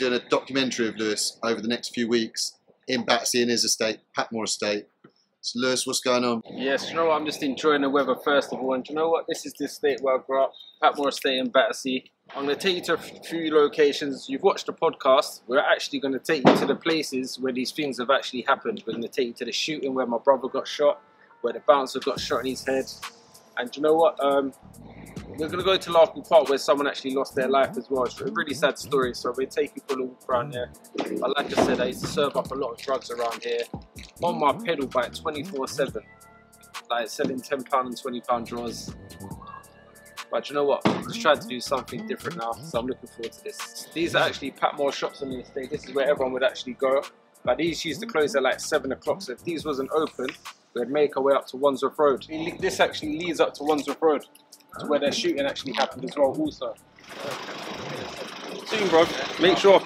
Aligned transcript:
doing 0.00 0.14
a 0.14 0.28
documentary 0.30 0.88
of 0.88 0.96
Lewis 0.96 1.38
over 1.42 1.60
the 1.60 1.68
next 1.68 1.94
few 1.94 2.08
weeks 2.08 2.56
in 2.88 3.04
Battersea 3.04 3.42
in 3.42 3.50
his 3.50 3.64
estate, 3.64 3.98
Patmore 4.16 4.44
Estate. 4.44 4.86
So 5.42 5.60
Lewis, 5.60 5.86
what's 5.86 6.00
going 6.00 6.24
on? 6.24 6.42
Yes, 6.54 6.88
you 6.88 6.96
know 6.96 7.06
what? 7.06 7.20
I'm 7.20 7.26
just 7.26 7.42
enjoying 7.42 7.82
the 7.82 7.90
weather 7.90 8.14
first 8.14 8.50
of 8.52 8.60
all, 8.60 8.72
and 8.72 8.86
you 8.88 8.94
know 8.94 9.10
what? 9.10 9.26
This 9.28 9.44
is 9.44 9.52
the 9.58 9.66
estate 9.66 10.00
where 10.00 10.16
I 10.16 10.18
grew 10.26 10.42
up, 10.42 10.52
Patmore 10.82 11.10
Estate 11.10 11.38
in 11.38 11.50
Battersea. 11.50 12.10
I'm 12.34 12.44
going 12.46 12.56
to 12.56 12.60
take 12.60 12.76
you 12.76 12.82
to 12.84 12.94
a 12.94 12.96
few 12.96 13.54
locations. 13.54 14.26
You've 14.28 14.42
watched 14.42 14.66
the 14.66 14.72
podcast. 14.72 15.42
We're 15.46 15.58
actually 15.58 16.00
going 16.00 16.14
to 16.14 16.18
take 16.18 16.46
you 16.46 16.56
to 16.56 16.66
the 16.66 16.76
places 16.76 17.38
where 17.38 17.52
these 17.52 17.70
things 17.70 17.98
have 17.98 18.08
actually 18.08 18.42
happened. 18.42 18.82
We're 18.86 18.94
going 18.94 19.02
to 19.02 19.08
take 19.08 19.26
you 19.26 19.34
to 19.34 19.44
the 19.44 19.52
shooting 19.52 19.92
where 19.92 20.06
my 20.06 20.18
brother 20.18 20.48
got 20.48 20.66
shot, 20.66 21.02
where 21.42 21.52
the 21.52 21.60
bouncer 21.60 22.00
got 22.00 22.20
shot 22.20 22.40
in 22.40 22.46
his 22.46 22.64
head. 22.64 22.86
And 23.58 23.74
you 23.76 23.82
know 23.82 23.94
what? 23.94 24.22
Um, 24.22 24.54
we're 25.38 25.48
going 25.48 25.58
to 25.58 25.64
go 25.64 25.76
to 25.76 25.90
Larkhall 25.90 26.28
Park 26.28 26.48
where 26.48 26.58
someone 26.58 26.86
actually 26.86 27.14
lost 27.14 27.34
their 27.34 27.48
life 27.48 27.76
as 27.76 27.88
well. 27.88 28.04
It's 28.04 28.20
a 28.20 28.24
really 28.32 28.54
sad 28.54 28.78
story, 28.78 29.14
so 29.14 29.32
we'll 29.36 29.46
take 29.46 29.72
you 29.76 29.82
for 29.86 29.98
a 29.98 30.04
walk 30.04 30.28
around 30.28 30.52
there. 30.52 30.70
But 30.96 31.36
like 31.36 31.58
I 31.58 31.64
said, 31.64 31.80
I 31.80 31.86
used 31.86 32.02
to 32.02 32.06
serve 32.06 32.36
up 32.36 32.50
a 32.50 32.54
lot 32.54 32.72
of 32.72 32.78
drugs 32.78 33.10
around 33.10 33.42
here 33.42 33.62
on 34.22 34.38
my 34.38 34.52
pedal 34.64 34.86
bike 34.86 35.14
24 35.14 35.68
7, 35.68 36.02
like 36.90 37.08
selling 37.08 37.40
£10 37.40 37.52
and 37.52 37.96
£20 37.96 38.46
draws. 38.46 38.94
But 40.30 40.48
you 40.48 40.54
know 40.54 40.64
what? 40.64 40.86
I'm 40.86 41.02
just 41.04 41.20
trying 41.20 41.40
to 41.40 41.48
do 41.48 41.60
something 41.60 42.06
different 42.06 42.38
now, 42.38 42.52
so 42.52 42.78
I'm 42.78 42.86
looking 42.86 43.08
forward 43.08 43.32
to 43.32 43.44
this. 43.44 43.88
These 43.92 44.14
are 44.14 44.24
actually 44.24 44.52
Patmore 44.52 44.92
shops 44.92 45.22
on 45.22 45.30
the 45.30 45.40
estate. 45.40 45.70
This 45.70 45.84
is 45.84 45.94
where 45.94 46.08
everyone 46.08 46.32
would 46.34 46.44
actually 46.44 46.74
go. 46.74 47.02
But 47.44 47.58
these 47.58 47.84
used 47.84 48.00
to 48.00 48.06
close 48.06 48.36
at 48.36 48.42
like 48.42 48.60
7 48.60 48.92
o'clock, 48.92 49.22
so 49.22 49.32
if 49.32 49.42
these 49.42 49.64
wasn't 49.64 49.90
open, 49.92 50.28
we'd 50.74 50.88
make 50.90 51.16
our 51.16 51.22
way 51.22 51.34
up 51.34 51.46
to 51.48 51.56
Wandsworth 51.56 51.98
Road. 51.98 52.26
This 52.58 52.80
actually 52.80 53.18
leads 53.18 53.40
up 53.40 53.54
to 53.54 53.64
Wandsworth 53.64 54.00
Road, 54.00 54.26
to 54.78 54.86
where 54.86 55.00
their 55.00 55.12
shooting 55.12 55.44
actually 55.46 55.72
happened 55.72 56.04
as 56.04 56.16
well, 56.16 56.28
also. 56.38 56.74
Soon, 58.66 58.88
bro. 58.88 59.06
Make 59.40 59.58
sure. 59.58 59.82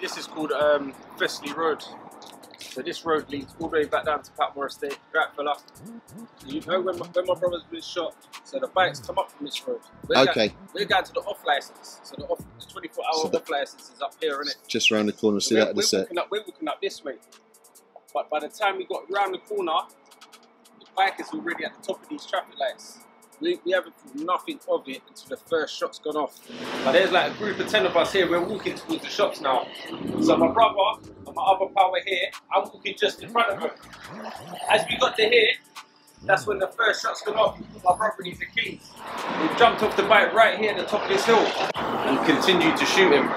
This 0.00 0.16
is 0.16 0.26
called 0.26 0.52
um, 0.52 0.94
Thessaly 1.18 1.54
Road. 1.54 1.84
So 2.58 2.82
this 2.82 3.04
road 3.04 3.28
leads 3.28 3.52
all 3.58 3.68
the 3.68 3.78
way 3.78 3.84
back 3.84 4.04
down 4.06 4.22
to 4.22 4.30
Patmore 4.32 4.66
Estate. 4.68 4.96
Right, 5.12 5.26
fella. 5.34 5.56
You 6.46 6.60
know 6.62 6.80
when 6.80 6.98
my, 6.98 7.06
when 7.06 7.26
my 7.26 7.34
brother's 7.34 7.64
been 7.64 7.82
shot, 7.82 8.14
so 8.44 8.60
the 8.60 8.68
bikes 8.68 9.00
come 9.00 9.18
up 9.18 9.30
from 9.32 9.46
this 9.46 9.66
road. 9.66 9.80
We're 10.06 10.18
Okay. 10.20 10.48
Going, 10.48 10.58
we're 10.72 10.84
going 10.84 11.04
to 11.04 11.12
the 11.12 11.20
off 11.20 11.44
license. 11.44 11.98
So 12.04 12.14
the, 12.16 12.26
off, 12.26 12.38
the 12.38 12.66
24 12.66 13.04
hour 13.04 13.12
So 13.32 13.36
off 13.38 13.50
license 13.50 13.90
is 13.94 14.00
up 14.00 14.14
here, 14.20 14.38
innit? 14.38 14.54
Just 14.68 14.92
around 14.92 15.06
the 15.06 15.12
corner, 15.12 15.40
see 15.40 15.56
we're, 15.56 15.60
that 15.62 15.70
in 15.70 15.76
we're 15.76 15.82
a 15.82 15.86
sec. 15.86 16.16
up, 16.16 16.28
we're 16.30 16.42
walking 16.46 16.68
up 16.68 16.80
this 16.80 17.02
way. 17.04 17.14
But 18.12 18.28
by 18.28 18.40
the 18.40 18.48
time 18.48 18.76
we 18.76 18.86
got 18.86 19.10
round 19.10 19.34
the 19.34 19.38
corner, 19.38 19.78
the 20.78 20.86
bike 20.96 21.20
is 21.20 21.28
already 21.28 21.64
at 21.64 21.74
the 21.74 21.86
top 21.86 22.02
of 22.02 22.08
these 22.08 22.26
traffic 22.26 22.58
lights. 22.58 22.98
We, 23.40 23.58
we 23.64 23.72
haven't 23.72 23.98
thought 23.98 24.16
nothing 24.16 24.60
of 24.68 24.86
it 24.86 25.00
until 25.08 25.28
the 25.30 25.36
first 25.36 25.78
shot's 25.78 25.98
gone 25.98 26.16
off. 26.16 26.38
But 26.84 26.92
there's 26.92 27.10
like 27.10 27.32
a 27.32 27.34
group 27.36 27.58
of 27.58 27.68
10 27.68 27.86
of 27.86 27.96
us 27.96 28.12
here, 28.12 28.28
we're 28.28 28.42
walking 28.42 28.74
towards 28.74 29.02
the 29.02 29.08
shops 29.08 29.40
now. 29.40 29.66
So 30.20 30.36
my 30.36 30.48
brother 30.48 30.76
and 31.26 31.34
my 31.34 31.42
other 31.42 31.66
power 31.74 31.96
here, 32.04 32.28
I'm 32.54 32.64
walking 32.64 32.96
just 32.98 33.22
in 33.22 33.30
front 33.30 33.52
of 33.52 33.60
them. 33.60 33.70
As 34.70 34.84
we 34.90 34.98
got 34.98 35.16
to 35.16 35.22
here, 35.22 35.52
that's 36.24 36.46
when 36.46 36.58
the 36.58 36.68
first 36.68 37.02
shot's 37.02 37.22
gone 37.22 37.36
off. 37.36 37.58
My 37.82 37.96
brother 37.96 38.22
needs 38.22 38.40
the 38.40 38.46
keys. 38.46 38.90
We 39.40 39.56
jumped 39.56 39.82
off 39.82 39.96
the 39.96 40.02
bike 40.02 40.34
right 40.34 40.58
here 40.58 40.72
at 40.72 40.76
the 40.76 40.84
top 40.84 41.02
of 41.02 41.08
this 41.08 41.24
hill 41.24 41.38
and 41.38 42.26
continued 42.26 42.76
to 42.76 42.84
shoot 42.84 43.12
him. 43.12 43.30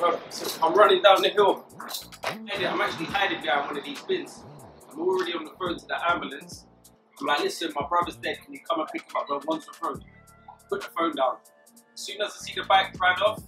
I'm 0.00 0.74
running 0.74 1.02
down 1.02 1.22
the 1.22 1.30
hill. 1.30 1.64
I'm 2.24 2.80
actually 2.80 3.06
hiding 3.06 3.42
behind 3.42 3.66
one 3.66 3.78
of 3.78 3.84
these 3.84 4.00
bins. 4.02 4.42
I'm 4.92 5.00
already 5.00 5.32
on 5.34 5.44
the 5.44 5.50
phone 5.58 5.78
to 5.78 5.86
the 5.86 6.10
ambulance. 6.10 6.66
I'm 7.20 7.26
like, 7.26 7.40
listen, 7.40 7.72
my 7.74 7.86
brother's 7.88 8.16
dead. 8.16 8.38
Can 8.44 8.54
you 8.54 8.60
come 8.68 8.80
and 8.80 8.88
pick 8.92 9.02
him 9.02 9.16
up 9.16 9.30
on 9.30 9.40
Wandsworth 9.46 9.82
Road? 9.82 10.04
Put 10.70 10.82
the 10.82 10.88
phone 10.96 11.14
down. 11.16 11.36
As 11.94 12.00
soon 12.00 12.20
as 12.20 12.30
I 12.30 12.44
see 12.44 12.54
the 12.54 12.64
bike 12.64 12.98
ride 13.00 13.20
off, 13.26 13.42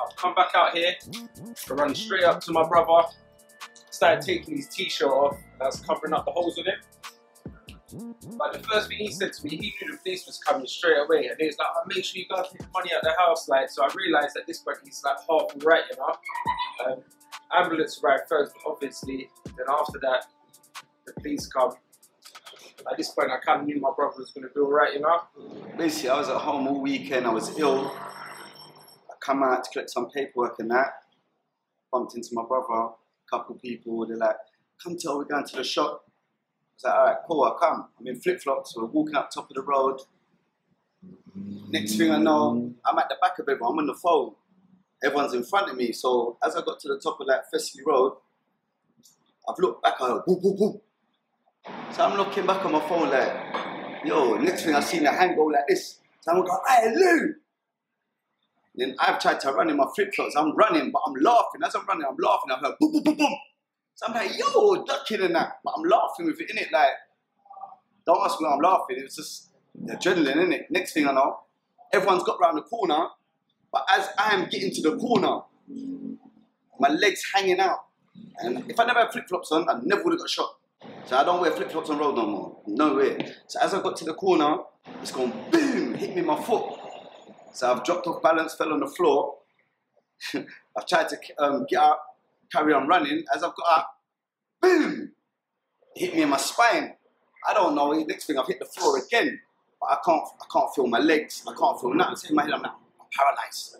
I'll 0.00 0.12
come 0.16 0.34
back 0.34 0.52
out 0.54 0.76
here. 0.76 0.94
I 1.70 1.74
run 1.74 1.94
straight 1.94 2.24
up 2.24 2.40
to 2.42 2.52
my 2.52 2.66
brother. 2.66 3.08
Started 3.90 4.24
taking 4.24 4.56
his 4.56 4.68
t-shirt 4.68 5.10
off. 5.10 5.36
That's 5.60 5.80
covering 5.80 6.14
up 6.14 6.24
the 6.24 6.30
holes 6.30 6.56
in 6.56 6.66
it. 6.66 6.76
But 7.92 8.54
the 8.54 8.60
first 8.60 8.88
thing 8.88 8.98
he 8.98 9.10
said 9.10 9.32
to 9.34 9.44
me, 9.44 9.50
he 9.50 9.74
knew 9.80 9.92
the 9.92 9.98
police 9.98 10.26
was 10.26 10.38
coming 10.38 10.66
straight 10.66 10.98
away, 10.98 11.26
and 11.26 11.36
he 11.38 11.46
was 11.46 11.58
like, 11.58 11.68
oh, 11.76 11.82
"Make 11.86 12.04
sure 12.04 12.20
you 12.20 12.26
guys 12.28 12.46
take 12.50 12.60
the 12.60 12.68
money 12.72 12.90
out 12.94 13.02
the 13.02 13.14
house." 13.18 13.48
Like, 13.48 13.68
so 13.68 13.84
I 13.84 13.90
realised 13.94 14.36
at 14.36 14.46
this 14.46 14.60
point 14.60 14.78
he's 14.84 15.02
like 15.04 15.16
half 15.28 15.50
right, 15.64 15.84
you 15.90 15.96
know. 15.96 16.92
Um, 16.92 17.02
ambulance 17.52 18.00
arrived 18.02 18.24
first, 18.28 18.52
obviously. 18.66 19.30
Then 19.44 19.66
after 19.68 19.98
that, 20.00 20.26
the 21.06 21.12
police 21.20 21.46
come. 21.46 21.72
At 22.90 22.96
this 22.96 23.10
point, 23.10 23.30
I 23.30 23.38
kind 23.38 23.60
of 23.60 23.66
knew 23.66 23.80
my 23.80 23.90
brother 23.94 24.14
was 24.18 24.32
going 24.32 24.48
to 24.48 24.52
be 24.52 24.60
alright, 24.60 24.94
you 24.94 25.00
know. 25.00 25.20
Basically, 25.76 26.08
I 26.08 26.18
was 26.18 26.28
at 26.28 26.38
home 26.38 26.66
all 26.66 26.80
weekend. 26.80 27.26
I 27.26 27.30
was 27.32 27.56
ill. 27.58 27.92
I 27.94 29.14
come 29.20 29.42
out 29.42 29.64
to 29.64 29.70
collect 29.70 29.90
some 29.90 30.10
paperwork 30.10 30.58
and 30.58 30.70
that. 30.70 30.94
Bumped 31.92 32.16
into 32.16 32.30
my 32.32 32.42
brother. 32.48 32.72
A 32.72 32.90
couple 33.30 33.54
people. 33.56 34.06
They're 34.06 34.16
like, 34.16 34.36
"Come 34.82 34.96
tell 34.98 35.18
we're 35.18 35.24
going 35.24 35.46
to 35.46 35.56
the 35.56 35.64
shop." 35.64 36.04
I 36.72 36.76
was 36.76 36.84
like, 36.84 36.94
"All 36.94 37.04
right, 37.06 37.16
cool. 37.28 37.44
I'll 37.44 37.54
come." 37.58 37.88
I'm 38.00 38.06
in 38.06 38.20
flip 38.20 38.40
flops. 38.42 38.76
We're 38.76 38.86
walking 38.86 39.16
up 39.16 39.30
top 39.30 39.50
of 39.50 39.54
the 39.54 39.62
road. 39.62 40.00
Next 41.70 41.96
thing 41.96 42.10
I 42.10 42.18
know, 42.18 42.72
I'm 42.86 42.98
at 42.98 43.08
the 43.08 43.16
back 43.20 43.38
of 43.38 43.48
everyone. 43.48 43.72
I'm 43.74 43.78
on 43.80 43.86
the 43.86 43.94
phone. 43.94 44.34
Everyone's 45.04 45.34
in 45.34 45.44
front 45.44 45.70
of 45.70 45.76
me. 45.76 45.92
So 45.92 46.38
as 46.44 46.56
I 46.56 46.62
got 46.62 46.80
to 46.80 46.88
the 46.88 46.98
top 46.98 47.20
of 47.20 47.26
that 47.28 47.44
Thessaly 47.52 47.82
Road, 47.86 48.14
I've 49.48 49.58
looked 49.58 49.82
back. 49.82 49.94
I 50.00 50.08
go, 50.08 50.22
boom, 50.26 50.40
boom, 50.40 50.56
boom. 50.56 50.80
So 51.92 52.04
I'm 52.04 52.16
looking 52.16 52.46
back 52.46 52.64
on 52.64 52.72
my 52.72 52.80
phone 52.88 53.10
like, 53.10 54.04
yo, 54.04 54.36
next 54.38 54.64
thing 54.64 54.74
I 54.74 54.80
seen 54.80 55.04
the 55.04 55.12
hand 55.12 55.36
go 55.36 55.44
like 55.46 55.66
this. 55.68 55.98
So 56.20 56.32
I'm 56.32 56.38
going, 56.40 56.58
hey, 56.68 56.94
Lou! 56.94 57.34
Then 58.76 58.96
I've 59.00 59.20
tried 59.20 59.40
to 59.40 59.52
run 59.52 59.70
in 59.70 59.76
my 59.76 59.86
flip 59.94 60.14
flops. 60.14 60.36
I'm 60.36 60.56
running, 60.56 60.90
but 60.92 61.02
I'm 61.06 61.14
laughing. 61.14 61.62
As 61.64 61.74
I'm 61.74 61.86
running, 61.86 62.06
I'm 62.08 62.16
laughing. 62.18 62.52
I'm 62.54 62.62
like, 62.62 62.78
boom, 62.78 62.92
boom, 62.92 63.02
boom, 63.04 63.16
boom. 63.16 63.36
So 63.94 64.06
I'm 64.06 64.14
like, 64.14 64.38
yo, 64.38 64.84
ducking 64.84 65.22
and 65.22 65.34
that. 65.34 65.60
But 65.64 65.74
I'm 65.76 65.84
laughing 65.84 66.26
with 66.26 66.40
it, 66.40 66.50
innit? 66.50 66.72
Like, 66.72 66.92
don't 68.06 68.20
ask 68.24 68.40
me 68.40 68.46
why 68.46 68.54
I'm 68.54 68.60
laughing. 68.60 68.96
It 68.98 69.04
was 69.04 69.16
just 69.16 69.50
the 69.74 69.94
adrenaline, 69.94 70.36
innit? 70.36 70.70
Next 70.70 70.92
thing 70.92 71.06
I 71.06 71.12
know, 71.12 71.40
everyone's 71.92 72.24
got 72.24 72.40
round 72.40 72.58
the 72.58 72.62
corner. 72.62 73.08
But 73.72 73.86
as 73.90 74.08
I 74.18 74.34
am 74.34 74.48
getting 74.48 74.70
to 74.72 74.82
the 74.82 74.96
corner, 74.98 75.40
my 76.78 76.88
legs 76.88 77.22
hanging 77.34 77.60
out. 77.60 77.84
And 78.38 78.70
if 78.70 78.78
I 78.78 78.84
never 78.84 79.00
had 79.00 79.12
flip 79.12 79.28
flops 79.28 79.52
on, 79.52 79.68
I 79.68 79.78
never 79.82 80.02
would 80.04 80.12
have 80.12 80.20
got 80.20 80.30
shot. 80.30 80.56
So 81.06 81.16
I 81.16 81.24
don't 81.24 81.40
wear 81.40 81.52
flip 81.52 81.70
flops 81.70 81.90
on 81.90 81.98
road 81.98 82.16
no 82.16 82.26
more. 82.26 82.58
No 82.66 82.96
way. 82.96 83.34
So 83.46 83.60
as 83.60 83.72
I 83.72 83.82
got 83.82 83.96
to 83.98 84.04
the 84.04 84.14
corner, 84.14 84.58
it's 85.00 85.12
gone 85.12 85.32
boom, 85.50 85.94
hit 85.94 86.10
me 86.10 86.20
in 86.20 86.26
my 86.26 86.40
foot. 86.42 86.78
So 87.52 87.70
I've 87.70 87.84
dropped 87.84 88.06
off 88.06 88.22
balance, 88.22 88.54
fell 88.54 88.72
on 88.72 88.80
the 88.80 88.88
floor. 88.88 89.36
I've 90.34 90.86
tried 90.86 91.08
to 91.10 91.16
um, 91.38 91.66
get 91.68 91.80
up, 91.80 92.04
carry 92.52 92.72
on 92.72 92.86
running. 92.86 93.24
As 93.34 93.42
I've 93.42 93.54
got 93.54 93.78
up, 93.78 93.98
boom, 94.60 95.12
hit 95.96 96.14
me 96.14 96.22
in 96.22 96.28
my 96.28 96.36
spine. 96.36 96.94
I 97.48 97.54
don't 97.54 97.74
know. 97.74 97.92
Next 97.92 98.26
thing 98.26 98.38
I've 98.38 98.46
hit 98.46 98.58
the 98.58 98.66
floor 98.66 98.98
again, 98.98 99.40
but 99.80 99.86
I 99.86 99.98
can't. 100.04 100.22
I 100.40 100.44
can't 100.52 100.74
feel 100.74 100.86
my 100.86 100.98
legs. 100.98 101.42
I 101.46 101.54
can't 101.58 101.80
feel 101.80 101.94
nothing. 101.94 102.30
In 102.30 102.36
my 102.36 102.44
head, 102.44 102.52
I'm 102.52 102.62
like, 102.62 102.72
I'm 102.72 103.06
paralyzed. 103.16 103.76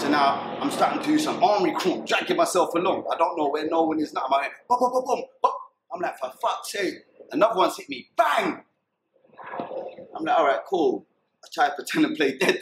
So 0.00 0.08
now 0.08 0.58
I'm 0.60 0.70
starting 0.70 1.00
to 1.00 1.06
do 1.06 1.18
some 1.18 1.42
army 1.42 1.72
crawl, 1.72 2.02
dragging 2.02 2.36
myself 2.36 2.74
along. 2.74 3.04
I 3.12 3.16
don't 3.16 3.36
know 3.36 3.48
where 3.48 3.66
no 3.68 3.82
one 3.84 4.00
is 4.00 4.12
now. 4.12 4.22
I'm 4.26 4.30
like, 4.30 4.50
boom, 4.68 4.78
boom, 4.80 4.90
boom, 4.92 5.22
boom. 5.42 5.52
I'm 5.94 6.00
like, 6.00 6.18
for 6.18 6.32
fuck's 6.40 6.72
sake. 6.72 6.94
Another 7.30 7.56
one's 7.56 7.76
hit 7.76 7.88
me, 7.88 8.08
bang. 8.16 8.62
I'm 10.14 10.24
like, 10.24 10.38
all 10.38 10.46
right, 10.46 10.60
cool. 10.68 11.06
I 11.44 11.48
try 11.52 11.68
to 11.68 11.74
pretend 11.74 12.06
and 12.06 12.16
play 12.16 12.36
dead. 12.36 12.58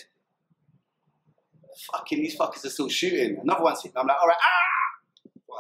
Fucking 1.93 2.19
these 2.19 2.37
fuckers 2.37 2.65
are 2.65 2.71
still 2.71 2.89
shooting. 2.89 3.39
Another 3.43 3.63
one's 3.63 3.83
hit 3.83 3.95
me. 3.95 4.01
I'm 4.01 4.07
like, 4.07 4.17
all 4.21 4.29
right, 4.29 4.37
ah. 4.39 4.80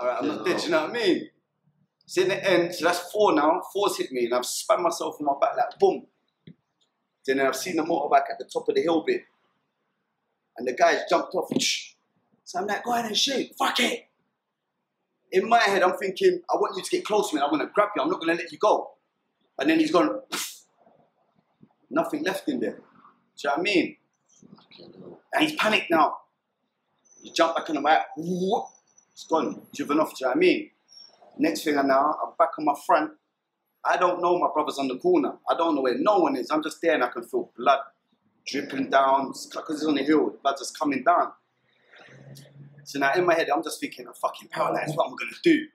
All 0.00 0.06
right, 0.06 0.16
I'm 0.18 0.28
not 0.28 0.46
dead. 0.46 0.62
You 0.62 0.70
know 0.70 0.82
what 0.82 0.90
I 0.90 0.92
mean? 0.94 1.28
So 2.06 2.22
in 2.22 2.28
the 2.28 2.50
end, 2.50 2.74
so 2.74 2.86
that's 2.86 3.12
four 3.12 3.34
now. 3.34 3.60
Four's 3.70 3.98
hit 3.98 4.10
me, 4.10 4.24
and 4.24 4.34
I've 4.34 4.46
spun 4.46 4.82
myself 4.82 5.16
on 5.20 5.26
my 5.26 5.34
back 5.38 5.56
like 5.56 5.78
boom. 5.78 6.06
Then 7.26 7.40
I've 7.40 7.54
seen 7.54 7.76
the 7.76 7.82
motorbike 7.82 8.30
at 8.30 8.38
the 8.38 8.48
top 8.50 8.66
of 8.68 8.74
the 8.74 8.80
hill 8.80 9.04
bit, 9.06 9.20
and 10.56 10.66
the 10.66 10.72
guys 10.72 11.02
jumped 11.08 11.34
off. 11.34 11.50
So 12.44 12.58
I'm 12.58 12.66
like, 12.66 12.82
go 12.82 12.94
ahead 12.94 13.04
and 13.04 13.16
shoot. 13.16 13.50
Fuck 13.58 13.80
it. 13.80 14.06
In 15.32 15.48
my 15.48 15.60
head, 15.60 15.82
I'm 15.82 15.96
thinking, 15.98 16.40
I 16.50 16.56
want 16.56 16.76
you 16.76 16.82
to 16.82 16.90
get 16.90 17.04
close 17.04 17.28
to 17.30 17.36
me. 17.36 17.42
I'm 17.42 17.50
gonna 17.50 17.70
grab 17.72 17.90
you. 17.94 18.02
I'm 18.02 18.08
not 18.08 18.20
gonna 18.20 18.34
let 18.34 18.50
you 18.50 18.58
go. 18.58 18.92
And 19.58 19.68
then 19.68 19.78
he's 19.78 19.92
gone. 19.92 20.20
Nothing 21.90 22.24
left 22.24 22.48
in 22.48 22.60
there. 22.60 22.76
Do 22.76 22.76
you 23.44 23.50
know 23.50 23.50
what 23.50 23.58
I 23.58 23.62
mean? 23.62 23.96
And 25.34 25.44
he's 25.44 25.56
panicked 25.56 25.90
now. 25.90 26.16
He 27.22 27.32
jumped 27.32 27.58
back 27.58 27.68
on 27.68 27.76
the 27.76 27.82
bike. 27.82 28.06
It's 29.20 29.28
gone. 29.28 29.60
Driven 29.74 30.00
off. 30.00 30.16
Do 30.16 30.16
you 30.20 30.26
know 30.26 30.30
what 30.30 30.36
I 30.36 30.40
mean? 30.40 30.70
Next 31.36 31.62
thing 31.64 31.76
I 31.76 31.82
know, 31.82 32.16
I'm 32.24 32.32
back 32.38 32.58
on 32.58 32.64
my 32.64 32.74
front. 32.86 33.10
I 33.84 33.98
don't 33.98 34.22
know 34.22 34.38
my 34.38 34.48
brother's 34.50 34.78
on 34.78 34.88
the 34.88 34.96
corner. 34.96 35.34
I 35.46 35.54
don't 35.58 35.74
know 35.74 35.82
where 35.82 35.98
no 35.98 36.20
one 36.20 36.36
is. 36.36 36.50
I'm 36.50 36.62
just 36.62 36.80
there 36.80 36.94
and 36.94 37.04
I 37.04 37.08
can 37.08 37.24
feel 37.24 37.50
blood 37.54 37.80
dripping 38.46 38.88
down 38.88 39.28
because 39.28 39.76
it's 39.76 39.84
on 39.84 39.96
the 39.96 40.04
hill. 40.04 40.38
Blood 40.42 40.54
just 40.58 40.78
coming 40.78 41.04
down. 41.04 41.32
So 42.84 42.98
now 42.98 43.12
in 43.12 43.26
my 43.26 43.34
head, 43.34 43.50
I'm 43.54 43.62
just 43.62 43.78
thinking, 43.78 44.06
I'm 44.06 44.14
fucking 44.14 44.48
paralyzed. 44.48 44.96
What 44.96 45.08
am 45.08 45.12
I 45.12 45.16
gonna 45.18 45.36
do? 45.44 45.66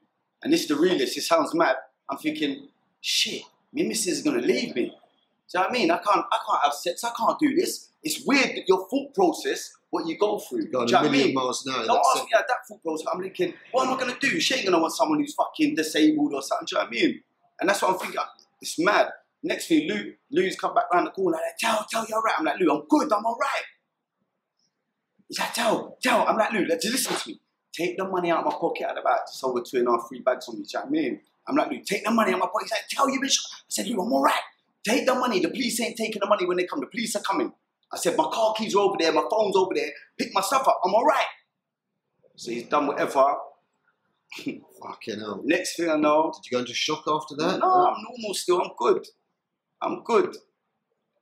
And 0.41 0.51
this 0.51 0.63
is 0.63 0.67
the 0.67 0.75
realist. 0.75 1.15
It 1.15 1.21
sounds 1.21 1.53
mad. 1.53 1.75
I'm 2.09 2.17
thinking, 2.17 2.69
shit, 2.99 3.43
my 3.71 3.83
missus 3.83 4.17
is 4.17 4.23
gonna 4.23 4.41
leave 4.41 4.73
me. 4.75 4.91
Do 5.51 5.59
you 5.59 5.63
know 5.63 5.69
what 5.69 5.75
I 5.75 5.79
mean? 5.79 5.91
I 5.91 5.97
can't, 5.97 6.25
I 6.31 6.37
can't 6.47 6.61
have 6.63 6.73
sex. 6.73 7.03
I 7.03 7.11
can't 7.17 7.37
do 7.39 7.55
this. 7.55 7.89
It's 8.03 8.25
weird 8.25 8.49
that 8.55 8.67
your 8.67 8.87
thought 8.89 9.13
process, 9.13 9.71
what 9.89 10.07
you 10.07 10.17
go 10.17 10.39
through. 10.39 10.67
Going 10.69 10.87
do 10.87 10.93
you 10.93 10.97
a 10.99 11.03
know 11.03 11.07
what 11.09 11.15
I 11.15 11.23
mean? 11.23 11.33
miles 11.33 11.67
hour. 11.71 11.85
Don't 11.85 12.01
ask 12.15 12.23
me 12.23 12.31
at 12.37 12.47
that 12.47 12.57
thought 12.67 12.81
process. 12.83 13.07
I'm 13.13 13.21
thinking, 13.21 13.53
what 13.71 13.87
am 13.87 13.93
I 13.93 13.99
gonna 13.99 14.17
do? 14.19 14.39
She 14.39 14.55
ain't 14.55 14.65
gonna 14.65 14.79
want 14.79 14.93
someone 14.93 15.19
who's 15.19 15.33
fucking 15.33 15.75
disabled 15.75 16.33
or 16.33 16.41
something. 16.41 16.65
Do 16.69 16.75
you 16.75 16.81
know 16.81 16.89
what 16.89 16.97
I 16.97 17.01
mean? 17.07 17.21
And 17.59 17.69
that's 17.69 17.81
what 17.81 17.91
I'm 17.91 17.99
thinking. 17.99 18.21
It's 18.61 18.79
mad. 18.79 19.09
Next 19.43 19.67
thing, 19.67 19.87
Lou, 19.87 20.13
Lou's 20.31 20.55
come 20.55 20.73
back 20.73 20.91
round 20.91 21.05
the 21.05 21.11
corner 21.11 21.37
like, 21.37 21.57
tell, 21.59 21.85
tell, 21.89 22.05
you're 22.09 22.21
right. 22.21 22.33
I'm 22.39 22.45
like, 22.45 22.59
Lou, 22.59 22.71
I'm 22.73 22.87
good. 22.89 23.13
I'm 23.13 23.25
all 23.25 23.37
right. 23.39 23.63
He's 25.27 25.39
like, 25.39 25.53
tell, 25.53 25.97
tell. 26.01 26.27
I'm 26.27 26.35
like, 26.35 26.51
Lou, 26.51 26.65
let's 26.65 26.83
listen 26.85 27.15
to 27.15 27.29
me. 27.29 27.39
Take 27.71 27.97
the 27.97 28.05
money 28.05 28.31
out 28.31 28.39
of 28.39 28.45
my 28.45 28.57
pocket 28.59 28.87
at 28.89 29.03
back. 29.03 29.27
Just 29.27 29.43
over 29.43 29.61
two 29.61 29.77
and 29.77 29.87
a 29.87 29.91
half, 29.91 30.09
three 30.09 30.21
bags 30.21 30.47
on 30.49 30.57
me. 30.57 30.63
Do 30.63 30.69
you 30.73 30.79
know 30.79 30.85
what 30.85 30.87
I 30.87 30.91
mean? 30.91 31.19
I'm 31.47 31.55
like, 31.55 31.69
Lou, 31.69 31.79
take 31.83 32.03
the 32.03 32.11
money 32.11 32.31
out 32.31 32.35
of 32.35 32.39
my 32.39 32.45
pocket. 32.47 32.63
He's 32.63 32.71
like, 32.71 32.87
tell 32.89 33.09
you, 33.09 33.21
bitch. 33.21 33.37
I 33.53 33.57
said, 33.69 33.87
Lou, 33.87 34.01
I'm 34.01 34.11
all 34.11 34.23
right. 34.23 34.33
Take 34.85 35.05
the 35.05 35.15
money. 35.15 35.39
The 35.39 35.49
police 35.49 35.79
ain't 35.81 35.97
taking 35.97 36.19
the 36.21 36.27
money 36.27 36.45
when 36.45 36.57
they 36.57 36.65
come. 36.65 36.79
The 36.79 36.87
police 36.87 37.15
are 37.15 37.21
coming. 37.21 37.51
I 37.91 37.97
said, 37.97 38.15
my 38.17 38.25
car 38.25 38.53
keys 38.57 38.75
are 38.75 38.79
over 38.79 38.95
there. 38.99 39.11
My 39.11 39.25
phone's 39.29 39.55
over 39.55 39.73
there. 39.73 39.89
Pick 40.17 40.29
my 40.33 40.41
stuff 40.41 40.67
up. 40.67 40.81
I'm 40.83 40.93
all 40.93 41.05
right. 41.05 41.25
So 42.35 42.51
he's 42.51 42.67
done 42.67 42.87
whatever. 42.87 43.11
Fucking 44.37 45.19
hell. 45.19 45.41
Next 45.43 45.77
thing 45.77 45.89
I 45.89 45.95
know, 45.95 46.31
Did 46.35 46.45
you 46.51 46.57
go 46.57 46.59
into 46.59 46.73
shock 46.73 47.03
after 47.07 47.35
that? 47.37 47.59
no, 47.59 47.67
I'm 47.67 48.03
normal 48.03 48.33
still. 48.33 48.61
I'm 48.61 48.71
good. 48.77 49.07
I'm 49.81 50.03
good. 50.03 50.35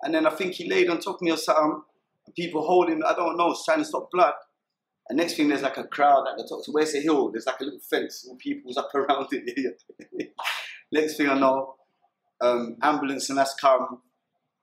And 0.02 0.14
then 0.14 0.26
I 0.26 0.32
think 0.32 0.54
he 0.54 0.70
laid 0.70 0.90
on 0.90 1.00
top 1.00 1.16
of 1.16 1.22
me 1.22 1.32
or 1.32 1.38
something. 1.38 1.82
People 2.36 2.66
holding, 2.66 3.02
I 3.04 3.14
don't 3.14 3.38
know, 3.38 3.56
trying 3.66 3.80
to 3.80 3.86
stop 3.86 4.10
blood. 4.12 4.34
And 5.10 5.18
next 5.18 5.36
thing, 5.36 5.50
there's 5.50 5.62
like 5.62 5.78
a 5.78 5.84
crowd 5.84 6.26
at 6.32 6.38
the 6.38 6.44
top. 6.48 6.64
So 6.64 6.72
where's 6.72 6.94
the 6.94 7.02
hill? 7.02 7.30
There's 7.32 7.46
like 7.46 7.60
a 7.60 7.66
little 7.66 7.80
fence 7.80 8.26
with 8.28 8.40
people's 8.40 8.78
up 8.84 8.94
around 8.96 9.28
it. 9.32 9.82
next 10.92 11.18
thing 11.18 11.30
I 11.30 11.38
know, 11.38 11.76
um, 12.44 12.78
ambulance 12.82 13.30
and 13.30 13.38
that's 13.38 13.56
come. 13.56 14.02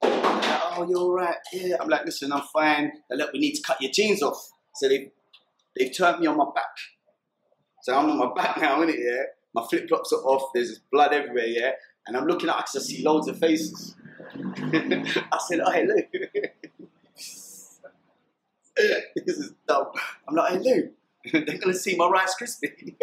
Like, 0.02 0.12
oh, 0.12 0.86
you're 0.88 0.98
all 0.98 1.12
right. 1.12 1.36
Yeah. 1.52 1.76
I'm 1.80 1.88
like, 1.88 2.04
listen, 2.04 2.32
I'm 2.32 2.42
fine. 2.52 2.92
They're 3.08 3.18
like, 3.18 3.32
we 3.32 3.38
need 3.38 3.54
to 3.54 3.62
cut 3.62 3.80
your 3.80 3.90
jeans 3.90 4.22
off. 4.22 4.50
So 4.74 4.88
they, 4.88 5.10
they've 5.76 5.94
turned 5.96 6.20
me 6.20 6.26
on 6.26 6.36
my 6.36 6.46
back. 6.54 6.76
So 7.82 7.96
I'm 7.96 8.10
on 8.10 8.18
my 8.18 8.32
back 8.34 8.58
now, 8.60 8.78
innit, 8.80 8.98
yeah? 8.98 9.22
My 9.54 9.64
flip 9.68 9.88
flops 9.88 10.12
are 10.12 10.18
off, 10.18 10.50
there's 10.54 10.80
blood 10.92 11.12
everywhere, 11.12 11.46
yeah? 11.46 11.70
And 12.06 12.16
I'm 12.16 12.26
looking 12.26 12.48
at 12.48 12.56
I 12.56 12.64
see 12.66 13.02
loads 13.02 13.26
of 13.26 13.38
faces. 13.38 13.96
I 14.36 15.38
said, 15.48 15.60
oh, 15.64 15.70
hey, 15.70 15.86
Lou. 15.86 16.02
this 19.16 19.38
is 19.38 19.52
dumb. 19.66 19.86
I'm 20.28 20.34
like, 20.34 20.52
hey, 20.52 20.58
Lou, 20.58 20.90
they're 21.32 21.58
going 21.58 21.72
to 21.72 21.74
see 21.74 21.96
my 21.96 22.08
Rice 22.08 22.34
Krispie. 22.40 22.96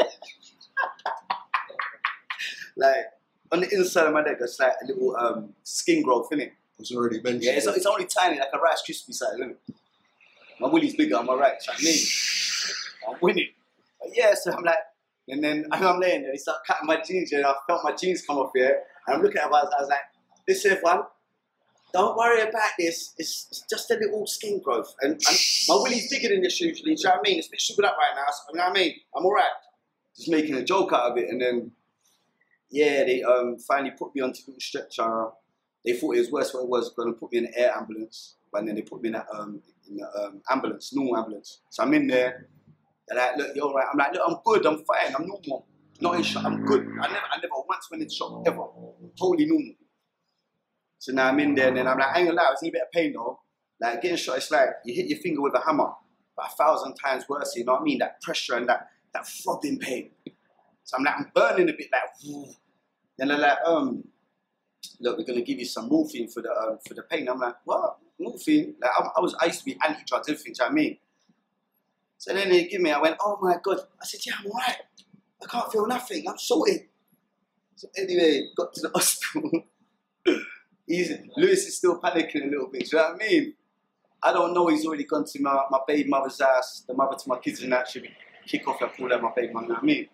like, 2.77 3.05
on 3.51 3.61
the 3.61 3.69
inside 3.73 4.07
of 4.07 4.13
my 4.13 4.21
neck, 4.21 4.37
it's 4.39 4.59
like 4.59 4.73
a 4.83 4.87
little 4.87 5.15
um, 5.15 5.53
skin 5.63 6.03
growth, 6.03 6.29
innit? 6.31 6.47
It 6.47 6.53
was 6.79 6.91
already 6.91 7.21
mentioned. 7.21 7.43
Yeah, 7.43 7.53
it's, 7.53 7.67
it's 7.67 7.85
only 7.85 8.05
tiny, 8.05 8.39
like 8.39 8.49
a 8.53 8.59
Rice 8.59 8.83
Krispie 8.87 9.13
size, 9.13 9.33
isn't 9.35 9.51
it? 9.51 9.75
My 10.59 10.67
willy's 10.67 10.95
bigger, 10.95 11.15
am 11.15 11.29
I 11.29 11.33
right? 11.33 11.53
Do 11.59 11.71
you 11.71 11.73
know 11.73 11.73
what 11.73 11.79
I 11.79 11.83
mean? 11.83 12.05
I'm 13.07 13.17
winning. 13.21 13.49
But 13.99 14.09
yeah, 14.15 14.33
so 14.33 14.51
I'm 14.51 14.63
like, 14.63 14.75
and 15.27 15.43
then 15.43 15.65
I'm 15.71 15.99
laying 15.99 16.23
there, 16.23 16.31
they 16.31 16.37
start 16.37 16.59
cutting 16.65 16.87
my 16.87 17.01
jeans, 17.01 17.31
and 17.31 17.45
I 17.45 17.53
felt 17.67 17.83
my 17.83 17.93
jeans 17.93 18.23
come 18.25 18.37
off 18.37 18.51
here, 18.55 18.81
and 19.07 19.15
I'm 19.15 19.21
looking 19.21 19.37
at 19.37 19.45
it, 19.45 19.47
I 19.47 19.49
was, 19.49 19.73
I 19.77 19.81
was 19.81 19.89
like, 19.89 19.99
listen, 20.47 20.71
everyone, 20.71 21.03
don't 21.93 22.17
worry 22.17 22.41
about 22.41 22.71
this, 22.77 23.13
it's, 23.17 23.47
it's 23.49 23.65
just 23.69 23.89
a 23.91 23.95
little 23.95 24.27
skin 24.27 24.61
growth. 24.63 24.93
And, 25.01 25.13
and 25.13 25.39
my 25.69 25.75
willy's 25.75 26.09
bigger 26.09 26.29
than 26.29 26.41
this 26.41 26.59
usually, 26.59 26.95
do 26.95 27.01
you 27.01 27.05
know 27.05 27.11
what 27.11 27.19
I 27.19 27.29
mean? 27.29 27.39
It's 27.39 27.47
a 27.47 27.51
bit 27.51 27.61
sugared 27.61 27.85
up 27.85 27.97
right 27.97 28.15
now, 28.15 28.25
so, 28.31 28.53
you 28.53 28.57
know 28.57 28.65
what 28.65 28.77
I 28.77 28.81
mean? 28.81 28.93
I'm 29.15 29.25
alright. 29.25 29.45
Just 30.15 30.29
making 30.29 30.55
a 30.55 30.63
joke 30.63 30.93
out 30.93 31.11
of 31.11 31.17
it, 31.17 31.29
and 31.29 31.41
then, 31.41 31.71
yeah, 32.69 33.03
they 33.03 33.23
um, 33.23 33.57
finally 33.59 33.91
put 33.91 34.13
me 34.15 34.21
onto 34.21 34.41
little 34.47 34.59
stretcher. 34.59 35.27
They 35.85 35.93
thought 35.93 36.15
it 36.15 36.19
was 36.19 36.31
worse 36.31 36.53
what 36.53 36.63
it 36.63 36.69
was, 36.69 36.93
going 36.93 37.13
to 37.13 37.19
put 37.19 37.31
me 37.31 37.39
in 37.39 37.45
an 37.45 37.53
air 37.55 37.71
ambulance, 37.75 38.35
but 38.51 38.65
then 38.65 38.75
they 38.75 38.81
put 38.81 39.01
me 39.01 39.09
in 39.09 39.13
that 39.13 39.27
um, 39.33 39.61
the 39.87 40.03
um, 40.21 40.41
ambulance, 40.49 40.93
normal 40.93 41.17
ambulance. 41.17 41.61
So 41.69 41.83
I'm 41.83 41.93
in 41.93 42.07
there. 42.07 42.47
They're 43.07 43.17
like, 43.17 43.37
look, 43.37 43.55
you're 43.55 43.65
all 43.65 43.73
right. 43.73 43.87
I'm 43.91 43.97
like, 43.97 44.13
look, 44.13 44.23
I'm 44.27 44.35
good. 44.43 44.65
I'm 44.65 44.83
fine. 44.83 45.15
I'm 45.17 45.27
normal. 45.27 45.65
Not 46.01 46.15
in 46.15 46.23
shock. 46.23 46.43
I'm 46.45 46.65
good. 46.65 46.81
I 47.01 47.07
never, 47.07 47.25
I 47.31 47.37
never 47.37 47.53
once 47.67 47.89
went 47.89 48.03
in 48.03 48.09
shock 48.09 48.43
ever. 48.45 48.65
Totally 49.17 49.45
normal. 49.45 49.73
So 50.99 51.13
now 51.13 51.27
I'm 51.27 51.39
in 51.39 51.55
there, 51.55 51.69
and 51.69 51.77
then 51.77 51.87
I'm 51.87 51.97
like, 51.97 52.15
I 52.15 52.19
ain't 52.19 52.27
gonna 52.27 52.41
lie, 52.41 52.49
it's 52.51 52.63
a 52.63 52.69
bit 52.69 52.81
of 52.81 52.91
pain 52.91 53.13
though. 53.13 53.39
Like 53.79 54.01
getting 54.01 54.17
shot, 54.17 54.37
it's 54.37 54.51
like 54.51 54.69
you 54.83 54.93
hit 54.95 55.07
your 55.07 55.19
finger 55.19 55.41
with 55.41 55.53
a 55.53 55.61
hammer, 55.61 55.91
but 56.35 56.47
a 56.47 56.55
thousand 56.55 56.95
times 56.95 57.25
worse. 57.29 57.55
You 57.55 57.65
know 57.65 57.73
what 57.73 57.81
I 57.81 57.83
mean? 57.83 57.99
That 57.99 58.21
pressure 58.21 58.55
and 58.55 58.67
that 58.67 58.89
that 59.13 59.27
throbbing 59.27 59.79
pain. 59.79 60.11
So 60.87 60.95
I'm 60.95 61.03
like, 61.03 61.15
I'm 61.17 61.31
burning 61.35 61.67
a 61.67 61.73
bit, 61.73 61.89
like. 61.91 62.03
Woo. 62.25 62.45
Then 63.17 63.27
they're 63.27 63.37
like, 63.37 63.57
um, 63.65 64.07
look, 65.01 65.17
we're 65.17 65.25
gonna 65.25 65.41
give 65.41 65.59
you 65.59 65.65
some 65.65 65.89
morphine 65.89 66.29
for 66.29 66.41
the 66.41 66.49
um, 66.49 66.77
for 66.87 66.93
the 66.93 67.01
pain. 67.01 67.27
I'm 67.27 67.39
like, 67.39 67.55
what? 67.65 67.97
Morphine? 68.17 68.75
Like 68.81 68.91
I, 68.97 69.09
I 69.17 69.19
was, 69.19 69.35
I 69.41 69.47
used 69.47 69.59
to 69.59 69.65
be 69.65 69.77
anti-drugs, 69.85 70.29
everything. 70.29 70.53
Do 70.53 70.63
you 70.63 70.69
know 70.69 70.71
I 70.71 70.73
mean? 70.73 70.97
So 72.17 72.33
then 72.33 72.49
they 72.49 72.67
give 72.67 72.79
me. 72.79 72.91
I 72.91 73.01
went, 73.01 73.17
oh 73.19 73.37
my 73.41 73.57
god. 73.61 73.79
I 74.01 74.05
said, 74.05 74.21
yeah, 74.25 74.35
I'm 74.39 74.45
alright. 74.45 74.77
I 75.43 75.45
can't 75.45 75.69
feel 75.69 75.87
nothing. 75.87 76.23
I'm 76.25 76.37
sorted. 76.37 76.81
So 77.75 77.89
anyway, 77.97 78.47
got 78.55 78.71
to 78.75 78.81
the 78.81 78.89
hospital. 78.95 79.63
He's, 80.87 81.11
Lewis 81.35 81.67
is 81.67 81.75
still 81.75 81.99
panicking 81.99 82.43
a 82.43 82.49
little 82.49 82.69
bit. 82.71 82.89
Do 82.89 82.95
you 82.95 83.03
know 83.03 83.09
what 83.09 83.21
I 83.21 83.27
mean? 83.27 83.53
I 84.23 84.31
don't 84.31 84.53
know. 84.53 84.67
He's 84.67 84.85
already 84.85 85.03
gone 85.03 85.25
to 85.25 85.41
my, 85.41 85.63
my 85.69 85.79
baby 85.85 86.09
mother's 86.09 86.41
house, 86.41 86.85
the 86.87 86.93
mother 86.93 87.17
to 87.17 87.29
my 87.29 87.37
kids, 87.39 87.61
and 87.61 87.73
that 87.73 87.89
should 87.89 88.07
kick 88.47 88.65
off 88.67 88.81
and 88.81 88.91
call 88.93 89.09
her 89.09 89.21
my 89.21 89.31
baby 89.35 89.53
mum. 89.53 89.63
You 89.63 89.69
know 89.69 89.75
what 89.75 89.83
I 89.83 89.85
mean? 89.85 90.07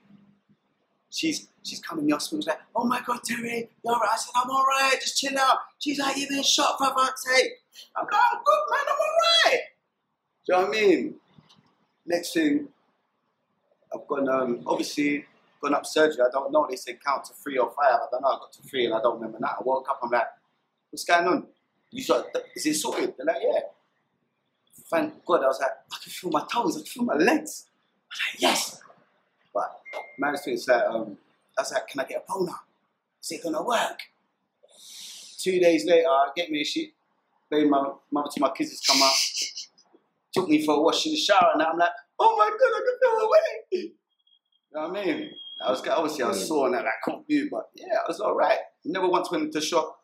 She's 1.13 1.47
she's 1.61 1.79
coming 1.79 2.05
in 2.05 2.09
the 2.09 2.15
hospital. 2.15 2.41
She's 2.41 2.47
like, 2.47 2.61
oh 2.75 2.85
my 2.85 2.99
god, 3.05 3.19
Terry, 3.23 3.69
you're 3.85 3.93
alright. 3.93 4.09
I 4.11 4.17
said, 4.17 4.31
I'm 4.35 4.49
alright. 4.49 4.99
Just 4.99 5.15
chill 5.19 5.37
out. 5.37 5.59
She's 5.77 5.99
like, 5.99 6.17
you've 6.17 6.29
been 6.29 6.41
shot 6.41 6.75
for 6.79 6.87
fuck's 6.87 7.23
sake. 7.23 7.51
I'm 7.95 8.05
like, 8.05 8.13
I'm 8.15 8.39
good, 8.43 8.59
man. 8.71 8.79
I'm 8.89 9.51
alright. 9.51 9.61
Do 10.45 10.53
you 10.53 10.53
know 10.53 10.67
what 10.67 10.77
I 10.77 10.81
mean? 10.81 11.15
Next 12.07 12.33
thing, 12.33 12.67
I've 13.93 14.07
gone, 14.07 14.27
um, 14.27 14.63
obviously, 14.65 15.25
gone 15.61 15.75
up 15.75 15.85
surgery. 15.85 16.23
I 16.27 16.31
don't 16.31 16.51
know. 16.51 16.65
They 16.67 16.75
said 16.77 16.97
count 17.05 17.25
to 17.25 17.33
three 17.35 17.59
or 17.59 17.69
five. 17.69 17.93
I 17.93 18.07
don't 18.11 18.21
know. 18.23 18.29
I 18.29 18.39
got 18.39 18.51
to 18.53 18.63
three 18.63 18.85
and 18.85 18.95
I 18.95 18.99
don't 18.99 19.15
remember 19.15 19.37
that. 19.39 19.57
I 19.59 19.63
woke 19.63 19.87
up, 19.89 19.99
I'm 20.01 20.09
like, 20.09 20.25
what's 20.89 21.03
going 21.03 21.27
on? 21.27 21.45
You 21.91 22.01
shot, 22.01 22.25
is 22.55 22.65
it 22.65 22.73
sorted? 22.73 23.13
They're 23.17 23.27
like, 23.27 23.37
yeah. 23.39 23.59
Thank 24.89 25.23
God. 25.25 25.43
I 25.43 25.47
was 25.47 25.59
like, 25.61 25.69
I 25.91 25.97
can 26.01 26.11
feel 26.11 26.31
my 26.31 26.43
toes, 26.51 26.75
I 26.75 26.79
can 26.79 26.87
feel 26.87 27.03
my 27.03 27.13
legs. 27.13 27.67
I'm 28.11 28.17
like, 28.33 28.41
yes. 28.41 28.81
But 29.53 29.81
man's 30.17 30.41
thing 30.41 30.55
is 30.55 30.67
like, 30.67 30.83
um, 30.83 31.17
I 31.57 31.61
was 31.61 31.71
like, 31.71 31.87
can 31.87 31.99
I 31.99 32.05
get 32.05 32.25
a 32.27 32.31
boner? 32.31 32.53
Is 33.21 33.31
it 33.31 33.43
gonna 33.43 33.63
work? 33.63 33.99
Two 35.39 35.59
days 35.59 35.85
later, 35.85 36.07
I 36.07 36.29
get 36.35 36.49
me 36.49 36.61
a 36.61 36.63
shit. 36.63 36.89
Baby, 37.49 37.69
my 37.69 37.91
mother 38.11 38.29
to 38.33 38.39
my 38.41 38.49
kids 38.55 38.71
has 38.71 38.79
come 38.79 39.01
up, 39.01 39.13
took 40.33 40.49
me 40.49 40.65
for 40.65 40.75
a 40.75 40.81
wash 40.81 41.05
in 41.05 41.11
the 41.11 41.17
shower, 41.17 41.51
and 41.53 41.61
I'm 41.61 41.77
like, 41.77 41.91
oh 42.19 42.35
my 42.37 42.49
god, 42.49 42.73
I 42.75 42.81
can 42.85 42.97
feel 43.01 43.27
away. 43.27 43.39
You 43.71 43.91
know 44.73 44.89
what 44.89 44.97
I 44.99 45.05
mean? 45.05 45.31
I 45.63 45.69
was 45.69 45.87
obviously 45.87 46.23
I 46.23 46.29
was 46.29 46.47
sore 46.47 46.65
and 46.65 46.75
that, 46.75 46.83
like, 46.83 46.93
couldn't 47.03 47.25
move, 47.29 47.49
but 47.51 47.69
yeah, 47.75 47.93
I 48.03 48.07
was 48.07 48.19
alright. 48.19 48.57
Never 48.85 49.07
once 49.07 49.31
went 49.31 49.43
into 49.43 49.61
shock. 49.61 49.97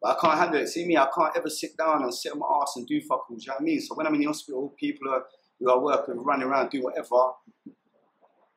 But 0.00 0.16
I 0.16 0.20
can't 0.20 0.38
handle 0.38 0.60
it. 0.60 0.68
See 0.68 0.86
me, 0.86 0.96
I 0.96 1.08
can't 1.16 1.36
ever 1.36 1.48
sit 1.48 1.76
down 1.76 2.02
and 2.02 2.14
sit 2.14 2.32
on 2.32 2.38
my 2.38 2.46
ass 2.60 2.74
and 2.76 2.86
do 2.86 3.00
fuck 3.00 3.30
all. 3.30 3.36
Do 3.36 3.42
you 3.42 3.48
know 3.48 3.54
what 3.54 3.62
I 3.62 3.64
mean? 3.64 3.80
So 3.80 3.94
when 3.94 4.06
I'm 4.06 4.14
in 4.14 4.20
the 4.20 4.26
hospital, 4.26 4.74
people 4.78 5.08
are, 5.10 5.24
who 5.58 5.72
I 5.72 5.78
work 5.78 6.06
with 6.06 6.18
running 6.20 6.46
around, 6.46 6.70
do 6.70 6.82
whatever. 6.82 7.32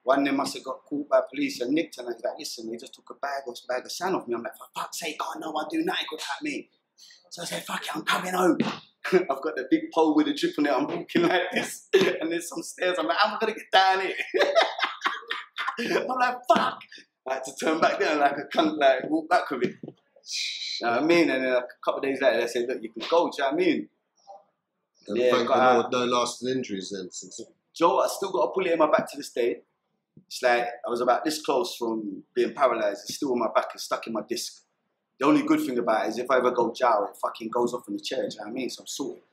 One 0.08 0.24
them 0.24 0.38
must 0.38 0.54
have 0.54 0.64
got 0.64 0.86
caught 0.86 1.10
by 1.10 1.20
police 1.30 1.60
and 1.60 1.74
nicked, 1.74 1.98
and 1.98 2.08
I 2.08 2.12
was 2.14 2.22
like, 2.24 2.40
listen, 2.40 2.72
they 2.72 2.78
just 2.78 2.94
took 2.94 3.10
a 3.10 3.16
bag 3.16 3.42
or 3.46 3.54
bag 3.68 3.84
of 3.84 3.92
sand 3.92 4.16
off 4.16 4.26
me. 4.26 4.36
I'm 4.36 4.42
like, 4.42 4.56
for 4.56 4.68
fuck's 4.74 5.02
sake, 5.02 5.18
oh 5.22 5.34
no, 5.38 5.54
I 5.54 5.66
do 5.70 5.84
nothing 5.84 6.06
at 6.14 6.42
me. 6.42 6.70
So 7.30 7.42
I 7.42 7.46
said, 7.46 7.66
fuck 7.66 7.84
it, 7.84 7.94
I'm 7.94 8.04
coming 8.04 8.32
home. 8.34 8.58
I've 9.12 9.42
got 9.42 9.58
the 9.58 9.68
big 9.70 9.92
pole 9.94 10.16
with 10.16 10.30
a 10.30 10.34
drip 10.34 10.54
on 10.60 10.66
it, 10.66 10.72
I'm 10.72 10.88
walking 10.88 11.24
like 11.24 11.52
this, 11.52 11.90
and 12.22 12.32
there's 12.32 12.48
some 12.48 12.64
stairs. 12.64 12.96
I'm 12.98 13.06
like, 13.06 13.18
I'm 13.22 13.38
gonna 13.38 13.52
get 13.52 13.70
down 13.70 14.00
here. 14.00 14.14
I'm 16.00 16.08
like, 16.08 16.38
fuck. 16.48 16.80
I 17.30 17.34
had 17.34 17.44
to 17.44 17.52
turn 17.60 17.82
back 17.82 18.00
down 18.00 18.20
like 18.20 18.38
a 18.38 18.58
cunt, 18.58 18.78
like 18.78 19.10
walk 19.10 19.28
back 19.30 19.52
with 19.52 19.64
it. 19.64 19.76
You 19.84 20.88
know 20.88 20.92
what 20.92 21.04
I 21.04 21.06
mean? 21.06 21.30
And 21.30 21.44
then 21.44 21.52
a 21.52 21.64
couple 21.84 21.98
of 22.00 22.04
days 22.04 22.22
later, 22.22 22.40
they 22.40 22.48
said, 22.48 22.66
look, 22.70 22.82
you 22.82 22.94
can 22.94 23.04
go. 23.10 23.30
Do 23.30 23.36
you 23.40 23.44
know 23.44 23.52
what 23.52 23.54
I 23.54 23.58
mean? 23.58 23.90
And 25.10 25.18
Yeah, 25.18 25.32
thank 25.32 25.50
got 25.50 25.58
the 25.58 25.62
out. 25.62 25.92
Lord, 25.92 26.10
no 26.10 26.18
lasting 26.18 26.48
injuries 26.48 26.94
then. 26.96 27.12
Since 27.12 27.42
Joe, 27.76 28.00
I 28.00 28.08
still 28.08 28.32
got 28.32 28.44
a 28.44 28.54
bullet 28.54 28.72
in 28.72 28.80
my 28.80 28.90
back 28.90 29.12
to 29.12 29.18
this 29.18 29.32
day. 29.32 29.64
It's 30.28 30.42
like 30.42 30.66
I 30.86 30.90
was 30.90 31.02
about 31.02 31.24
this 31.24 31.42
close 31.42 31.76
from 31.76 32.24
being 32.34 32.54
paralyzed. 32.54 33.02
It's 33.06 33.16
still 33.16 33.34
in 33.34 33.40
my 33.40 33.48
back. 33.54 33.68
and 33.74 33.82
stuck 33.82 34.08
in 34.08 34.14
my 34.14 34.22
disc. 34.28 34.64
The 35.20 35.26
only 35.26 35.44
good 35.44 35.62
thing 35.62 35.78
about 35.78 36.06
it 36.06 36.10
is 36.10 36.18
if 36.20 36.30
I 36.30 36.38
ever 36.38 36.52
go 36.52 36.72
jail, 36.74 37.08
it 37.12 37.18
fucking 37.18 37.50
goes 37.50 37.74
off 37.74 37.88
in 37.88 37.96
the 37.96 38.00
chair. 38.02 38.20
Do 38.20 38.24
you 38.34 38.40
know 38.40 38.46
what 38.46 38.50
I 38.50 38.54
mean? 38.54 38.70
So 38.70 38.82
I'm 38.82 38.88
sorted. 38.88 39.24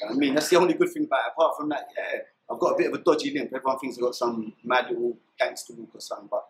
You 0.00 0.06
know 0.08 0.14
I 0.14 0.16
mean? 0.16 0.34
That's 0.34 0.48
the 0.48 0.56
only 0.56 0.74
good 0.74 0.90
thing 0.92 1.04
about 1.04 1.20
it. 1.26 1.32
Apart 1.36 1.56
from 1.56 1.68
that, 1.70 1.88
yeah, 1.96 2.18
I've 2.50 2.58
got 2.60 2.74
a 2.74 2.76
bit 2.78 2.86
of 2.92 3.00
a 3.00 3.02
dodgy 3.02 3.32
limp. 3.36 3.52
Everyone 3.54 3.78
thinks 3.78 3.96
I've 3.96 4.02
got 4.02 4.14
some 4.14 4.52
mad 4.62 4.86
little 4.90 5.16
gangster 5.38 5.72
walk 5.74 5.90
or 5.94 6.00
something, 6.00 6.28
but 6.30 6.44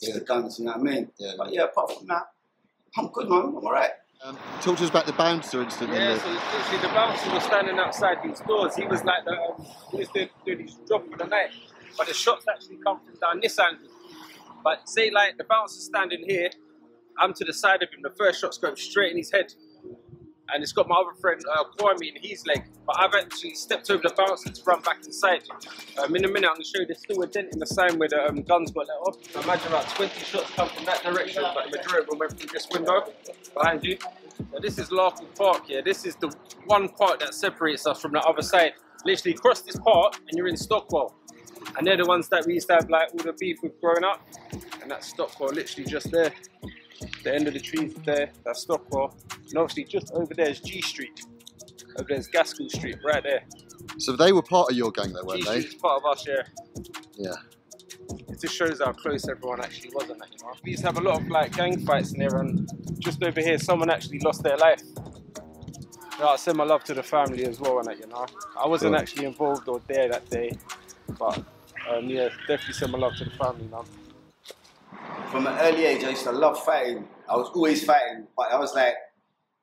it's 0.00 0.08
Yeah. 0.08 0.14
the 0.14 0.24
guns, 0.24 0.58
you 0.58 0.64
know 0.64 0.72
what 0.72 0.80
I 0.80 0.82
mean? 0.82 1.10
Yeah. 1.18 1.32
But 1.38 1.52
yeah, 1.52 1.64
apart 1.64 1.92
from 1.96 2.06
that, 2.08 2.32
I'm 2.98 3.08
good, 3.08 3.28
man. 3.28 3.38
I'm 3.40 3.56
alright. 3.56 3.92
um, 4.24 4.36
talk 4.60 4.76
to 4.76 4.84
us 4.84 4.90
about 4.90 5.06
the 5.06 5.12
bouncer 5.12 5.62
incident. 5.62 5.92
Yeah, 5.96 6.18
so 6.18 6.28
literally 6.28 6.78
the 6.82 6.88
bouncer 6.88 7.30
was 7.32 7.42
standing 7.44 7.78
outside 7.78 8.18
these 8.24 8.40
doors. 8.40 8.74
He 8.76 8.84
was 8.86 9.02
like, 9.04 9.24
the, 9.24 9.32
um, 9.32 9.66
he 9.92 9.96
was 9.98 10.08
doing, 10.08 10.28
doing 10.44 10.60
his 10.66 10.74
job 10.88 11.08
for 11.10 11.16
the 11.16 11.24
night, 11.26 11.50
but 11.96 12.06
the 12.08 12.14
shots 12.14 12.46
actually 12.52 12.76
come 12.78 13.00
from 13.04 13.14
down 13.20 13.40
this 13.40 13.58
angle. 13.58 13.88
But 14.64 14.88
say 14.88 15.10
like 15.10 15.38
the 15.38 15.44
bouncer 15.44 15.80
standing 15.80 16.24
here, 16.26 16.50
I'm 17.18 17.34
to 17.34 17.44
the 17.44 17.52
side 17.52 17.82
of 17.82 17.90
him. 17.90 18.00
The 18.02 18.10
first 18.10 18.40
shot's 18.40 18.58
going 18.58 18.76
straight 18.76 19.12
in 19.12 19.18
his 19.18 19.30
head. 19.32 19.52
and 20.52 20.62
it's 20.62 20.72
got 20.72 20.88
my 20.88 20.96
other 20.96 21.14
friend 21.20 21.40
uh, 21.52 21.64
Kwame 21.78 22.02
in 22.14 22.22
his 22.22 22.46
leg. 22.46 22.64
But 22.86 23.00
I've 23.00 23.14
actually 23.14 23.54
stepped 23.54 23.90
over 23.90 24.02
the 24.02 24.14
bouncer 24.16 24.50
to 24.50 24.62
run 24.64 24.82
back 24.82 24.98
inside. 25.04 25.42
Um, 26.02 26.14
in 26.16 26.24
a 26.24 26.28
minute, 26.28 26.50
I'm 26.50 26.56
to 26.58 26.64
show 26.64 26.80
you 26.80 26.86
there's 26.86 27.00
still 27.00 27.22
a 27.22 27.26
dent 27.26 27.52
in 27.52 27.58
the 27.58 27.66
sign 27.66 27.98
where 27.98 28.08
the 28.08 28.28
um, 28.28 28.42
guns 28.42 28.70
got 28.72 28.88
let 28.88 28.96
off. 28.98 29.16
I 29.36 29.42
imagine 29.42 29.68
about 29.68 29.88
20 29.90 30.20
shots 30.20 30.50
come 30.50 30.68
from 30.68 30.84
that 30.86 31.02
direction, 31.04 31.42
but 31.54 31.70
the 31.70 31.78
majority 31.78 32.02
of 32.04 32.10
them 32.10 32.18
went 32.18 32.38
through 32.38 32.50
this 32.52 32.68
window 32.72 33.12
behind 33.54 33.84
you. 33.84 33.98
So 34.52 34.58
this 34.60 34.78
is 34.78 34.90
Larkhall 34.90 35.34
Park 35.36 35.66
here. 35.66 35.82
This 35.82 36.04
is 36.04 36.16
the 36.16 36.34
one 36.66 36.88
part 36.88 37.20
that 37.20 37.34
separates 37.34 37.86
us 37.86 38.00
from 38.00 38.12
the 38.12 38.20
other 38.20 38.42
side. 38.42 38.72
Literally 39.04 39.36
cross 39.36 39.62
this 39.62 39.76
part 39.76 40.18
and 40.28 40.36
you're 40.36 40.48
in 40.48 40.56
Stockwell. 40.56 41.14
And 41.76 41.86
they're 41.86 41.96
the 41.96 42.06
ones 42.06 42.28
that 42.28 42.46
we 42.46 42.54
used 42.54 42.68
to 42.68 42.74
have 42.74 42.90
like 42.90 43.10
all 43.12 43.22
the 43.24 43.32
beef 43.38 43.58
with 43.62 43.80
growing 43.80 44.04
up. 44.04 44.26
And 44.82 44.90
that's 44.90 45.08
Stockwell, 45.08 45.52
literally 45.52 45.88
just 45.88 46.10
there. 46.10 46.32
The 47.24 47.34
end 47.34 47.48
of 47.48 47.54
the 47.54 47.60
trees 47.60 47.94
there, 48.04 48.30
that's 48.44 48.62
Stockwell. 48.62 49.14
And 49.48 49.58
obviously 49.58 49.84
just 49.84 50.12
over 50.12 50.34
there 50.34 50.50
is 50.50 50.60
G 50.60 50.80
Street. 50.82 51.22
Over 51.98 52.08
there's 52.08 52.28
Gaskell 52.28 52.68
Street, 52.70 52.98
right 53.04 53.22
there. 53.22 53.42
So 53.98 54.14
they 54.16 54.32
were 54.32 54.42
part 54.42 54.70
of 54.70 54.76
your 54.76 54.90
gang, 54.92 55.12
though, 55.12 55.24
weren't 55.24 55.44
they? 55.44 55.60
Street's 55.62 55.74
part 55.80 56.02
of 56.02 56.06
us, 56.10 56.26
yeah. 56.26 56.42
Yeah. 57.16 57.34
It 58.28 58.40
just 58.40 58.54
shows 58.54 58.80
how 58.84 58.92
close 58.92 59.28
everyone 59.28 59.60
actually 59.60 59.90
was 59.94 60.10
on 60.10 60.18
that, 60.18 60.28
you 60.30 60.38
know. 60.44 60.52
We 60.64 60.70
used 60.72 60.82
to 60.82 60.88
have 60.88 60.98
a 60.98 61.02
lot 61.02 61.20
of 61.20 61.28
like 61.28 61.56
gang 61.56 61.84
fights 61.84 62.12
in 62.12 62.20
there 62.20 62.36
and 62.38 62.68
just 62.98 63.22
over 63.22 63.40
here 63.40 63.58
someone 63.58 63.90
actually 63.90 64.20
lost 64.20 64.42
their 64.42 64.56
life. 64.56 64.82
Yeah, 66.18 66.26
I 66.26 66.36
send 66.36 66.58
my 66.58 66.64
love 66.64 66.84
to 66.84 66.94
the 66.94 67.02
family 67.02 67.44
as 67.44 67.60
well 67.60 67.78
on 67.78 67.84
that, 67.86 67.98
you 67.98 68.06
know. 68.06 68.26
I 68.58 68.66
wasn't 68.66 68.92
Cool. 68.92 69.00
actually 69.00 69.24
involved 69.26 69.68
or 69.68 69.80
there 69.88 70.08
that 70.08 70.28
day, 70.30 70.52
but 71.18 71.38
um, 71.88 72.08
yeah, 72.08 72.28
definitely 72.46 72.74
send 72.74 72.92
my 72.92 72.98
love 72.98 73.14
to 73.16 73.24
the 73.24 73.30
family, 73.30 73.66
man. 73.68 73.84
From 75.30 75.46
an 75.46 75.56
early 75.60 75.84
age, 75.84 76.04
I 76.04 76.10
used 76.10 76.24
to 76.24 76.32
love 76.32 76.62
fighting. 76.64 77.06
I 77.28 77.36
was 77.36 77.48
always 77.54 77.84
fighting, 77.84 78.26
but 78.36 78.52
I 78.52 78.58
was 78.58 78.74
like, 78.74 78.94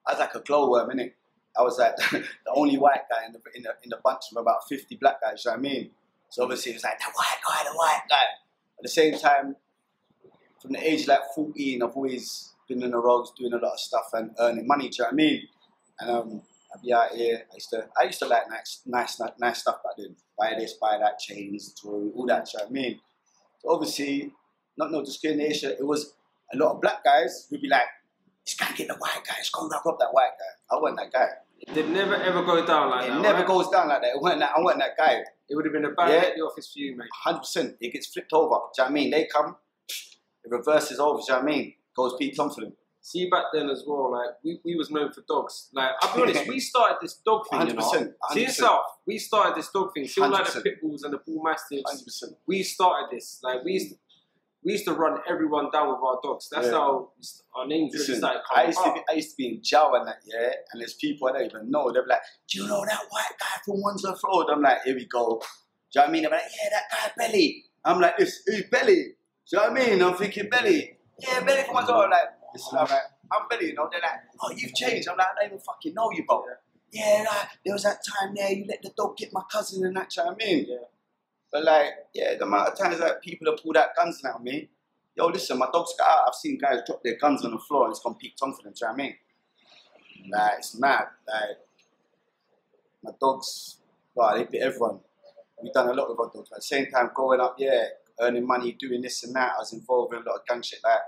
I 0.05 0.13
was 0.13 0.19
like 0.19 0.33
a 0.35 0.39
glowworm, 0.39 0.89
innit? 0.89 1.13
I 1.57 1.61
was 1.61 1.77
like 1.77 1.95
the 2.11 2.23
only 2.53 2.77
white 2.77 3.01
guy 3.09 3.25
in 3.25 3.33
the, 3.33 3.39
in 3.55 3.63
the 3.63 3.69
in 3.83 3.89
the 3.89 3.99
bunch 4.03 4.23
of 4.31 4.41
about 4.41 4.67
50 4.69 4.95
black 4.95 5.21
guys, 5.21 5.43
you 5.43 5.51
know 5.51 5.57
what 5.57 5.59
I 5.59 5.61
mean? 5.61 5.89
So 6.29 6.43
obviously 6.43 6.71
it 6.71 6.75
was 6.75 6.83
like, 6.83 6.99
the 6.99 7.05
white 7.05 7.37
guy, 7.47 7.63
the 7.63 7.75
white 7.75 8.01
guy. 8.09 8.15
At 8.77 8.83
the 8.83 8.89
same 8.89 9.17
time, 9.17 9.55
from 10.61 10.73
the 10.73 10.87
age 10.87 11.07
like 11.07 11.21
14, 11.35 11.81
I've 11.81 11.95
always 11.95 12.53
been 12.67 12.83
in 12.83 12.91
the 12.91 12.97
roads 12.97 13.31
doing 13.37 13.53
a 13.53 13.57
lot 13.57 13.73
of 13.73 13.79
stuff 13.79 14.09
and 14.13 14.31
earning 14.39 14.67
money, 14.67 14.89
do 14.89 14.97
you 14.97 15.03
know 15.03 15.05
what 15.05 15.13
I 15.13 15.15
mean? 15.15 15.47
And 15.99 16.09
um, 16.09 16.41
I'd 16.77 16.81
be 16.83 16.93
out 16.93 17.11
here, 17.11 17.43
I 17.51 17.55
used 17.55 17.69
to, 17.71 17.87
I 17.99 18.03
used 18.05 18.19
to 18.19 18.27
like 18.27 18.49
nice, 18.49 18.81
nice, 18.85 19.21
nice 19.39 19.59
stuff 19.59 19.81
back 19.83 19.93
then. 19.97 20.15
Buy 20.37 20.53
this, 20.57 20.73
buy 20.73 20.97
that, 20.99 21.19
chains, 21.19 21.73
jewelry, 21.73 22.11
all 22.15 22.25
that, 22.27 22.45
do 22.45 22.51
you 22.53 22.59
know 22.59 22.63
what 22.65 22.69
I 22.69 22.73
mean? 22.73 22.99
So 23.61 23.69
obviously, 23.71 24.31
not 24.77 24.91
no 24.91 25.03
discrimination. 25.03 25.71
It 25.71 25.85
was 25.85 26.13
a 26.53 26.57
lot 26.57 26.75
of 26.75 26.81
black 26.81 27.03
guys 27.03 27.47
who'd 27.49 27.61
be 27.61 27.67
like, 27.67 27.87
"This 28.45 28.53
guy 28.55 28.71
get 28.73 28.87
the 28.87 28.93
white 28.95 29.21
guy. 29.27 29.35
It's 29.39 29.49
gonna 29.49 29.75
rob 29.83 29.97
that 29.99 30.13
white 30.13 30.31
guy." 30.37 30.75
I 30.75 30.79
wasn't 30.79 30.99
that 30.99 31.11
guy. 31.11 31.29
It 31.75 31.89
never 31.89 32.15
ever 32.15 32.43
go 32.43 32.63
down 32.63 32.91
like 32.91 33.05
It 33.05 33.09
that. 33.09 33.17
It 33.17 33.21
never 33.21 33.39
right? 33.39 33.47
goes 33.47 33.69
down 33.69 33.87
like 33.89 34.01
that. 34.03 34.09
It 34.15 34.21
wasn't 34.21 34.41
that. 34.41 34.51
I 34.55 34.61
wasn't 34.61 34.83
that 34.83 34.95
guy. 34.95 35.23
It 35.49 35.55
would 35.55 35.65
have 35.65 35.73
been 35.73 35.85
a 35.85 35.89
bad 35.91 36.09
Yeah. 36.09 36.21
day 36.21 36.27
at 36.29 36.35
the 36.35 36.41
office 36.43 36.71
for 36.71 36.77
you, 36.79 36.95
mate. 36.95 37.09
Hundred 37.11 37.39
percent. 37.39 37.77
It 37.81 37.91
gets 37.91 38.05
flipped 38.07 38.31
over. 38.31 38.47
Do 38.47 38.53
you 38.53 38.55
know 38.55 38.83
what 38.83 38.89
I 38.89 38.93
mean? 38.93 39.09
They 39.09 39.25
come, 39.25 39.55
it 40.43 40.51
reverses 40.51 40.99
over. 40.99 41.17
Do 41.19 41.25
you 41.27 41.33
know 41.33 41.43
what 41.43 41.51
I 41.51 41.55
mean? 41.55 41.73
Goes 41.95 42.15
Pete 42.19 42.35
Tong 42.37 42.51
for 42.53 42.61
them. 42.61 42.77
See 43.07 43.29
back 43.29 43.45
then 43.53 43.69
as 43.69 43.85
well, 43.87 44.11
like 44.11 44.31
we, 44.43 44.59
we 44.65 44.75
was 44.75 44.91
known 44.91 45.13
for 45.13 45.21
dogs. 45.29 45.69
Like 45.73 45.91
I'll 46.01 46.13
be 46.13 46.23
honest, 46.23 46.45
we 46.55 46.59
started 46.59 46.97
this 47.01 47.13
dog 47.25 47.47
thing, 47.49 47.67
you 47.67 47.73
know. 47.73 47.81
100%, 47.89 48.13
See 48.33 48.45
100%. 48.45 48.49
South, 48.51 48.81
we 49.05 49.17
started 49.17 49.55
this 49.55 49.69
dog 49.71 49.93
thing. 49.93 50.05
See 50.09 50.19
all 50.21 50.29
like 50.29 50.51
the 50.51 50.59
pit 50.59 50.81
bulls 50.81 51.03
and 51.03 51.13
the 51.13 51.19
bull 51.25 51.41
mastiffs. 51.41 51.83
Hundred 51.89 52.03
percent. 52.03 52.33
we 52.45 52.63
started 52.63 53.07
this. 53.15 53.39
Like 53.41 53.63
we 53.63 53.71
used, 53.79 53.95
we 54.61 54.73
used 54.73 54.83
to 54.85 54.91
run 54.93 55.19
everyone 55.29 55.69
down 55.71 55.87
with 55.87 55.99
our 56.03 56.19
dogs. 56.21 56.49
That's 56.51 56.67
Yeah. 56.67 56.73
how 56.73 57.11
our 57.55 57.65
names 57.65 57.93
really 57.93 57.99
Listen, 58.07 58.17
started 58.17 58.41
I 58.51 58.55
coming 58.55 58.67
used 58.67 58.79
to 58.83 58.89
up. 58.89 58.95
be, 58.95 59.01
I 59.09 59.13
used 59.15 59.29
to 59.29 59.35
be 59.37 59.47
in 59.47 59.59
jail 59.63 59.91
and 59.95 60.05
that, 60.09 60.17
yeah. 60.25 60.49
And 60.73 60.81
there's 60.81 60.95
people 60.95 61.29
I 61.29 61.31
don't 61.31 61.45
even 61.45 61.71
know. 61.71 61.89
They're 61.93 62.05
like, 62.05 62.19
"Do 62.49 62.61
you 62.61 62.67
know 62.67 62.83
that 62.85 62.99
white 63.09 63.35
guy 63.39 63.61
from 63.63 63.79
Wandsworth 63.79 64.19
Road?" 64.27 64.47
I'm 64.51 64.61
like, 64.61 64.79
"Here 64.83 64.95
we 64.95 65.05
go." 65.05 65.39
Do 65.93 66.01
you 66.01 66.01
know 66.01 66.01
what 66.01 66.09
I 66.09 66.11
mean? 66.11 66.21
They're 66.23 66.31
like, 66.31 66.41
"Yeah, 66.61 66.69
that 66.71 66.83
guy 66.91 67.27
Belly." 67.27 67.63
I'm 67.85 68.01
like, 68.01 68.17
"This 68.17 68.41
who's 68.45 68.63
Belly?" 68.69 68.95
Do 69.49 69.55
you 69.55 69.57
know 69.59 69.69
what 69.71 69.81
I 69.81 69.85
mean? 69.91 70.01
I'm 70.03 70.15
thinking 70.17 70.49
Belly. 70.49 70.97
Yeah, 71.19 71.39
Belly 71.45 71.63
from 71.63 71.75
Wandsworth. 71.75 72.03
I'm 72.03 72.11
like, 72.11 72.27
I'm 72.71 72.77
like, 72.79 72.91
I'm. 73.31 73.61
You 73.61 73.73
know? 73.73 73.89
They're 73.91 74.01
like, 74.01 74.19
"Oh, 74.41 74.51
you've 74.55 74.73
changed." 74.73 75.07
I'm 75.09 75.17
like, 75.17 75.27
"I 75.27 75.41
don't 75.41 75.53
even 75.53 75.59
fucking 75.59 75.93
know 75.93 76.11
you, 76.11 76.25
bro." 76.25 76.43
Yeah, 76.91 77.25
like, 77.27 77.49
there 77.65 77.73
was 77.73 77.83
that 77.83 77.99
time 78.05 78.33
there 78.35 78.51
you 78.51 78.65
let 78.67 78.81
the 78.81 78.91
dog 78.95 79.17
get 79.17 79.33
my 79.33 79.41
cousin 79.51 79.85
and 79.85 79.95
that. 79.97 80.15
You 80.15 80.23
know 80.23 80.29
what 80.29 80.41
I 80.41 80.45
mean? 80.45 80.65
Yeah. 80.69 80.77
But 81.51 81.63
like, 81.63 81.91
yeah, 82.13 82.35
the 82.35 82.45
amount 82.45 82.69
of 82.69 82.77
times 82.77 82.99
that 82.99 83.21
people 83.21 83.51
have 83.51 83.61
pulled 83.61 83.77
out 83.77 83.95
guns 83.95 84.21
now, 84.23 84.37
me. 84.41 84.69
Yo, 85.15 85.27
listen, 85.27 85.57
my 85.57 85.67
dog's 85.73 85.93
got 85.97 86.07
out. 86.07 86.27
I've 86.27 86.35
seen 86.35 86.57
guys 86.57 86.81
drop 86.85 87.01
their 87.03 87.17
guns 87.17 87.43
on 87.43 87.51
the 87.51 87.57
floor 87.57 87.85
and 87.85 87.91
it's 87.91 87.99
gone 88.01 88.15
Pete 88.15 88.37
Tong 88.37 88.53
for 88.53 88.63
them. 88.63 88.73
Do 88.73 88.85
you 88.85 88.87
know 88.87 88.93
what 88.93 89.01
I 89.01 89.03
mean? 89.03 89.15
Like, 90.31 90.51
it's 90.59 90.79
mad. 90.79 91.07
Like, 91.27 91.57
my 93.03 93.11
dogs, 93.19 93.77
well, 94.13 94.35
they 94.35 94.43
bit 94.43 94.61
everyone. 94.61 94.99
We've 95.61 95.73
done 95.73 95.89
a 95.89 95.93
lot 95.93 96.09
with 96.09 96.19
our 96.19 96.31
dogs. 96.31 96.49
But 96.49 96.57
at 96.57 96.61
the 96.61 96.67
same 96.67 96.85
time, 96.87 97.09
growing 97.15 97.39
up, 97.39 97.55
yeah, 97.57 97.85
earning 98.19 98.45
money, 98.45 98.73
doing 98.73 99.01
this 99.01 99.23
and 99.23 99.33
that, 99.35 99.53
I 99.55 99.59
was 99.59 99.73
involved 99.73 100.13
in 100.13 100.21
a 100.21 100.25
lot 100.25 100.35
of 100.35 100.45
gang 100.45 100.61
shit. 100.61 100.79
Like, 100.83 100.99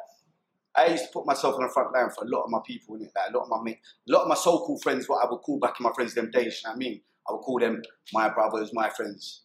I 0.75 0.87
used 0.87 1.05
to 1.05 1.09
put 1.11 1.25
myself 1.25 1.55
on 1.55 1.63
the 1.63 1.69
front 1.69 1.93
line 1.93 2.09
for 2.09 2.25
a 2.25 2.27
lot 2.27 2.43
of 2.43 2.49
my 2.49 2.59
people 2.65 2.95
in 2.95 3.01
it. 3.03 3.11
Like, 3.15 3.29
a 3.33 3.37
lot 3.37 3.43
of 3.43 3.49
my 3.49 3.61
mate, 3.63 3.79
a 4.07 4.11
lot 4.11 4.23
of 4.23 4.27
my 4.27 4.35
so-called 4.35 4.81
friends, 4.81 5.09
what 5.09 5.25
I 5.25 5.29
would 5.29 5.39
call 5.39 5.59
back 5.59 5.79
in 5.79 5.83
my 5.83 5.91
friends 5.93 6.13
them 6.13 6.31
days. 6.31 6.61
You 6.63 6.69
know 6.69 6.71
what 6.71 6.75
I 6.75 6.77
mean? 6.77 7.01
I 7.27 7.31
would 7.33 7.41
call 7.41 7.59
them 7.59 7.81
my 8.13 8.29
brothers, 8.29 8.71
my 8.73 8.89
friends. 8.89 9.41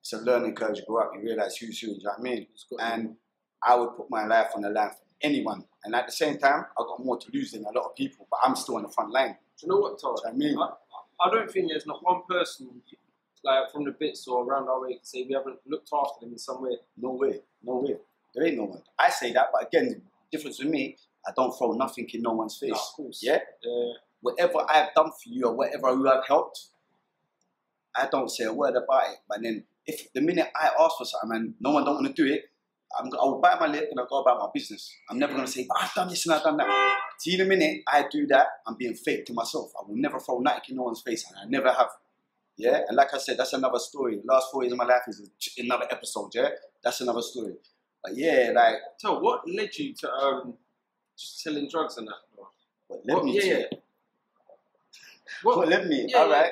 It's 0.00 0.12
a 0.12 0.18
learning 0.18 0.54
curve. 0.54 0.76
You 0.76 0.84
grow 0.86 1.02
up, 1.02 1.10
you 1.14 1.22
realize 1.22 1.56
who's 1.56 1.80
who. 1.80 1.88
Do 1.88 1.92
you 1.94 2.04
know 2.04 2.10
what 2.16 2.20
I 2.20 2.22
mean? 2.22 2.46
And 2.80 3.16
I 3.62 3.74
would 3.74 3.96
put 3.96 4.10
my 4.10 4.26
life 4.26 4.48
on 4.54 4.62
the 4.62 4.70
line 4.70 4.90
for 4.90 5.04
anyone. 5.20 5.64
And 5.84 5.94
at 5.94 6.06
the 6.06 6.12
same 6.12 6.38
time, 6.38 6.64
I 6.78 6.82
got 6.82 7.04
more 7.04 7.18
to 7.18 7.30
lose 7.32 7.52
than 7.52 7.64
a 7.64 7.70
lot 7.70 7.86
of 7.86 7.96
people, 7.96 8.26
but 8.30 8.40
I'm 8.42 8.56
still 8.56 8.76
on 8.76 8.82
the 8.82 8.88
front 8.88 9.12
line. 9.12 9.36
Do 9.58 9.66
you 9.66 9.68
know 9.72 9.78
what, 9.78 10.00
Todd? 10.00 10.18
You 10.24 10.30
know 10.30 10.30
what 10.30 10.34
I 10.34 10.36
mean? 10.36 10.58
I, 10.58 11.26
I 11.26 11.30
don't 11.30 11.50
think 11.50 11.68
there's 11.70 11.86
not 11.86 12.04
one 12.04 12.22
person 12.28 12.82
like 13.44 13.70
from 13.70 13.84
the 13.84 13.92
bits 13.92 14.26
or 14.26 14.44
around 14.44 14.68
our 14.68 14.80
way 14.80 14.94
can 14.94 15.04
say 15.04 15.24
we 15.26 15.34
haven't 15.34 15.58
looked 15.66 15.88
after 15.92 16.24
them 16.24 16.32
in 16.32 16.38
some 16.38 16.62
way. 16.62 16.76
No 16.96 17.12
way, 17.12 17.40
no 17.62 17.76
way. 17.76 17.96
There 18.34 18.46
ain't 18.46 18.56
no 18.56 18.64
one. 18.64 18.82
I 18.98 19.10
say 19.10 19.32
that, 19.32 19.48
but 19.52 19.66
again, 19.66 20.02
difference 20.30 20.58
with 20.58 20.68
me, 20.68 20.96
I 21.26 21.32
don't 21.36 21.56
throw 21.56 21.72
nothing 21.72 22.08
in 22.12 22.22
no 22.22 22.32
one's 22.32 22.56
face. 22.56 22.70
Nah, 22.70 22.76
of 22.76 22.92
course. 22.96 23.20
Yeah? 23.22 23.38
Yeah. 23.62 23.92
Whatever 24.20 24.64
I've 24.68 24.94
done 24.94 25.10
for 25.10 25.26
you 25.26 25.46
or 25.46 25.54
whatever 25.54 25.90
you 25.90 26.04
have 26.04 26.24
helped, 26.26 26.66
I 27.94 28.08
don't 28.10 28.30
say 28.30 28.44
a 28.44 28.52
word 28.52 28.76
about 28.76 29.10
it. 29.10 29.18
But 29.28 29.42
then, 29.42 29.64
if 29.86 30.12
the 30.12 30.20
minute 30.20 30.48
I 30.54 30.70
ask 30.78 30.96
for 30.98 31.04
something 31.04 31.36
and 31.36 31.54
no 31.60 31.70
one 31.70 31.84
don't 31.84 31.96
want 31.96 32.14
to 32.14 32.22
do 32.22 32.30
it, 32.32 32.44
I'm, 32.98 33.06
I 33.06 33.24
will 33.24 33.40
bite 33.40 33.60
my 33.60 33.66
lip 33.66 33.88
and 33.90 33.98
I'll 33.98 34.06
go 34.06 34.20
about 34.20 34.38
my 34.38 34.48
business. 34.54 34.92
I'm 35.10 35.18
never 35.18 35.32
going 35.32 35.44
to 35.44 35.50
say, 35.50 35.66
but 35.68 35.76
I've 35.80 35.94
done 35.94 36.08
this 36.08 36.24
and 36.26 36.34
I've 36.34 36.42
done 36.42 36.56
that. 36.58 36.98
See, 37.18 37.36
the 37.36 37.44
minute 37.44 37.82
I 37.88 38.06
do 38.10 38.26
that, 38.28 38.46
I'm 38.66 38.76
being 38.76 38.94
fake 38.94 39.26
to 39.26 39.32
myself. 39.32 39.72
I 39.78 39.86
will 39.86 39.96
never 39.96 40.20
throw 40.20 40.38
nothing 40.38 40.62
in 40.70 40.76
no 40.76 40.84
one's 40.84 41.02
face, 41.02 41.24
and 41.28 41.36
I 41.38 41.44
never 41.48 41.72
have. 41.72 41.88
Yeah, 42.56 42.80
and 42.88 42.96
like 42.96 43.12
I 43.12 43.18
said, 43.18 43.38
that's 43.38 43.52
another 43.52 43.78
story. 43.78 44.20
The 44.24 44.32
last 44.32 44.48
four 44.50 44.62
years 44.62 44.72
of 44.72 44.78
my 44.78 44.84
life 44.84 45.02
is 45.08 45.28
another 45.58 45.86
episode. 45.90 46.30
Yeah, 46.34 46.48
that's 46.82 47.00
another 47.00 47.22
story. 47.22 47.54
But 48.06 48.16
yeah, 48.16 48.52
like, 48.54 48.76
So 48.98 49.18
what 49.18 49.42
led 49.48 49.76
you 49.76 49.94
to 49.94 50.10
um 50.12 50.54
just 51.18 51.42
selling 51.42 51.68
drugs 51.68 51.96
and 51.98 52.06
that? 52.06 52.14
what 52.86 53.00
led 53.04 53.14
What- 53.16 53.24
me 53.24 53.34
yeah, 53.34 53.40
to? 53.42 53.48
yeah. 53.48 53.66
What, 55.42 55.56
What 55.58 55.68
led 55.68 55.88
me? 55.88 56.06
Yeah, 56.08 56.18
All 56.18 56.28
yeah. 56.30 56.48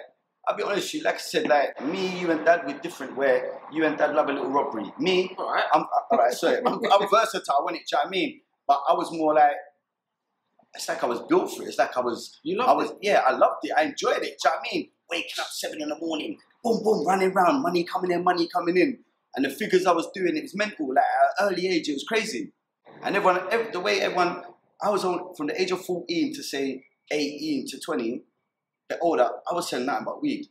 I'll 0.47 0.57
be 0.57 0.63
honest 0.63 0.89
with 0.93 0.95
you. 0.95 1.03
Like 1.05 1.15
I 1.15 1.19
said, 1.19 1.49
like 1.49 1.81
me, 1.87 2.19
you, 2.21 2.31
and 2.31 2.45
Dad, 2.45 2.63
we're 2.67 2.79
different. 2.81 3.17
Where 3.17 3.61
you 3.73 3.85
and 3.87 3.97
Dad 3.97 4.15
love 4.15 4.29
a 4.29 4.33
little 4.33 4.51
robbery. 4.51 4.93
Me, 4.99 5.35
all 5.39 5.51
right. 5.51 5.65
I'm 5.73 5.85
all 6.11 6.19
right. 6.19 6.33
Sorry, 6.33 6.59
I'm, 6.67 6.81
I'm 6.93 7.09
versatile. 7.09 7.65
When 7.65 7.77
it, 7.77 7.83
you 7.91 7.97
know 7.97 8.01
what 8.01 8.07
I 8.09 8.11
mean? 8.11 8.41
But 8.67 8.81
I 8.89 8.93
was 8.95 9.11
more 9.13 9.33
like, 9.33 9.53
it's 10.75 10.87
like 10.89 11.03
I 11.03 11.07
was 11.07 11.21
built 11.29 11.51
for 11.57 11.63
it. 11.63 11.69
It's 11.69 11.79
like 11.79 11.97
I 11.97 12.01
was. 12.01 12.41
You 12.43 12.61
I 12.61 12.73
was. 12.73 12.91
it. 12.91 12.97
Yeah, 13.01 13.23
I 13.27 13.33
loved 13.33 13.61
it. 13.63 13.73
I 13.75 13.85
enjoyed 13.85 14.19
it. 14.19 14.23
Do 14.23 14.27
you 14.27 14.37
know 14.45 14.51
what 14.51 14.59
I 14.71 14.75
mean? 14.75 14.89
Waking 15.11 15.41
up 15.41 15.47
seven 15.47 15.81
in 15.81 15.89
the 15.89 15.97
morning, 15.99 16.37
boom, 16.63 16.83
boom, 16.83 17.07
running 17.07 17.31
around, 17.33 17.63
money 17.63 17.85
coming 17.85 18.11
in, 18.11 18.23
money 18.25 18.47
coming 18.49 18.77
in, 18.77 18.99
and 19.37 19.45
the 19.45 19.51
figures 19.51 19.87
I 19.87 19.93
was 19.93 20.09
doing, 20.13 20.37
it 20.37 20.43
was 20.43 20.55
mental. 20.55 20.89
Like 20.89 21.05
at 21.05 21.47
an 21.47 21.53
early 21.53 21.69
age, 21.69 21.89
it 21.89 21.95
was 21.95 22.05
crazy. 22.05 22.53
And 23.03 23.17
everyone, 23.17 23.41
ev 23.51 23.73
the 23.73 23.81
way 23.81 24.01
everyone, 24.01 24.43
I 24.83 24.91
was 24.91 25.05
on 25.05 25.35
from 25.35 25.49
the 25.49 25.61
age 25.61 25.71
of 25.71 25.85
fourteen 25.85 26.35
to 26.35 26.43
say 26.43 26.85
eighteen 27.11 27.67
to 27.69 27.81
twenty, 27.81 28.23
the 28.89 28.99
older, 28.99 29.29
I 29.51 29.55
was 29.55 29.69
selling 29.69 29.87
nothing 29.87 30.05
but 30.05 30.23
weed. 30.23 30.47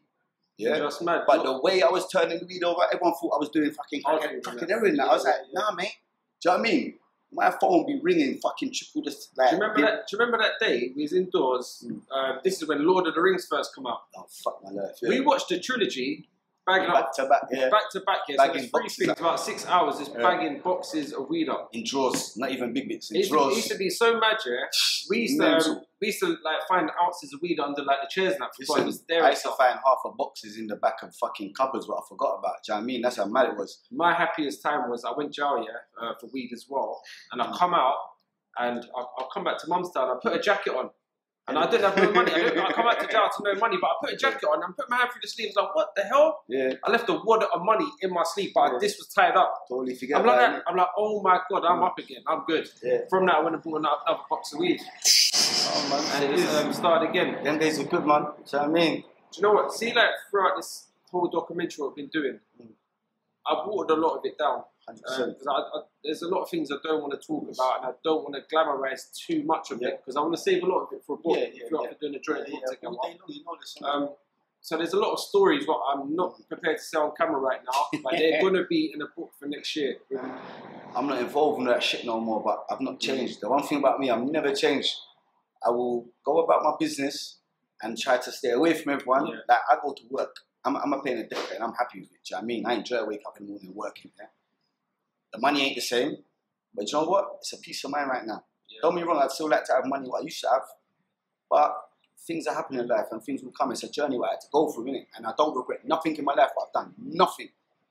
Yeah. 0.58 0.78
Just 0.78 1.02
mad. 1.02 1.22
But 1.26 1.44
the 1.44 1.60
way 1.62 1.82
I 1.82 1.90
was 1.90 2.08
turning 2.10 2.40
the 2.40 2.46
weed 2.46 2.64
over, 2.64 2.82
everyone 2.94 3.14
thought 3.14 3.34
I 3.36 3.40
was 3.40 3.50
doing 3.50 3.72
fucking 3.72 4.02
Okay, 4.06 4.26
fucking, 4.26 4.42
fucking 4.44 4.72
everything. 4.72 5.00
I 5.00 5.08
was 5.08 5.24
like, 5.24 5.34
Yeah, 5.52 5.60
yeah. 5.62 5.70
nah, 5.70 5.72
mate. 5.76 5.96
Do 6.42 6.50
you 6.50 6.58
know 6.58 6.62
what 6.62 6.70
I 6.70 6.72
mean? 6.72 6.94
My 7.32 7.50
phone 7.60 7.86
be 7.88 8.00
ringing 8.04 8.38
fucking 8.38 8.72
triple 8.72 9.02
this. 9.04 9.30
Like, 9.36 9.50
do 9.50 9.56
you 9.56 9.62
remember 9.62 9.82
that? 9.82 10.08
Do 10.08 10.16
you 10.16 10.20
remember 10.20 10.38
that 10.44 10.64
day 10.64 10.94
we 10.96 11.02
was 11.02 11.14
indoors? 11.14 11.84
Mm. 11.88 12.02
Uh, 12.16 12.40
this 12.44 12.62
is 12.62 12.68
when 12.68 12.86
Lord 12.86 13.08
of 13.08 13.16
the 13.16 13.22
Rings 13.22 13.48
first 13.50 13.74
come 13.74 13.88
out. 13.88 14.02
Oh, 14.16 14.26
fuck 14.44 14.60
my 14.64 14.70
life. 14.70 14.98
We 15.02 15.20
watched 15.22 15.50
the 15.50 15.60
trilogy, 15.60 16.30
bagging 16.66 16.90
up 16.90 16.94
back 16.96 17.14
to 17.16 17.26
back, 17.26 17.42
yeah. 17.52 17.70
back 17.70 17.90
to 17.92 18.00
back. 18.02 18.18
Yeah, 18.28 18.36
so 18.38 18.48
Bagging 18.48 18.70
boxes 18.72 18.98
things, 18.98 19.20
about 19.20 19.40
six 19.40 19.66
hours, 19.66 19.98
just 20.00 20.14
Yeah. 20.14 20.22
bagging 20.22 20.62
boxes 20.62 21.14
of 21.14 21.30
weed 21.30 21.50
up. 21.50 21.70
In 21.74 21.84
drawers, 21.84 22.36
not 22.38 22.52
even 22.52 22.74
big 22.74 22.88
bits. 22.88 23.12
It 23.12 23.16
In 23.16 23.20
used, 23.22 23.32
to, 23.32 23.38
it 23.50 23.56
used 23.56 23.72
to 23.72 23.78
be 23.78 23.90
so 23.90 24.20
mad, 24.20 24.38
yeah. 24.46 24.66
We 25.10 25.20
used 25.20 25.40
to, 25.40 25.58
um, 25.58 25.82
we 26.00 26.08
used 26.08 26.20
to 26.20 26.28
like 26.28 26.68
find 26.68 26.90
ounces 27.02 27.34
of 27.34 27.42
weed 27.42 27.60
under 27.60 27.84
like 27.84 27.98
the 28.02 28.08
chairs 28.10 28.34
and 28.34 28.42
that. 28.44 28.52
For 28.66 28.80
it 28.80 28.86
was 28.86 29.02
there. 29.04 29.24
I 29.24 29.32
used 29.32 29.44
to 29.44 29.52
find 29.52 29.78
half 29.86 30.00
of 30.06 30.16
boxes 30.16 30.58
in 30.58 30.68
the 30.68 30.78
back 30.78 31.04
of 31.04 31.14
fucking 31.16 31.54
cupboards 31.54 31.88
what 31.88 31.98
I 31.98 32.08
forgot 32.08 32.40
about. 32.40 32.64
Do 32.66 32.72
you 32.72 32.76
know 32.76 32.80
what 32.80 32.84
I 32.84 32.86
mean? 32.86 33.02
That's 33.02 33.18
how 33.18 33.26
mad 33.26 33.50
it 33.50 33.58
was. 33.58 33.82
My 33.92 34.14
happiest 34.14 34.62
time 34.62 34.90
was 34.90 35.04
I 35.04 35.12
went 35.16 35.34
jail, 35.34 35.58
yeah, 35.66 36.06
uh, 36.08 36.14
for 36.20 36.28
weed 36.28 36.52
as 36.54 36.66
well, 36.70 37.02
and 37.32 37.42
I 37.42 37.54
come 37.58 37.74
out 37.74 37.96
and 38.58 38.86
I, 38.96 39.00
I'll 39.18 39.30
come 39.34 39.44
back 39.44 39.58
to 39.60 39.68
mum's 39.68 39.92
town. 39.92 40.10
I 40.10 40.16
put 40.22 40.34
a 40.38 40.40
jacket 40.42 40.74
on, 40.74 40.90
And 41.46 41.58
I 41.60 41.70
didn't 41.70 41.84
have 41.84 41.98
no 41.98 42.12
money. 42.14 42.32
I, 42.32 42.38
didn't- 42.38 42.60
I 42.60 42.72
come 42.72 42.88
out 42.88 43.00
to 43.02 43.08
jail 43.08 43.28
to 43.36 43.44
no 43.44 43.60
money, 43.60 43.78
but 43.82 43.88
I 43.88 43.94
put 44.02 44.14
a 44.14 44.16
jacket 44.18 44.46
on 44.46 44.64
and 44.64 44.76
put 44.78 44.90
my 44.90 44.96
hand 44.96 45.10
through 45.12 45.22
the 45.24 45.28
sleeves. 45.28 45.56
Like, 45.58 45.76
what 45.76 45.90
the 45.96 46.04
hell? 46.04 46.44
Yeah, 46.48 46.74
I 46.84 46.90
left 46.92 47.10
a 47.10 47.14
wad 47.26 47.44
of 47.44 47.62
money 47.64 47.86
in 48.02 48.12
my 48.14 48.24
sleeve, 48.24 48.52
but 48.56 48.72
Yeah. 48.74 48.78
this 48.80 48.98
was 48.98 49.08
tied 49.10 49.36
up. 49.36 49.66
totally 49.68 49.94
forget 49.96 50.18
I'm 50.20 50.26
like, 50.26 50.38
that. 50.40 50.64
I'm 50.68 50.78
like, 50.78 50.88
oh 50.98 51.22
my 51.22 51.40
god, 51.50 51.66
I'm 51.66 51.84
up 51.84 52.00
again. 52.00 52.24
I'm 52.28 52.46
good. 52.46 52.70
Yeah. 52.82 53.00
From 53.10 53.26
that, 53.26 53.36
I 53.36 53.40
went 53.42 53.56
and 53.56 53.64
bought 53.64 53.80
another, 53.80 53.96
another 54.08 54.24
box 54.30 54.54
of 54.54 54.60
weed, 54.60 54.80
Oh, 55.66 55.88
man. 55.90 56.24
and 56.24 56.34
it's 56.40 56.56
um, 56.56 56.72
started 56.74 57.10
again. 57.10 57.44
Them 57.44 57.60
days 57.60 57.78
were 57.78 57.86
good, 57.86 58.06
man. 58.06 58.22
Do 58.24 58.28
you 58.30 58.46
know 58.54 58.60
what 58.60 58.70
I 58.70 58.72
mean? 58.72 59.02
Do 59.02 59.06
you 59.38 59.42
know 59.42 59.52
what? 59.54 59.74
See, 59.74 59.94
like 59.94 60.10
throughout 60.32 60.56
this 60.58 60.88
whole 61.12 61.28
documentary 61.28 61.86
I've 61.90 61.96
been 61.96 62.08
doing, 62.08 62.40
Mm. 62.62 62.68
I've 63.46 63.68
watered 63.68 63.98
a 63.98 64.00
lot 64.00 64.16
of 64.18 64.22
it 64.26 64.38
down. 64.38 64.64
100%. 64.90 64.96
because 64.98 65.48
I, 65.48 65.52
I, 65.52 65.82
there's 66.04 66.22
a 66.22 66.28
lot 66.28 66.42
of 66.44 66.50
things 66.50 66.72
I 66.72 66.76
don't 66.84 67.02
want 67.02 67.20
to 67.20 67.26
talk 67.26 67.44
about, 67.44 67.78
and 67.78 67.86
I 67.88 67.92
don't 68.04 68.24
want 68.24 68.36
to 68.36 68.56
glamorize 68.56 69.16
too 69.16 69.44
much 69.44 69.72
of 69.72 69.82
Yeah. 69.82 69.90
it 69.90 70.02
because 70.04 70.16
I 70.18 70.22
want 70.22 70.36
to 70.36 70.42
save 70.42 70.64
a 70.64 70.66
lot 70.66 70.82
of 70.84 70.88
it 70.94 71.02
for 71.06 71.14
a 71.16 71.18
book. 71.18 71.38
Yeah, 71.38 71.44
if 71.46 71.56
you're 71.56 71.82
yeah. 71.82 71.88
up 71.90 71.94
for 71.94 72.00
doing 72.00 72.16
a 72.16 72.20
joint 72.20 72.48
Yeah, 72.48 72.54
yeah, 72.60 72.76
together. 72.76 72.88
all 72.96 73.08
day 73.10 73.18
you 73.28 73.44
know 73.46 73.56
this. 73.60 73.76
Um, 73.84 74.10
so 74.62 74.78
there's 74.78 74.94
a 74.94 75.00
lot 75.00 75.12
of 75.12 75.20
stories 75.20 75.68
what 75.68 75.82
I'm 75.94 76.16
not 76.16 76.36
prepared 76.48 76.78
to 76.78 76.84
say 76.84 76.98
on 76.98 77.12
camera 77.18 77.40
right 77.40 77.60
now, 77.66 78.00
but 78.04 78.14
they're 78.14 78.40
going 78.42 78.54
to 78.54 78.66
be 78.70 78.92
in 78.94 79.02
a 79.02 79.08
book 79.16 79.32
for 79.38 79.46
next 79.48 79.76
year. 79.76 79.98
I'm 80.96 81.08
not 81.08 81.20
involved 81.20 81.60
in 81.60 81.66
that 81.68 81.84
shit 81.84 82.06
no 82.06 82.20
more, 82.20 82.42
but 82.44 82.66
I've 82.70 82.82
not 82.82 83.00
changed. 83.00 83.42
The 83.42 83.50
one 83.50 83.64
thing 83.64 83.80
about 83.80 84.00
me, 84.00 84.10
I've 84.10 84.24
never 84.24 84.54
changed. 84.54 84.94
I 85.66 85.70
will 85.70 86.08
go 86.26 86.40
about 86.44 86.64
my 86.64 86.74
business 86.80 87.40
and 87.82 87.98
try 87.98 88.18
to 88.18 88.32
stay 88.32 88.52
away 88.52 88.74
from 88.74 88.94
everyone. 88.94 89.28
Yeah. 89.28 89.36
Like 89.50 89.60
I 89.70 89.76
go 89.84 89.94
to 89.94 90.04
work. 90.10 90.36
I'm, 90.66 90.78
I'm 90.78 90.94
a 90.94 91.02
paying 91.02 91.18
a 91.18 91.28
debt 91.28 91.52
and 91.54 91.62
I'm 91.64 91.74
happy 91.74 92.00
with 92.02 92.12
it. 92.12 92.20
Do 92.24 92.36
you 92.36 92.36
know 92.36 92.38
what 92.38 92.44
I 92.44 92.46
mean? 92.46 92.66
I 92.66 92.74
enjoy 92.76 93.04
waking 93.06 93.24
up 93.28 93.38
in 93.40 93.46
the 93.48 93.52
morning 93.52 93.72
working. 93.76 94.12
Yeah? 94.18 94.28
The 95.34 95.40
money 95.40 95.64
ain't 95.64 95.76
the 95.76 95.82
same, 95.82 96.18
but 96.76 96.92
you 96.92 96.98
know 96.98 97.06
what? 97.06 97.38
It's 97.40 97.54
a 97.54 97.58
peace 97.58 97.84
of 97.84 97.92
mind 97.92 98.10
right 98.10 98.26
now. 98.26 98.44
Yeah. 98.70 98.80
Don't 98.84 98.96
be 98.96 99.04
wrong, 99.04 99.20
I'd 99.22 99.32
still 99.32 99.50
like 99.50 99.66
to 99.66 99.74
have 99.74 99.86
money 99.86 100.08
what 100.08 100.22
I 100.22 100.24
used 100.24 100.42
to 100.42 100.50
have, 100.50 100.62
but 101.50 101.76
things 102.26 102.48
are 102.48 102.54
happening 102.54 102.82
in 102.82 102.88
life 102.88 103.08
and 103.12 103.22
things 103.24 103.44
will 103.44 103.52
come. 103.52 103.72
It's 103.72 103.84
a 103.84 103.92
journey 103.92 104.18
where 104.18 104.30
I 104.30 104.34
had 104.34 104.42
to 104.42 104.48
go 104.52 104.72
through, 104.72 104.86
innit? 104.86 105.08
And 105.18 105.26
I 105.26 105.34
don't 105.38 105.56
regret 105.56 105.86
nothing 105.86 106.16
in 106.16 106.26
my 106.26 106.34
life 106.34 106.52
what 106.54 106.68
I've 106.68 106.74
done. 106.74 106.94
Nothing. 106.98 107.50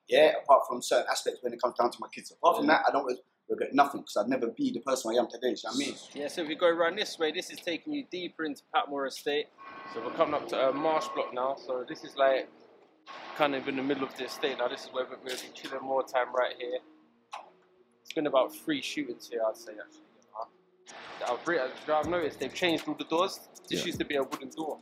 Yeah, 0.09 0.33
apart 0.43 0.63
from 0.69 0.83
certain 0.83 1.07
aspects 1.11 1.43
when 1.43 1.53
it 1.53 1.61
comes 1.63 1.75
down 1.79 1.91
to 1.91 1.99
my 2.01 2.09
kids. 2.15 2.31
Apart 2.33 2.59
from 2.59 2.67
that, 2.67 2.83
I 2.89 2.93
don't 2.93 3.07
regret 3.49 3.75
nothing 3.75 4.01
because 4.01 4.17
I'd 4.17 4.29
never 4.29 4.49
be 4.49 4.73
the 4.73 4.81
person 4.81 5.13
I 5.15 5.19
am 5.19 5.27
today. 5.27 5.49
Do 5.49 5.49
you 5.49 5.57
know 5.65 5.71
what 5.71 5.75
I 5.75 5.79
mean? 5.79 5.95
Yeah, 6.15 6.29
so 6.29 6.43
if 6.43 6.49
we 6.49 6.55
go 6.55 6.67
around 6.67 6.97
this 6.97 7.19
way, 7.19 7.33
this 7.33 7.51
is 7.51 7.59
taking 7.61 7.93
you 7.93 8.05
deeper 8.11 8.45
into 8.45 8.63
Patmore 8.75 9.07
Estate. 9.07 9.47
So 9.95 10.03
we're 10.05 10.13
coming 10.15 10.35
up 10.35 10.49
to 10.49 10.69
a 10.69 10.73
marsh 10.73 11.07
block 11.15 11.33
now. 11.35 11.57
So 11.57 11.85
this 11.89 12.05
is 12.05 12.17
like 12.17 12.49
kind 13.37 13.55
of 13.55 13.69
in 13.69 13.77
the 13.77 13.83
middle 13.83 14.05
of 14.05 14.15
the 14.17 14.25
estate 14.25 14.59
now. 14.59 14.69
This 14.69 14.85
is 14.85 14.91
where 14.93 15.05
we're 15.05 15.17
going 15.17 15.37
to 15.37 15.47
be 15.47 15.53
chilling 15.55 15.83
more 15.83 16.03
time 16.03 16.35
right 16.35 16.55
here. 16.59 16.79
It's 18.13 18.17
been 18.17 18.27
about 18.27 18.55
three 18.55 18.83
shootings 18.83 19.31
here, 19.33 19.41
I'd 19.49 19.57
say 19.57 19.73
actually. 19.73 20.03
I've, 21.27 21.49
re- 21.49 21.61
I've 21.89 22.07
noticed 22.07 22.41
they've 22.41 22.53
changed 22.53 22.85
all 22.87 22.93
the 22.93 23.05
doors. 23.05 23.41
This 23.71 23.81
Yeah. 23.81 23.87
used 23.87 23.99
to 24.01 24.05
be 24.05 24.17
a 24.17 24.23
wooden 24.23 24.51
door. 24.51 24.79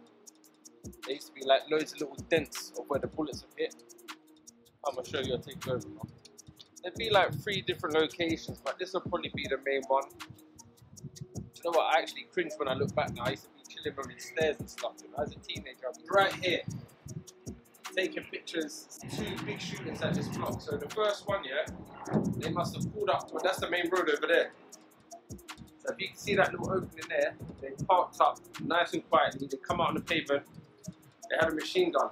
There 1.05 1.15
used 1.15 1.29
to 1.29 1.33
be 1.35 1.43
like 1.47 1.61
loads 1.71 1.93
of 1.93 2.01
little 2.01 2.17
dents 2.29 2.73
of 2.77 2.87
where 2.89 2.99
the 2.99 3.07
bullets 3.07 3.43
have 3.43 3.51
hit. 3.57 3.77
I'm 4.85 4.97
gonna 4.97 5.07
show 5.07 5.21
you. 5.21 5.35
I'll 5.35 5.39
take 5.39 5.65
over. 5.69 5.89
now. 5.91 6.03
There'd 6.83 6.97
be 6.97 7.09
like 7.11 7.33
three 7.41 7.61
different 7.61 7.95
locations, 7.95 8.61
but 8.65 8.81
this 8.81 8.95
will 8.95 9.03
probably 9.03 9.31
be 9.33 9.47
the 9.49 9.59
main 9.65 9.83
one. 9.87 10.09
Do 10.19 11.23
you 11.37 11.63
know 11.67 11.71
what? 11.79 11.95
I 11.95 12.01
actually 12.01 12.27
cringe 12.33 12.51
when 12.57 12.67
I 12.67 12.75
look 12.75 12.93
back 12.97 13.15
now. 13.15 13.23
I 13.27 13.31
used 13.31 13.45
to 13.45 13.51
be 13.51 13.63
chilling 13.73 13.97
on 13.97 14.09
these 14.09 14.25
stairs 14.37 14.57
and 14.59 14.69
stuff. 14.69 14.95
You 15.05 15.11
know, 15.17 15.23
as 15.23 15.31
a 15.31 15.39
teenager, 15.39 15.87
I'd 15.89 16.03
be 16.03 16.09
right 16.11 16.33
here 16.35 16.63
taking 17.95 18.25
pictures. 18.25 18.99
Two 19.17 19.37
big 19.45 19.61
shootings 19.61 20.03
at 20.03 20.15
this 20.15 20.29
block. 20.29 20.61
So 20.61 20.77
the 20.77 20.89
first 20.89 21.27
one, 21.27 21.43
yeah, 21.45 21.67
they 22.37 22.51
must 22.51 22.75
have 22.75 22.93
pulled 22.93 23.11
up. 23.11 23.33
Well, 23.33 23.43
that's 23.43 23.59
the 23.59 23.71
main 23.71 23.89
road 23.91 24.09
over 24.11 24.27
there. 24.27 24.53
So 25.79 25.93
if 25.93 25.99
you 25.99 26.09
can 26.09 26.17
see 26.17 26.35
that 26.37 26.53
little 26.53 26.71
opening 26.71 27.05
there, 27.09 27.35
they 27.61 27.71
parked 27.87 28.21
up 28.21 28.39
nice 28.63 28.93
and 28.93 29.09
quietly. 29.09 29.49
They 29.51 29.57
come 29.57 29.81
out 29.81 29.89
on 29.89 29.95
the 29.95 30.01
pavement. 30.01 30.43
They 31.31 31.37
had 31.39 31.51
a 31.51 31.55
machine 31.55 31.93
gun. 31.93 32.11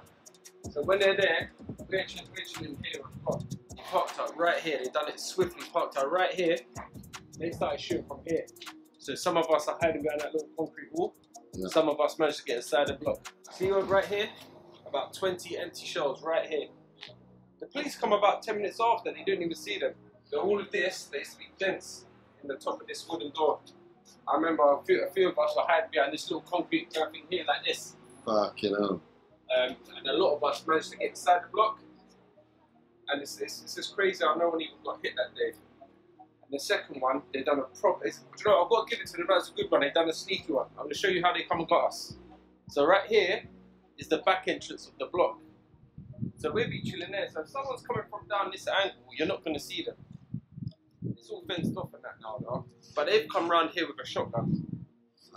So 0.71 0.81
when 0.83 0.99
they're 0.99 1.15
there, 1.15 1.51
we're 1.87 2.03
chilling, 2.05 2.29
we're 2.31 2.67
here 2.83 3.01
on 3.27 3.39
the. 3.49 3.57
They 3.75 3.81
parked 3.83 4.19
up 4.19 4.37
right 4.37 4.59
here. 4.59 4.79
They 4.83 4.89
done 4.89 5.07
it 5.07 5.19
swiftly. 5.19 5.65
Parked 5.71 5.97
up 5.97 6.11
right 6.11 6.33
here. 6.33 6.57
They 7.37 7.51
started 7.51 7.79
shooting 7.79 8.05
from 8.05 8.19
here. 8.27 8.45
So 8.97 9.15
some 9.15 9.37
of 9.37 9.49
us 9.49 9.67
are 9.67 9.77
hiding 9.81 10.01
behind 10.01 10.21
that 10.21 10.33
little 10.33 10.49
concrete 10.57 10.89
wall. 10.91 11.15
Yeah. 11.53 11.67
Some 11.69 11.89
of 11.89 11.99
us 11.99 12.19
managed 12.19 12.39
to 12.39 12.43
get 12.45 12.57
inside 12.57 12.87
the 12.87 12.93
block. 12.93 13.31
See 13.51 13.71
over 13.71 13.85
right 13.85 14.05
here? 14.05 14.29
About 14.89 15.13
20 15.13 15.55
empty 15.55 15.85
shells 15.85 16.23
right 16.23 16.49
here. 16.49 16.67
The 17.59 17.67
police 17.67 17.95
come 17.95 18.11
about 18.11 18.41
10 18.41 18.57
minutes 18.57 18.79
after, 18.81 19.11
they 19.11 19.23
didn't 19.23 19.43
even 19.43 19.55
see 19.55 19.77
them. 19.77 19.93
So 20.25 20.39
all 20.39 20.59
of 20.59 20.71
this, 20.71 21.09
they 21.11 21.19
used 21.19 21.33
to 21.33 21.37
be 21.37 21.45
dents 21.59 22.05
in 22.41 22.47
the 22.47 22.55
top 22.55 22.81
of 22.81 22.87
this 22.87 23.07
wooden 23.07 23.31
door. 23.31 23.59
I 24.27 24.35
remember 24.35 24.63
a 24.63 24.83
few, 24.83 25.03
a 25.03 25.11
few 25.11 25.29
of 25.29 25.37
us 25.37 25.53
were 25.55 25.63
hiding 25.67 25.91
behind 25.91 26.13
this 26.13 26.29
little 26.31 26.41
concrete 26.41 26.91
thing 26.91 27.03
here 27.29 27.43
like 27.47 27.65
this. 27.65 27.95
Fucking 28.25 28.73
hell. 28.73 29.01
Um, 29.55 29.75
and 29.97 30.07
a 30.07 30.13
lot 30.13 30.37
of 30.37 30.43
us 30.43 30.65
managed 30.65 30.91
to 30.91 30.97
get 30.97 31.09
inside 31.09 31.43
the 31.43 31.49
block. 31.53 31.79
And 33.09 33.21
it's, 33.21 33.39
it's, 33.39 33.61
it's 33.63 33.75
just 33.75 33.95
crazy 33.95 34.23
how 34.25 34.33
no 34.35 34.49
one 34.49 34.61
even 34.61 34.75
got 34.83 34.99
hit 35.03 35.13
that 35.17 35.35
day. 35.35 35.57
And 36.19 36.51
the 36.51 36.59
second 36.59 36.99
one, 36.99 37.21
they 37.31 37.43
done 37.43 37.59
a 37.59 37.79
proper. 37.79 38.07
you 38.07 38.13
know, 38.45 38.63
I've 38.63 38.69
got 38.69 38.87
to 38.87 38.95
give 38.95 39.03
it 39.03 39.07
to 39.11 39.17
them. 39.17 39.27
That's 39.29 39.49
a 39.49 39.53
good 39.53 39.69
one. 39.69 39.81
They 39.81 39.91
done 39.91 40.09
a 40.09 40.13
sneaky 40.13 40.51
one. 40.51 40.65
I'm 40.71 40.85
going 40.85 40.89
to 40.89 40.97
show 40.97 41.09
you 41.09 41.21
how 41.23 41.33
they 41.33 41.43
come 41.43 41.59
and 41.59 41.69
got 41.69 41.87
us. 41.87 42.15
So 42.69 42.85
right 42.85 43.07
here 43.07 43.43
is 43.99 44.07
the 44.07 44.19
back 44.19 44.45
entrance 44.47 44.87
of 44.87 44.93
the 44.97 45.05
block. 45.05 45.39
So 46.37 46.51
we'll 46.51 46.69
be 46.69 46.81
chilling 46.81 47.11
there. 47.11 47.27
So 47.31 47.41
if 47.41 47.49
someone's 47.49 47.81
coming 47.81 48.03
from 48.09 48.27
down 48.27 48.49
this 48.51 48.67
angle, 48.67 49.03
you're 49.15 49.27
not 49.27 49.43
going 49.43 49.55
to 49.55 49.59
see 49.59 49.83
them. 49.83 49.95
It's 51.17 51.29
all 51.29 51.43
fenced 51.47 51.75
off 51.77 51.93
and 51.93 52.03
that 52.03 52.15
now, 52.21 52.39
though. 52.39 52.65
But 52.95 53.07
they've 53.07 53.27
come 53.29 53.49
round 53.49 53.71
here 53.71 53.85
with 53.87 53.97
a 54.01 54.07
shotgun. 54.07 54.65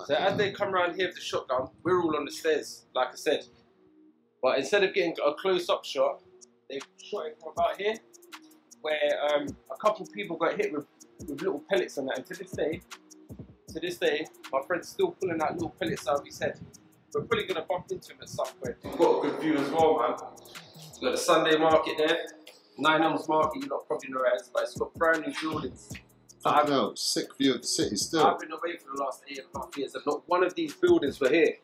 So 0.06 0.14
as 0.14 0.36
they 0.36 0.52
come 0.52 0.74
around 0.74 0.96
here 0.96 1.08
with 1.08 1.16
the 1.16 1.20
shotgun, 1.20 1.68
we're 1.82 2.00
all 2.00 2.16
on 2.16 2.24
the 2.24 2.30
stairs, 2.30 2.86
like 2.94 3.08
I 3.08 3.16
said. 3.16 3.44
But 4.40 4.58
instead 4.58 4.82
of 4.84 4.94
getting 4.94 5.14
a 5.24 5.34
close-up 5.34 5.84
shot, 5.84 6.22
they've 6.70 6.82
shot 7.02 7.26
it 7.26 7.38
from 7.40 7.52
about 7.52 7.76
here, 7.80 7.94
where 8.80 8.98
um, 9.34 9.46
a 9.70 9.76
couple 9.76 10.04
of 10.06 10.12
people 10.12 10.36
got 10.36 10.56
hit 10.56 10.72
with, 10.72 10.86
with 11.28 11.40
little 11.40 11.62
pellets 11.68 11.98
on 11.98 12.06
that. 12.06 12.18
And 12.18 12.26
to 12.26 12.34
this 12.34 12.50
day, 12.52 12.80
to 13.68 13.80
this 13.80 13.98
day, 13.98 14.26
my 14.52 14.60
friend's 14.66 14.88
still 14.88 15.12
pulling 15.12 15.40
out 15.40 15.54
little 15.54 15.74
pellets 15.80 16.08
out 16.08 16.20
of 16.20 16.26
his 16.26 16.38
head. 16.38 16.58
We're 17.14 17.22
probably 17.22 17.46
gonna 17.46 17.66
bump 17.68 17.86
into 17.90 18.12
him 18.12 18.18
at 18.22 18.28
some 18.28 18.46
point. 18.62 18.76
We've 18.82 18.96
got 18.96 19.18
a 19.18 19.28
good 19.28 19.40
view 19.40 19.54
as 19.56 19.70
well, 19.70 19.98
man. 19.98 20.16
We've 20.94 21.02
got 21.02 21.12
the 21.12 21.18
Sunday 21.18 21.58
market 21.58 21.94
there, 21.98 22.18
Nine 22.78 23.02
Elms 23.02 23.28
Market. 23.28 23.62
You 23.62 23.68
lot 23.68 23.86
probably 23.86 24.10
know 24.10 24.20
it 24.20 24.32
as, 24.34 24.48
but 24.52 24.62
it's 24.62 24.76
got 24.78 24.94
brand 24.94 25.26
new 25.26 25.32
buildings. 25.40 25.90
So 26.38 26.50
I've, 26.50 26.68
Fucking. 26.68 26.96
Sick 26.96 27.36
view 27.36 27.54
of 27.54 27.60
the 27.60 27.68
city 27.68 27.96
still. 27.96 28.26
I've 28.26 28.38
been 28.40 28.50
away 28.50 28.76
for 28.78 28.96
the 28.96 29.02
last 29.02 29.22
eight 29.28 29.38
and 29.38 29.46
a 29.54 29.58
half 29.58 29.76
years, 29.76 29.94
and 29.94 30.04
not 30.06 30.22
one 30.26 30.42
of 30.42 30.54
these 30.54 30.74
buildings 30.74 31.20
were 31.20 31.28
here. 31.28 31.56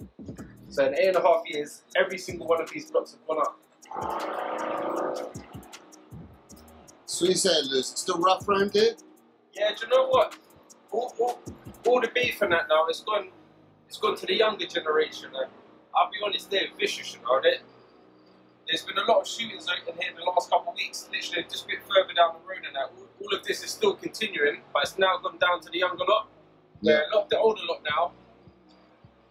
So 0.68 0.86
in 0.86 0.94
eight 0.94 1.08
and 1.08 1.16
a 1.16 1.22
half 1.22 1.42
years, 1.46 1.82
every 1.96 2.18
single 2.18 2.46
one 2.46 2.60
of 2.60 2.70
these 2.70 2.90
blocks 2.90 3.12
have 3.12 3.26
gone 3.26 3.40
up. 3.40 3.58
Sweet 7.06 7.30
it's 7.30 8.00
Still 8.00 8.18
rough 8.18 8.46
round 8.46 8.72
here? 8.72 8.94
Yeah, 9.54 9.70
do 9.74 9.86
you 9.86 9.88
know 9.88 10.08
what? 10.08 10.36
All, 10.90 11.14
all, 11.18 11.40
all 11.86 12.00
the 12.00 12.10
beef 12.14 12.40
and 12.42 12.52
that 12.52 12.66
now, 12.68 12.86
it's 12.86 13.00
gone, 13.00 13.30
it's 13.88 13.98
gone 13.98 14.16
to 14.16 14.26
the 14.26 14.34
younger 14.34 14.66
generation. 14.66 15.30
And 15.34 15.50
I'll 15.96 16.10
be 16.10 16.18
honest, 16.24 16.50
they're 16.50 16.68
vicious, 16.78 17.14
you 17.14 17.20
know. 17.22 17.40
They, 17.42 17.58
there's 18.68 18.82
been 18.82 18.98
a 18.98 19.10
lot 19.10 19.22
of 19.22 19.26
shootings 19.26 19.66
in 19.66 19.94
here 19.94 20.10
in 20.10 20.16
the 20.16 20.24
last 20.24 20.50
couple 20.50 20.72
of 20.72 20.76
weeks, 20.76 21.08
literally 21.10 21.46
just 21.50 21.64
a 21.64 21.68
bit 21.68 21.78
further 21.88 22.12
down 22.14 22.34
the 22.34 22.46
road 22.46 22.64
and 22.66 22.76
that. 22.76 22.92
All, 22.94 23.08
all 23.20 23.38
of 23.38 23.44
this 23.44 23.64
is 23.64 23.70
still 23.70 23.94
continuing, 23.94 24.60
but 24.74 24.82
it's 24.82 24.98
now 24.98 25.16
gone 25.22 25.38
down 25.38 25.60
to 25.62 25.70
the 25.70 25.78
younger 25.78 26.04
lot. 26.06 26.28
Where 26.80 27.06
a 27.10 27.16
lot 27.16 27.24
of 27.24 27.30
the 27.30 27.38
older 27.38 27.62
lot 27.66 27.80
now, 27.82 28.12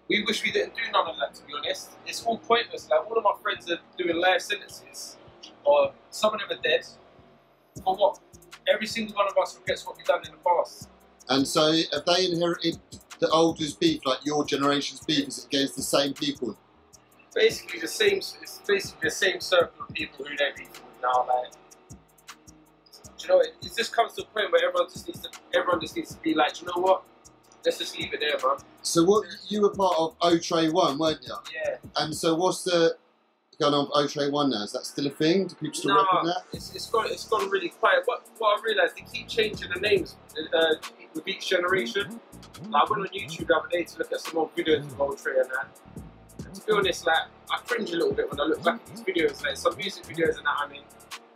we 0.09 0.23
wish 0.25 0.43
we 0.43 0.51
didn't 0.51 0.75
do 0.75 0.81
none 0.91 1.07
of 1.07 1.15
that, 1.19 1.35
to 1.35 1.45
be 1.45 1.53
honest. 1.55 1.91
It's 2.05 2.23
all 2.25 2.39
pointless. 2.39 2.89
Like, 2.89 3.09
all 3.09 3.17
of 3.17 3.23
my 3.23 3.35
friends 3.41 3.69
are 3.71 3.77
doing 3.97 4.17
life 4.17 4.41
sentences, 4.41 5.17
or 5.63 5.93
some 6.09 6.33
of 6.33 6.39
them 6.39 6.57
are 6.57 6.61
dead. 6.61 6.85
For 7.83 7.95
what? 7.95 8.19
Every 8.73 8.87
single 8.87 9.15
one 9.15 9.27
of 9.29 9.37
us 9.37 9.53
forgets 9.53 9.85
what 9.85 9.97
we've 9.97 10.05
done 10.05 10.25
in 10.25 10.31
the 10.31 10.37
past. 10.37 10.89
And 11.29 11.47
so 11.47 11.71
have 11.93 12.05
they 12.05 12.25
inherited 12.25 12.79
the 13.19 13.29
olders' 13.29 13.73
beef, 13.73 14.01
like 14.05 14.19
your 14.25 14.45
generation's 14.45 14.99
beef, 15.01 15.27
is 15.27 15.45
against 15.45 15.75
the 15.75 15.81
same 15.83 16.13
people? 16.13 16.57
Basically, 17.33 17.79
the 17.79 17.87
same. 17.87 18.17
It's 18.17 18.61
basically 18.67 19.09
the 19.09 19.11
same 19.15 19.39
circle 19.41 19.85
of 19.87 19.93
people 19.93 20.25
who 20.25 20.35
they're 20.37 20.53
beefing 20.55 20.71
with 20.73 21.01
now. 21.03 21.25
Like, 21.27 21.51
do 21.89 21.95
you 23.19 23.29
know, 23.29 23.39
it, 23.41 23.53
it 23.61 23.71
just 23.77 23.93
comes 23.95 24.13
to 24.13 24.21
a 24.23 24.25
point 24.25 24.51
where 24.51 24.67
everyone 24.67 24.89
just 24.91 25.07
needs 25.07 25.21
to, 25.21 25.29
everyone 25.53 25.81
just 25.81 25.95
needs 25.95 26.13
to 26.15 26.21
be 26.21 26.33
like, 26.33 26.53
"Do 26.55 26.65
you 26.65 26.71
know 26.75 26.81
what? 26.81 27.03
Let's 27.65 27.79
just 27.79 27.97
leave 27.99 28.13
it 28.13 28.19
there, 28.21 28.37
man. 28.47 28.57
So 28.81 29.03
what 29.03 29.25
you 29.49 29.61
were 29.61 29.71
part 29.71 29.95
of 29.97 30.17
Otray 30.19 30.71
One, 30.71 30.97
weren't 30.97 31.19
you? 31.23 31.33
Yeah. 31.53 31.77
And 31.97 32.15
so 32.15 32.35
what's 32.35 32.63
the 32.63 32.95
going 33.59 33.73
on 33.73 33.89
with 33.93 34.11
Otray 34.11 34.31
One 34.31 34.51
now? 34.51 34.63
Is 34.63 34.71
that 34.71 34.85
still 34.85 35.07
a 35.07 35.09
thing? 35.09 35.47
Do 35.47 35.55
people 35.55 35.75
still 35.75 35.93
Nah, 35.95 36.03
reckon 36.03 36.27
that? 36.27 36.43
it's, 36.53 36.73
it's 36.73 36.89
gone 36.89 37.07
it's 37.09 37.27
gone 37.27 37.49
really 37.49 37.69
quiet. 37.69 38.03
What 38.05 38.25
what 38.37 38.59
I 38.59 38.63
realised 38.63 38.95
they 38.95 39.01
keep 39.11 39.27
changing 39.27 39.69
the 39.73 39.79
names 39.81 40.15
uh, 40.53 40.75
with 41.17 41.27
each 41.27 41.49
generation. 41.49 42.19
Like, 42.69 42.83
I 42.83 42.89
went 42.89 43.01
on 43.03 43.07
YouTube 43.13 43.47
the 43.47 43.55
other 43.57 43.67
day 43.69 43.83
to 43.83 43.97
look 43.99 44.11
at 44.11 44.21
some 44.21 44.37
old 44.37 44.55
videos 44.55 44.85
of 44.85 44.97
Voltray 44.97 45.41
and 45.41 45.49
that. 45.49 45.67
And 46.45 46.55
to 46.55 46.65
be 46.65 46.71
honest, 46.73 47.05
like 47.05 47.17
I 47.51 47.57
cringe 47.65 47.91
a 47.91 47.97
little 47.97 48.13
bit 48.13 48.29
when 48.31 48.39
I 48.39 48.43
look 48.45 48.63
back 48.63 48.79
at 48.79 48.87
these 48.87 49.03
videos, 49.03 49.43
like 49.43 49.57
some 49.57 49.75
music 49.77 50.03
videos 50.05 50.37
and 50.37 50.45
that. 50.45 50.57
I 50.63 50.67
mean, 50.69 50.81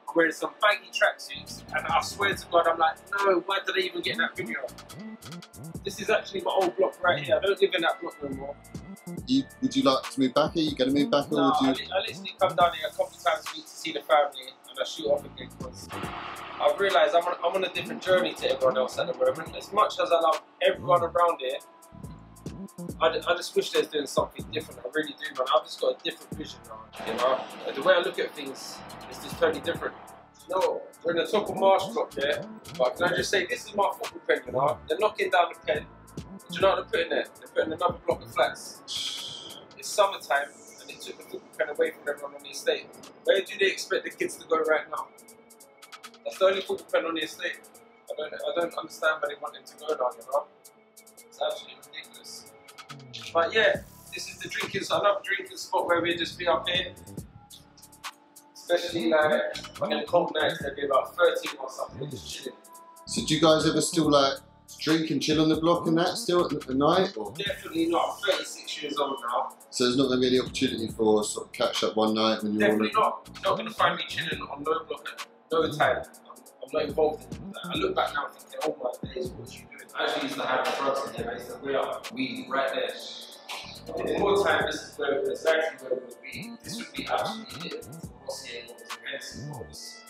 I'm 0.08 0.16
wearing 0.16 0.32
some 0.32 0.52
baggy 0.62 0.90
tracksuits, 0.92 1.64
and 1.76 1.86
I 1.88 2.02
swear 2.02 2.34
to 2.34 2.46
God, 2.52 2.68
I'm 2.68 2.78
like, 2.80 2.96
no, 3.26 3.40
why 3.46 3.60
did 3.66 3.76
I 3.76 3.80
even 3.88 4.02
get 4.02 4.18
that 4.18 4.36
video? 4.36 4.60
This 5.84 6.00
is 6.02 6.10
actually 6.10 6.42
my 6.42 6.52
old 6.52 6.76
block 6.78 7.02
right 7.04 7.24
here. 7.24 7.36
I 7.38 7.40
don't 7.40 7.60
live 7.62 7.74
in 7.74 7.82
that 7.82 8.00
block 8.02 8.16
no 8.22 8.30
more. 8.30 8.56
You, 9.26 9.44
would 9.62 9.76
you 9.76 9.84
like 9.84 10.04
to 10.12 10.20
move 10.20 10.34
back? 10.34 10.56
Are 10.56 10.60
you 10.60 10.76
going 10.76 10.94
to 10.94 11.00
move 11.02 11.10
back, 11.12 11.32
or 11.32 11.36
No, 11.38 11.54
I, 11.60 11.68
would 11.70 11.80
you? 11.80 11.86
li- 11.86 11.92
I 11.92 12.00
literally 12.08 12.36
come 12.40 12.56
down 12.56 12.74
here 12.76 12.88
a 12.88 12.92
couple 12.92 13.08
of 13.08 13.24
times 13.24 13.46
a 13.52 13.58
week 13.58 13.66
to 13.66 13.72
see 13.72 13.92
the 13.94 14.02
family, 14.02 14.52
and 14.72 14.80
I 14.80 14.86
shoot 14.86 15.08
off 15.08 15.26
again 15.26 15.50
because 15.58 15.88
I've 16.60 16.80
realised 16.80 17.16
I'm 17.16 17.24
on, 17.26 17.36
I'm 17.44 17.56
on 17.56 17.64
a 17.64 17.74
different 17.74 18.02
journey 18.02 18.34
to 18.36 18.52
everyone 18.52 18.78
else 18.78 18.98
at 18.98 19.08
the 19.08 19.14
moment. 19.14 19.56
As 19.56 19.72
much 19.74 20.00
as 20.00 20.12
I 20.12 20.20
love 20.20 20.42
everyone 20.62 21.02
mm. 21.02 21.14
around 21.14 21.40
here, 21.40 21.60
I, 23.02 23.08
I 23.28 23.36
just 23.36 23.56
wish 23.56 23.72
there's 23.72 23.88
doing 23.88 24.08
something 24.08 24.46
different. 24.52 24.80
I 24.80 24.90
really 24.94 25.14
do, 25.14 25.26
man. 25.38 25.48
I've 25.56 25.66
just 25.66 25.82
got 25.82 26.00
a 26.00 26.04
different 26.04 26.38
vision 26.38 26.60
now. 26.68 27.06
You 27.06 27.14
know, 27.14 27.40
the 27.74 27.82
way 27.82 27.94
I 27.96 28.00
look 28.00 28.18
at 28.20 28.34
things 28.36 28.78
is 29.10 29.18
just 29.18 29.38
totally 29.40 29.62
different. 29.62 29.96
No, 30.50 30.82
we're 31.04 31.12
in 31.12 31.18
the 31.18 31.32
top 31.32 31.50
of 31.50 31.56
Marsh 31.56 31.86
Block 31.88 32.14
here, 32.14 32.44
but 32.78 32.96
can 32.96 33.14
I 33.14 33.18
just 33.18 33.30
say 33.30 33.46
this 33.46 33.66
is 33.66 33.76
my 33.76 33.92
football 33.98 34.22
pen, 34.28 34.42
you 34.46 34.52
know? 34.52 34.78
They're 34.88 34.98
knocking 35.00 35.30
down 35.30 35.46
the 35.54 35.60
pen. 35.66 35.86
Do 36.18 36.56
you 36.56 36.62
know 36.62 36.70
what 36.70 36.76
they're 36.76 37.04
putting 37.04 37.10
there? 37.10 37.26
They're 37.40 37.48
putting 37.48 37.74
another 37.74 37.98
block 38.06 38.22
of 38.22 38.34
flats. 38.34 38.82
It's 39.78 39.88
summertime 39.88 40.48
they 41.02 41.12
took 41.12 41.18
the 41.18 41.24
football 41.24 41.50
pen 41.58 41.70
away 41.70 41.92
from 41.92 42.10
everyone 42.10 42.36
on 42.36 42.44
the 42.44 42.50
estate. 42.50 42.86
Where 43.24 43.42
do 43.42 43.54
they 43.60 43.68
expect 43.68 44.04
the 44.04 44.12
kids 44.12 44.36
to 44.38 44.48
go 44.48 44.60
right 44.60 44.90
now? 44.90 45.08
That's 46.24 46.38
the 46.38 46.46
only 46.46 46.62
football 46.62 46.88
pen 46.92 47.06
on 47.06 47.16
the 47.16 47.22
estate. 47.22 47.60
I 48.10 48.14
don't, 48.18 48.34
I 48.34 48.62
don't 48.62 48.78
understand 48.78 49.22
where 49.22 49.30
they 49.30 49.42
want 49.42 49.54
them 49.54 49.64
to 49.66 49.74
go 49.80 49.88
now, 49.88 50.10
you 50.18 50.32
know? 50.32 50.46
It's 51.28 51.40
absolutely 51.42 51.78
ridiculous. 51.88 52.52
But 53.34 53.54
yeah, 53.54 53.82
this 54.14 54.30
is 54.30 54.38
the 54.40 54.50
drinking, 54.50 54.84
so 54.84 55.00
another 55.00 55.20
drinking 55.24 55.58
spot 55.58 55.88
where 55.88 56.02
we 56.02 56.16
just 56.16 56.38
be 56.38 56.48
up 56.48 56.68
here. 56.68 56.94
Especially 58.54 59.10
like 59.10 59.82
on 59.82 59.90
them 59.90 60.04
cold 60.06 60.36
nights, 60.40 60.60
there'd 60.62 60.76
be 60.76 60.86
about 60.86 61.16
13 61.16 61.58
or 61.60 61.70
something 61.70 62.10
just 62.10 62.32
chilling. 62.32 62.58
So 63.06 63.26
do 63.26 63.36
you 63.36 63.42
guys 63.42 63.68
ever 63.68 63.82
still 63.82 64.10
like 64.10 64.38
drink 64.82 65.12
and 65.12 65.22
chill 65.22 65.42
on 65.42 65.50
the 65.50 65.56
block 65.56 65.88
and 65.88 65.98
that 65.98 66.18
still 66.18 66.46
at, 66.46 66.54
at 66.54 66.76
night? 66.76 67.16
Or? 67.16 67.32
Definitely 67.34 67.86
not. 67.86 68.18
I'm 68.28 68.32
36 68.32 68.84
years 68.84 68.98
old 68.98 69.18
now. 69.30 69.56
So 69.70 69.86
there's 69.86 69.96
not 69.96 70.08
going 70.08 70.22
to 70.22 70.30
be 70.30 70.36
any 70.36 70.40
opportunity 70.40 70.88
for 70.88 71.24
sort 71.24 71.48
of 71.48 71.54
catch 71.54 71.84
up 71.84 71.96
one 71.96 72.14
night 72.16 72.44
when 72.44 72.54
you're 72.54 72.72
all 72.72 72.78
Definitely 72.78 72.92
not. 73.00 73.30
You're 73.36 73.52
not 73.52 73.58
going 73.58 73.70
to 73.70 73.76
find 73.76 73.96
me 73.96 74.04
chilling 74.08 74.42
on 74.42 74.64
no 74.64 74.84
block 74.84 75.08
at 75.14 75.28
no 75.52 75.62
mm. 75.62 75.78
time. 75.78 75.98
I'm, 75.98 76.44
I'm 76.64 76.70
not 76.74 76.84
involved 76.84 77.36
in 77.36 77.52
that. 77.52 77.62
I 77.66 77.76
look 77.76 77.96
back 77.96 78.14
now 78.14 78.28
thinking, 78.28 78.60
oh 78.64 78.76
my 78.84 79.14
days, 79.14 79.30
what 79.30 79.48
are 79.48 79.54
you 79.54 79.60
doing? 79.60 79.92
I 79.96 80.06
actually 80.06 80.24
used 80.24 80.36
to 80.36 80.46
have 80.46 80.66
the 80.66 80.72
drugs 80.72 81.10
in 81.10 81.24
there. 81.24 81.32
I 81.32 81.38
used 81.38 81.50
to 81.50 81.58
wear 81.64 81.80
up 81.80 82.12
weed 82.12 82.48
right 82.50 82.72
there. 82.74 82.90
In 83.98 84.20
more 84.20 84.44
time, 84.46 84.64
this 84.66 84.76
is 84.76 84.98
where 84.98 85.20
exactly 85.20 85.88
where 85.88 85.98
it 85.98 86.04
would 86.06 86.22
be. 86.22 86.54
This 86.64 86.78
would 86.78 86.94
be 86.94 87.08
absolutely 87.08 87.70
it. 87.70 87.88
What's 88.24 88.46
here, 88.46 88.64
what's 88.68 88.96
against 88.96 89.50
what's- 89.50 90.02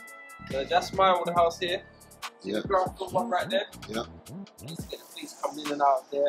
So 0.51 0.63
that's 0.65 0.93
my 0.93 1.11
old 1.11 1.29
house 1.29 1.59
here. 1.59 1.81
See 2.41 2.51
Yeah. 2.51 2.59
the 2.61 2.67
floor 2.67 3.09
one 3.11 3.29
right 3.29 3.49
there? 3.49 3.67
Yeah. 3.87 4.03
To 4.03 4.65
get 4.65 4.77
the 4.89 4.97
police 5.13 5.35
coming 5.41 5.65
in 5.65 5.71
and 5.73 5.81
out 5.81 6.09
there. 6.11 6.27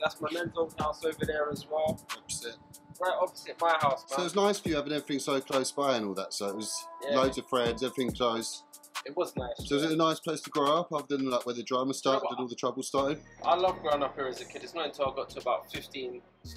That's 0.00 0.20
my 0.20 0.28
old 0.56 0.74
house 0.78 1.04
over 1.04 1.24
there 1.26 1.50
as 1.50 1.66
well. 1.66 2.00
Opposite. 2.16 2.56
Right 3.00 3.14
opposite 3.20 3.60
my 3.60 3.76
house, 3.80 4.04
man. 4.08 4.18
So 4.18 4.24
it's 4.26 4.34
nice 4.36 4.60
for 4.60 4.68
you 4.68 4.76
having 4.76 4.92
everything 4.92 5.18
so 5.18 5.40
close 5.40 5.72
by 5.72 5.96
and 5.96 6.06
all 6.06 6.14
that. 6.14 6.32
So 6.32 6.48
it 6.48 6.54
was 6.56 6.86
Yeah. 7.02 7.16
loads 7.20 7.38
of 7.38 7.48
friends, 7.48 7.82
everything 7.82 8.12
close. 8.14 8.62
It 9.04 9.16
was 9.16 9.34
nice. 9.36 9.54
So 9.68 9.74
is 9.74 9.82
it 9.82 9.90
a 9.90 9.96
nice 9.96 10.20
place 10.20 10.40
to 10.42 10.50
grow 10.50 10.76
up 10.78 10.92
other 10.92 11.16
than 11.16 11.28
like 11.28 11.44
where 11.44 11.54
the 11.56 11.64
drama 11.64 11.92
started, 11.94 12.28
did 12.28 12.38
all 12.38 12.46
the 12.46 12.54
trouble 12.54 12.84
started? 12.84 13.20
I 13.42 13.56
love 13.56 13.80
growing 13.82 14.04
up 14.04 14.14
here 14.14 14.28
as 14.28 14.40
a 14.40 14.44
kid. 14.44 14.62
It's 14.62 14.74
not 14.74 14.86
until 14.86 15.10
I 15.10 15.16
got 15.16 15.30
to 15.30 15.40
about 15.40 15.72
15 15.72 16.22
it 16.44 16.52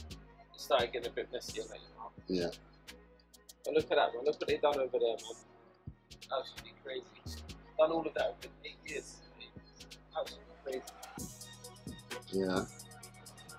started 0.55 0.93
getting 0.93 1.07
a 1.11 1.11
bit 1.15 1.31
messy 1.31 1.61
and 1.61 1.69
that, 1.71 1.79
you 1.79 1.87
know. 1.97 2.11
Yeah. 2.27 2.49
But 3.63 3.73
look 3.73 3.85
at 3.85 3.95
that, 3.97 4.13
man. 4.13 4.25
Look 4.25 4.39
what 4.39 4.47
they've 4.47 4.61
done 4.61 4.79
over 4.79 4.99
there, 4.99 5.15
man. 5.17 6.37
Absolutely 6.39 6.73
crazy. 6.83 7.41
Done 7.77 7.91
all 7.91 8.05
of 8.05 8.13
that 8.13 8.23
over 8.23 8.53
eight 8.63 8.77
years. 8.85 9.17
Absolutely 10.17 10.53
crazy. 10.63 10.81
Yeah. 12.31 12.65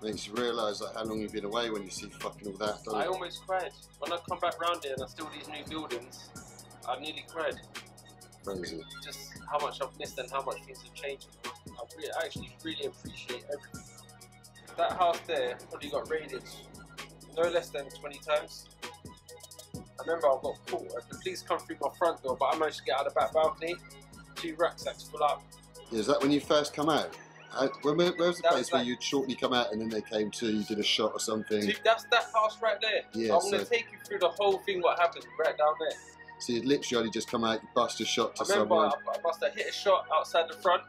Makes 0.02 0.26
you 0.26 0.35
realise 0.35 0.81
like 0.81 0.94
how 0.94 1.05
long 1.05 1.20
you've 1.20 1.33
been 1.33 1.44
away 1.44 1.70
when 1.70 1.83
you 1.83 1.90
see 1.90 2.09
fucking 2.09 2.46
all 2.48 2.59
that. 2.59 2.79
I 2.92 3.05
it? 3.05 3.09
almost 3.09 3.46
cried. 3.46 3.72
When 3.98 4.12
I 4.12 4.18
come 4.29 4.38
back 4.38 4.61
round 4.61 4.83
here 4.83 4.94
and 4.94 5.02
I 5.02 5.07
see 5.07 5.22
all 5.22 5.31
these 5.37 5.48
new 5.48 5.64
buildings, 5.68 6.29
I 6.88 6.98
nearly 7.00 7.24
cried. 7.29 7.57
Crazy. 8.44 8.83
Just 9.05 9.33
how 9.50 9.59
much 9.59 9.81
I've 9.83 9.98
missed 9.98 10.18
and 10.18 10.31
how 10.31 10.42
much 10.42 10.59
things 10.62 10.83
have 10.83 10.94
changed. 10.94 11.26
I, 11.44 11.50
really, 11.96 12.09
I 12.12 12.26
actually 12.26 12.57
really 12.62 12.87
appreciate 12.87 13.44
everything. 13.44 13.90
That 14.76 14.92
house 14.92 15.18
there 15.26 15.57
probably 15.70 15.88
got 15.88 16.11
raided 16.11 16.42
no 17.37 17.42
less 17.48 17.70
than 17.70 17.88
20 17.88 18.18
times. 18.18 18.66
I 19.74 20.02
remember 20.07 20.29
I 20.29 20.38
got 20.42 20.66
caught. 20.66 20.88
The 21.11 21.18
police 21.22 21.42
come 21.42 21.59
through 21.59 21.76
my 21.81 21.88
front 21.98 22.22
door, 22.22 22.37
but 22.38 22.55
I 22.55 22.59
managed 22.59 22.79
to 22.79 22.85
get 22.85 22.98
out 22.98 23.07
of 23.07 23.14
the 23.14 23.20
back 23.20 23.33
balcony. 23.33 23.76
Two 24.37 24.55
rucksacks 24.57 25.05
full 25.05 25.22
up. 25.22 25.42
Yeah, 25.90 26.01
is 26.01 26.07
that 26.07 26.20
when 26.20 26.31
you 26.31 26.40
first 26.40 26.75
come 26.75 26.88
out? 26.88 27.11
Uh, 27.55 27.62
How, 27.62 27.68
where, 27.83 27.94
where 27.94 28.12
where 28.12 28.29
was 28.29 28.37
the 28.37 28.42
That 28.42 28.53
place 28.53 28.66
was 28.66 28.72
where 28.72 28.83
you'd 28.83 29.03
shortly 29.03 29.35
come 29.35 29.53
out 29.53 29.72
and 29.72 29.81
then 29.81 29.88
they 29.88 30.03
came 30.03 30.31
to 30.33 30.46
you, 30.46 30.64
did 30.64 30.79
a 30.79 30.83
shot 30.83 31.12
or 31.12 31.20
something? 31.20 31.61
Dude, 31.61 31.81
that's 31.85 32.05
that 32.11 32.27
house 32.35 32.59
right 32.62 32.77
there. 32.81 33.03
Yeah, 33.14 33.35
I'm 33.35 33.40
gonna 33.51 33.64
so- 33.64 33.70
take 33.70 33.87
you 33.92 33.99
through 34.07 34.18
the 34.18 34.29
whole 34.29 34.59
thing. 34.59 34.83
What 34.83 34.99
happened 34.99 35.25
right 35.38 35.57
down 35.57 35.75
there? 35.81 35.96
So 36.38 36.53
you'd 36.53 36.66
literally 36.66 36.99
only 37.01 37.11
just 37.11 37.31
come 37.31 37.44
out, 37.44 37.62
you 37.62 37.68
bust 37.75 37.99
a 38.01 38.05
shot 38.05 38.37
to 38.37 38.42
I 38.44 38.49
remember 38.49 38.75
someone. 38.75 38.92
I, 39.14 39.18
I 39.18 39.22
must 39.22 39.42
have 39.42 39.55
hit 39.55 39.68
a 39.68 39.72
shot 39.72 40.07
outside 40.14 40.44
the 40.51 40.57
front, 40.57 40.83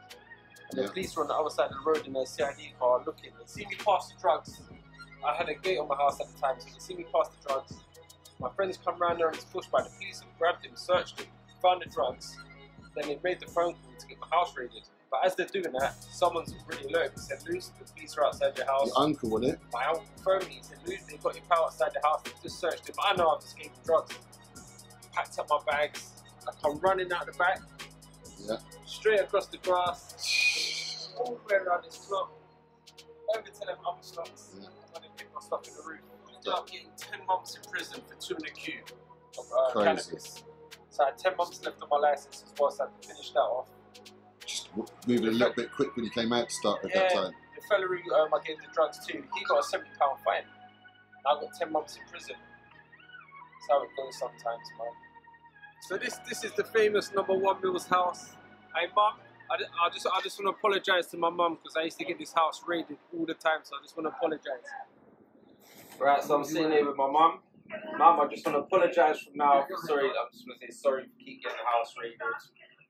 and 0.70 0.78
Yeah. 0.78 0.82
the 0.84 0.90
police 0.90 1.16
were 1.16 1.22
on 1.22 1.28
the 1.28 1.34
other 1.34 1.48
side 1.48 1.70
of 1.70 1.76
the 1.82 1.90
road 1.90 2.06
in 2.06 2.14
a 2.16 2.26
CID 2.26 2.78
car 2.78 3.02
looking. 3.06 3.30
They 3.38 3.46
see 3.46 3.64
me 3.64 3.76
pass 3.76 4.12
the 4.12 4.20
drugs. 4.20 4.60
I 5.26 5.34
had 5.34 5.48
a 5.48 5.54
gate 5.54 5.78
on 5.78 5.88
my 5.88 5.96
house 5.96 6.20
at 6.20 6.26
the 6.32 6.38
time, 6.38 6.56
so 6.58 6.66
they 6.66 6.78
see 6.78 6.94
me 6.96 7.06
pass 7.12 7.28
the 7.30 7.48
drugs. 7.48 7.72
My 8.40 8.50
friends 8.50 8.78
come 8.84 8.98
round 9.00 9.18
there 9.20 9.28
and 9.28 9.36
it's 9.36 9.46
pushed 9.46 9.70
by 9.70 9.82
the 9.82 9.88
police 9.96 10.20
and 10.20 10.28
grabbed 10.38 10.66
him, 10.66 10.72
searched 10.76 11.18
him, 11.18 11.26
found 11.62 11.80
the 11.82 11.88
drugs. 11.88 12.36
Then 12.98 13.08
they 13.08 13.18
made 13.22 13.38
the 13.38 13.46
phone 13.46 13.74
call 13.74 13.92
to 13.98 14.06
get 14.08 14.18
my 14.20 14.26
house 14.30 14.56
raided. 14.56 14.82
But 15.10 15.24
as 15.24 15.34
they're 15.36 15.46
doing 15.46 15.72
that, 15.78 15.94
someone's 16.02 16.54
really 16.66 16.92
alert 16.92 17.12
and 17.12 17.20
said, 17.20 17.38
Luce, 17.48 17.70
the 17.78 17.84
police 17.92 18.16
are 18.18 18.26
outside 18.26 18.56
your 18.58 18.66
house. 18.66 18.88
Your 18.88 18.98
uncle, 18.98 19.30
wasn't 19.30 19.52
it? 19.54 19.60
My 19.72 19.84
uncle 19.86 20.04
phoned 20.24 20.46
me, 20.48 20.54
he 20.54 20.62
said, 20.62 20.78
Luce, 20.86 21.02
they've 21.08 21.22
got 21.22 21.34
your 21.34 21.44
power 21.44 21.66
outside 21.66 21.92
the 21.94 22.06
house, 22.06 22.22
They've 22.24 22.42
just 22.42 22.58
searched 22.58 22.88
him. 22.88 22.94
But 22.96 23.04
I 23.08 23.14
know 23.16 23.30
I've 23.30 23.40
just 23.40 23.56
gave 23.56 23.66
him 23.66 23.72
drugs. 23.84 24.18
Packed 25.12 25.38
up 25.38 25.46
my 25.48 25.60
bags, 25.66 26.10
I 26.46 26.52
come 26.60 26.78
running 26.80 27.10
out 27.12 27.26
the 27.26 27.32
back, 27.32 27.60
Yeah. 28.40 28.56
straight 28.84 29.20
across 29.20 29.46
the 29.46 29.58
grass, 29.58 31.08
all 31.18 31.38
the 31.46 31.54
way 31.54 31.60
around 31.60 31.84
this 31.84 31.96
block, 32.08 32.32
over 33.34 33.42
to 33.48 33.60
them 33.60 33.76
other 33.86 33.98
blocks, 34.14 34.50
Yeah. 34.58 34.66
and 34.94 35.04
then 35.04 35.10
pick 35.16 35.32
my 35.34 35.40
stuff 35.40 35.66
in 35.68 35.74
the 35.74 35.82
roof. 35.88 36.00
I 36.28 36.34
ended 36.36 36.52
up 36.52 36.68
getting 36.70 36.88
10 36.98 37.24
months 37.26 37.56
in 37.56 37.62
prison 37.70 38.02
for 38.06 38.14
two 38.20 38.34
and 38.36 38.46
a 38.46 38.50
Q 38.50 38.74
of 39.38 39.44
uh, 39.76 39.82
cannabis. 39.84 40.42
So 40.98 41.04
I 41.04 41.10
had 41.10 41.18
10 41.18 41.36
months 41.36 41.64
left 41.64 41.80
on 41.80 41.88
my 41.90 42.08
license 42.08 42.42
as 42.44 42.52
well, 42.58 42.72
so 42.72 42.82
I 42.82 42.86
had 42.88 43.00
to 43.00 43.08
finish 43.08 43.30
that 43.30 43.38
off. 43.38 43.68
Just 44.44 44.68
w- 44.74 44.88
moving 45.06 45.28
a 45.28 45.30
little 45.30 45.54
bit 45.54 45.70
quick 45.70 45.94
when 45.94 46.04
you 46.04 46.10
came 46.10 46.32
out 46.32 46.48
to 46.48 46.54
start 46.56 46.84
at 46.84 46.92
that 46.92 47.10
time. 47.10 47.32
The 47.54 47.62
fella 47.70 47.86
who 47.86 48.14
um, 48.16 48.34
I 48.34 48.44
gave 48.44 48.56
the 48.56 48.66
drugs 48.74 48.98
to, 49.06 49.12
he 49.12 49.44
got 49.48 49.60
a 49.60 49.62
seventy 49.62 49.90
pound 49.96 50.18
fine. 50.24 50.42
I 51.24 51.40
got 51.40 51.54
ten 51.56 51.70
months 51.70 51.98
in 51.98 52.02
prison. 52.10 52.34
That's 52.34 53.66
how 53.70 53.82
it 53.84 53.90
goes 53.96 54.18
sometimes, 54.18 54.66
man. 54.76 54.92
So 55.82 55.96
this 55.98 56.18
this 56.28 56.42
is 56.42 56.50
the 56.54 56.64
famous 56.64 57.12
number 57.14 57.34
one 57.34 57.62
Mills 57.62 57.86
house. 57.86 58.30
Hey, 58.74 58.88
mum, 58.96 59.14
I, 59.52 59.54
I 59.86 59.90
just 59.94 60.04
I 60.12 60.20
just 60.20 60.42
want 60.42 60.52
to 60.52 60.58
apologise 60.58 61.06
to 61.12 61.16
my 61.16 61.30
mum 61.30 61.58
because 61.62 61.76
I 61.76 61.84
used 61.84 61.98
to 61.98 62.04
get 62.04 62.18
this 62.18 62.32
house 62.32 62.60
raided 62.66 62.98
all 63.16 63.24
the 63.24 63.34
time. 63.34 63.60
So 63.62 63.76
I 63.78 63.82
just 63.84 63.96
want 63.96 64.10
to 64.10 64.16
apologise. 64.16 64.66
Right, 66.00 66.24
so 66.24 66.36
I'm 66.36 66.44
sitting 66.44 66.72
here 66.72 66.86
with 66.86 66.96
my 66.96 67.08
mum. 67.08 67.38
Mum, 67.98 68.20
I 68.20 68.26
just 68.30 68.46
want 68.46 68.56
to 68.56 68.62
apologise 68.64 69.20
from 69.20 69.36
now. 69.36 69.66
Sorry, 69.84 70.08
I'm 70.08 70.28
just 70.32 70.46
going 70.46 70.58
to 70.58 70.66
say 70.66 70.72
sorry 70.72 71.04
for 71.04 71.18
keep 71.20 71.42
getting 71.42 71.58
the 71.58 71.66
house 71.68 71.92
raided. 72.00 72.20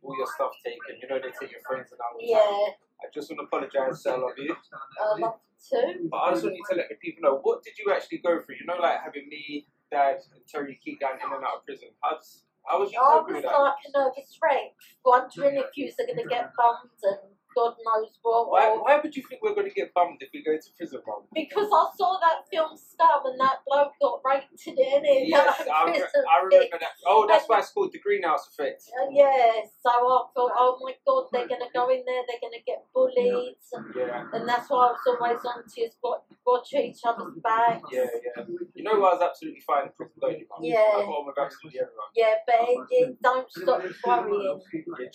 All 0.03 0.15
your 0.15 0.29
stuff 0.31 0.55
taken. 0.63 1.03
You 1.03 1.09
know 1.09 1.19
they 1.19 1.35
take 1.35 1.51
your 1.51 1.65
friends 1.67 1.91
and 1.91 1.99
all 1.99 2.15
the 2.15 2.23
time. 2.23 2.39
Yeah, 2.39 3.03
I 3.03 3.11
just 3.11 3.27
want 3.31 3.43
to 3.43 3.47
apologise 3.51 4.03
to 4.07 4.15
all 4.15 4.31
of 4.31 4.39
you. 4.39 4.55
I 4.55 5.19
love 5.19 5.35
um, 5.35 5.49
too. 5.59 6.07
But 6.07 6.19
I 6.19 6.27
just 6.31 6.45
want 6.47 6.55
you 6.55 6.67
to 6.71 6.77
let 6.79 6.89
the 6.89 6.99
people 7.03 7.27
know 7.27 7.43
what 7.43 7.65
did 7.67 7.75
you 7.79 7.91
actually 7.91 8.23
go 8.23 8.39
through? 8.39 8.63
You 8.63 8.67
know, 8.67 8.79
like 8.79 9.03
having 9.03 9.27
me, 9.27 9.67
Dad, 9.91 10.23
and 10.31 10.47
Terry 10.47 10.79
keep 10.79 11.01
going 11.01 11.19
in 11.19 11.27
and 11.27 11.43
out 11.43 11.61
of 11.61 11.67
prison. 11.67 11.91
How's, 11.99 12.47
how 12.63 12.79
was 12.79 12.93
you 12.93 13.01
oh, 13.03 13.03
I 13.03 13.13
coping 13.19 13.35
was 13.35 13.43
with 13.43 13.51
that? 13.51 13.59
like 13.59 13.83
a 13.83 13.91
nervous 13.99 14.31
wreck, 14.39 14.71
wondering 15.03 15.59
if 15.59 15.75
you 15.75 15.91
were 15.91 16.07
going 16.07 16.23
to 16.23 16.29
get 16.31 16.55
bummed 16.55 16.95
and 17.03 17.35
God 17.59 17.75
knows 17.83 18.15
what. 18.23 18.51
Why, 18.51 18.69
or- 18.71 18.83
why 18.85 19.01
would 19.03 19.15
you 19.17 19.23
think 19.29 19.43
we're 19.43 19.55
going 19.55 19.69
to 19.69 19.75
get 19.75 19.93
bummed 19.95 20.19
if 20.23 20.31
we 20.33 20.43
go 20.45 20.55
to 20.55 20.69
prison, 20.77 21.01
Mum? 21.07 21.27
Because 21.35 21.67
I 21.67 21.85
saw 21.99 22.19
that 22.23 22.47
film 22.51 22.77
Scum 22.79 23.27
and 23.27 23.41
that 23.41 23.59
bloke 23.67 23.93
got 24.01 24.21
raped 24.25 24.55
to 24.65 24.71
the 24.75 24.85
end 24.87 25.05
in 25.07 25.27
Yes, 25.29 25.59
that 25.59 25.69
I, 25.71 25.85
re- 25.91 26.03
I 26.31 26.37
remember 26.45 26.79
that. 26.79 26.95
Oh, 27.07 27.27
that's 27.29 27.47
why 27.49 27.59
it's 27.59 27.71
called 27.71 27.91
the 27.93 27.99
greenhouse 27.99 28.47
effect. 28.53 28.85
Uh, 28.95 29.11
yeah, 29.11 29.59
so 29.83 29.91
I 29.91 30.23
thought, 30.35 30.53
oh 30.55 30.79
my 30.83 30.95
God, 31.07 31.27
they're 31.33 31.49
going 31.49 31.61
to 31.61 31.73
go 31.75 31.89
in 31.91 32.03
there, 32.07 32.23
they're 32.29 32.41
going 32.41 32.55
to 32.55 32.65
get 32.67 32.85
bullied. 32.95 33.57
And, 33.73 33.95
Yeah, 33.95 34.25
and 34.33 34.49
that's 34.49 34.71
why 34.71 34.89
I 34.89 34.93
was 34.95 35.03
always 35.09 35.43
on 35.45 35.65
to 35.67 35.75
just 35.75 35.99
watch, 36.03 36.23
watch 36.47 36.73
each 36.75 37.01
other's 37.05 37.35
backs. 37.43 37.83
yeah, 37.93 38.07
yeah. 38.37 38.45
You 38.75 38.85
know 38.85 38.93
I 39.03 39.15
was 39.19 39.23
absolutely 39.23 39.61
fine 39.67 39.87
in 39.87 39.93
prison, 39.97 40.15
don't 40.21 40.39
you, 40.39 40.47
Mum? 40.51 40.61
Yeah. 40.63 40.79
I 40.79 41.03
got 41.03 41.11
on 41.11 41.27
with 41.27 41.39
absolutely 41.39 41.81
everyone. 41.81 42.11
Yeah, 42.15 42.35
but 42.47 42.57
it, 42.69 42.79
it 42.91 43.23
don't 43.23 43.51
stop 43.51 43.83
worrying. 44.07 44.61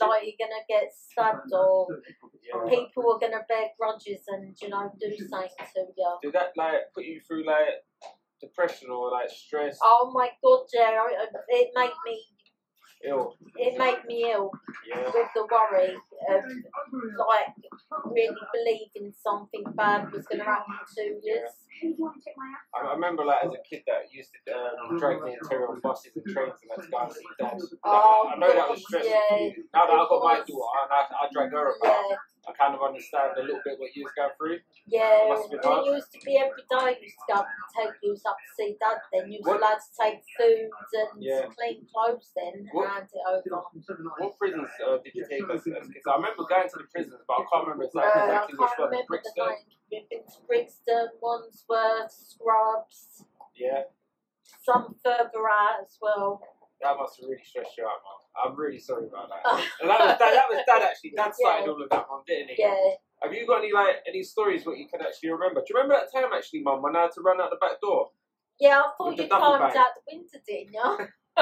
Like 0.03 0.23
you're 0.27 0.39
going 0.39 0.55
to 0.55 0.63
get 0.67 0.91
stabbed 0.93 1.51
or 1.53 1.87
yeah. 2.41 2.69
people 2.69 3.03
are 3.13 3.19
going 3.19 3.33
to 3.33 3.45
bear 3.47 3.67
grudges 3.79 4.21
and, 4.27 4.55
you 4.61 4.69
know, 4.69 4.91
do 4.99 5.15
something 5.27 5.49
to 5.75 5.81
you. 5.95 6.17
Did 6.23 6.33
that 6.33 6.51
like 6.57 6.91
put 6.93 7.05
you 7.05 7.21
through 7.27 7.45
like 7.45 7.83
depression 8.41 8.89
or 8.89 9.11
like 9.11 9.29
stress? 9.29 9.77
Oh 9.83 10.11
my 10.13 10.29
god, 10.43 10.65
yeah, 10.73 11.05
it- 11.09 11.29
it 11.49 11.69
made 11.75 11.91
me 12.05 12.25
Ill. 13.05 13.35
It 13.55 13.77
made 13.77 14.05
me 14.07 14.31
ill 14.31 14.51
Yeah. 14.87 15.11
with 15.13 15.27
the 15.35 15.47
worry 15.51 15.95
of 16.29 16.43
like 17.17 17.53
really 18.05 18.35
believing 18.53 19.13
something 19.21 19.63
bad 19.75 20.11
was 20.11 20.25
going 20.25 20.39
to 20.39 20.45
happen 20.45 20.73
to 20.95 21.01
you. 21.21 21.45
I, 22.73 22.87
I 22.87 22.93
remember 22.93 23.25
like 23.25 23.43
as 23.43 23.51
a 23.51 23.61
kid 23.69 23.83
that 23.87 24.11
used 24.11 24.31
to 24.47 24.53
um, 24.55 24.97
drag 24.97 25.21
me 25.21 25.33
and 25.33 25.49
Terry 25.49 25.63
on 25.65 25.79
buses 25.81 26.11
and 26.15 26.25
trains 26.25 26.53
and 26.61 26.71
let's 26.77 26.89
go 26.89 26.97
and 26.99 27.11
see 27.11 27.25
dad. 27.39 27.57
Oh, 27.83 28.31
I 28.33 28.39
know 28.39 28.53
that 28.53 28.69
was 28.69 28.81
stressful 28.83 29.11
yeah. 29.11 29.49
Now 29.73 29.87
that 29.87 29.93
I've 29.93 30.09
got 30.09 30.23
my 30.23 30.35
daughter 30.35 30.79
I, 30.91 31.05
I 31.21 31.27
drag 31.33 31.51
her 31.51 31.73
about, 31.75 32.17
I 32.43 32.51
kind 32.51 32.75
of 32.75 32.81
understand 32.83 33.37
a 33.37 33.41
little 33.41 33.61
bit 33.63 33.79
what 33.79 33.95
you 33.95 34.03
was 34.03 34.11
going 34.19 34.35
through. 34.37 34.59
yeah. 34.85 35.31
Must 35.31 35.43
have 35.47 35.51
been 35.51 35.63
And 35.63 35.67
hard. 35.73 35.87
it 35.87 35.95
used 35.95 36.11
to 36.11 36.19
be 36.27 36.35
every 36.35 36.63
day 36.67 36.99
you 36.99 37.07
used 37.07 37.15
to 37.23 37.27
go 37.31 37.39
up 37.39 37.47
and 37.47 37.67
take 37.71 37.95
you 38.03 38.11
up 38.27 38.35
to 38.35 38.49
see 38.55 38.75
dad 38.79 38.99
then. 39.15 39.31
You 39.31 39.39
was 39.39 39.55
allowed 39.55 39.79
to 39.79 39.91
take 39.95 40.19
food 40.35 40.67
and 40.67 41.23
Yeah. 41.23 41.47
clean 41.55 41.87
clothes 41.87 42.31
then 42.35 42.67
and 42.67 42.69
What- 42.73 42.89
hand 42.89 43.07
it 43.13 43.23
over. 43.23 43.63
What 44.19 44.37
prisons 44.37 44.69
uh, 44.85 44.97
did 44.99 45.15
you 45.15 45.25
take 45.29 45.47
us 45.49 45.63
as 45.67 45.87
kids? 45.87 46.03
I 46.07 46.15
remember 46.15 46.43
going 46.43 46.67
to 46.67 46.77
the 46.83 46.87
prisons, 46.91 47.23
but 47.27 47.33
I 47.39 47.43
can't 47.47 47.63
remember 47.67 47.83
Uh, 47.85 47.87
exactly, 47.87 48.21
I 48.21 48.25
exactly 48.27 48.55
which 48.59 48.67
can't 48.67 48.79
one. 48.79 48.89
remember 48.91 49.05
the 49.07 49.31
Brixton? 49.33 49.55
We've 49.91 50.09
been 50.09 50.25
to 50.27 50.41
Brixton, 50.47 51.07
Wandsworth, 51.21 52.11
Scrubs, 52.11 53.23
Yeah. 53.55 53.83
some 54.63 54.95
further 55.03 55.47
out 55.49 55.79
as 55.81 55.97
well. 56.01 56.41
That 56.81 56.97
must 56.97 57.19
have 57.21 57.29
really 57.29 57.43
stressed 57.43 57.77
you 57.77 57.85
out, 57.87 58.03
man. 58.03 58.22
I'm 58.37 58.55
really 58.55 58.79
sorry 58.79 59.07
about 59.07 59.29
that. 59.29 59.43
And 59.81 59.89
that 59.89 59.99
was 59.99 60.17
dad, 60.17 60.33
that 60.33 60.47
was 60.49 60.63
dad 60.65 60.81
actually. 60.81 61.13
Dad 61.15 61.33
started 61.35 61.65
Yeah. 61.65 61.71
all 61.71 61.81
of 61.83 61.89
that, 61.89 62.05
man, 62.09 62.21
didn't 62.25 62.49
he? 62.49 62.55
Yeah, 62.57 62.75
Have 63.21 63.33
you 63.33 63.45
got 63.45 63.59
any 63.63 63.71
like 63.71 63.97
any 64.07 64.23
stories 64.23 64.65
what 64.65 64.77
you 64.77 64.87
can 64.87 65.01
actually 65.01 65.29
remember? 65.29 65.61
Do 65.61 65.65
you 65.69 65.75
remember 65.75 65.95
that 66.01 66.11
time 66.11 66.31
actually, 66.33 66.61
mum, 66.63 66.81
when 66.81 66.95
I 66.95 67.03
had 67.03 67.11
to 67.13 67.21
run 67.21 67.39
out 67.41 67.49
the 67.51 67.57
back 67.57 67.79
door? 67.81 68.11
yeah. 68.59 68.81
I 68.81 68.91
thought 68.97 69.17
you 69.17 69.27
climbed 69.27 69.75
out 69.75 69.93
the 69.97 70.03
window, 70.07 70.39
didn't 70.47 70.73
you? 70.73 71.07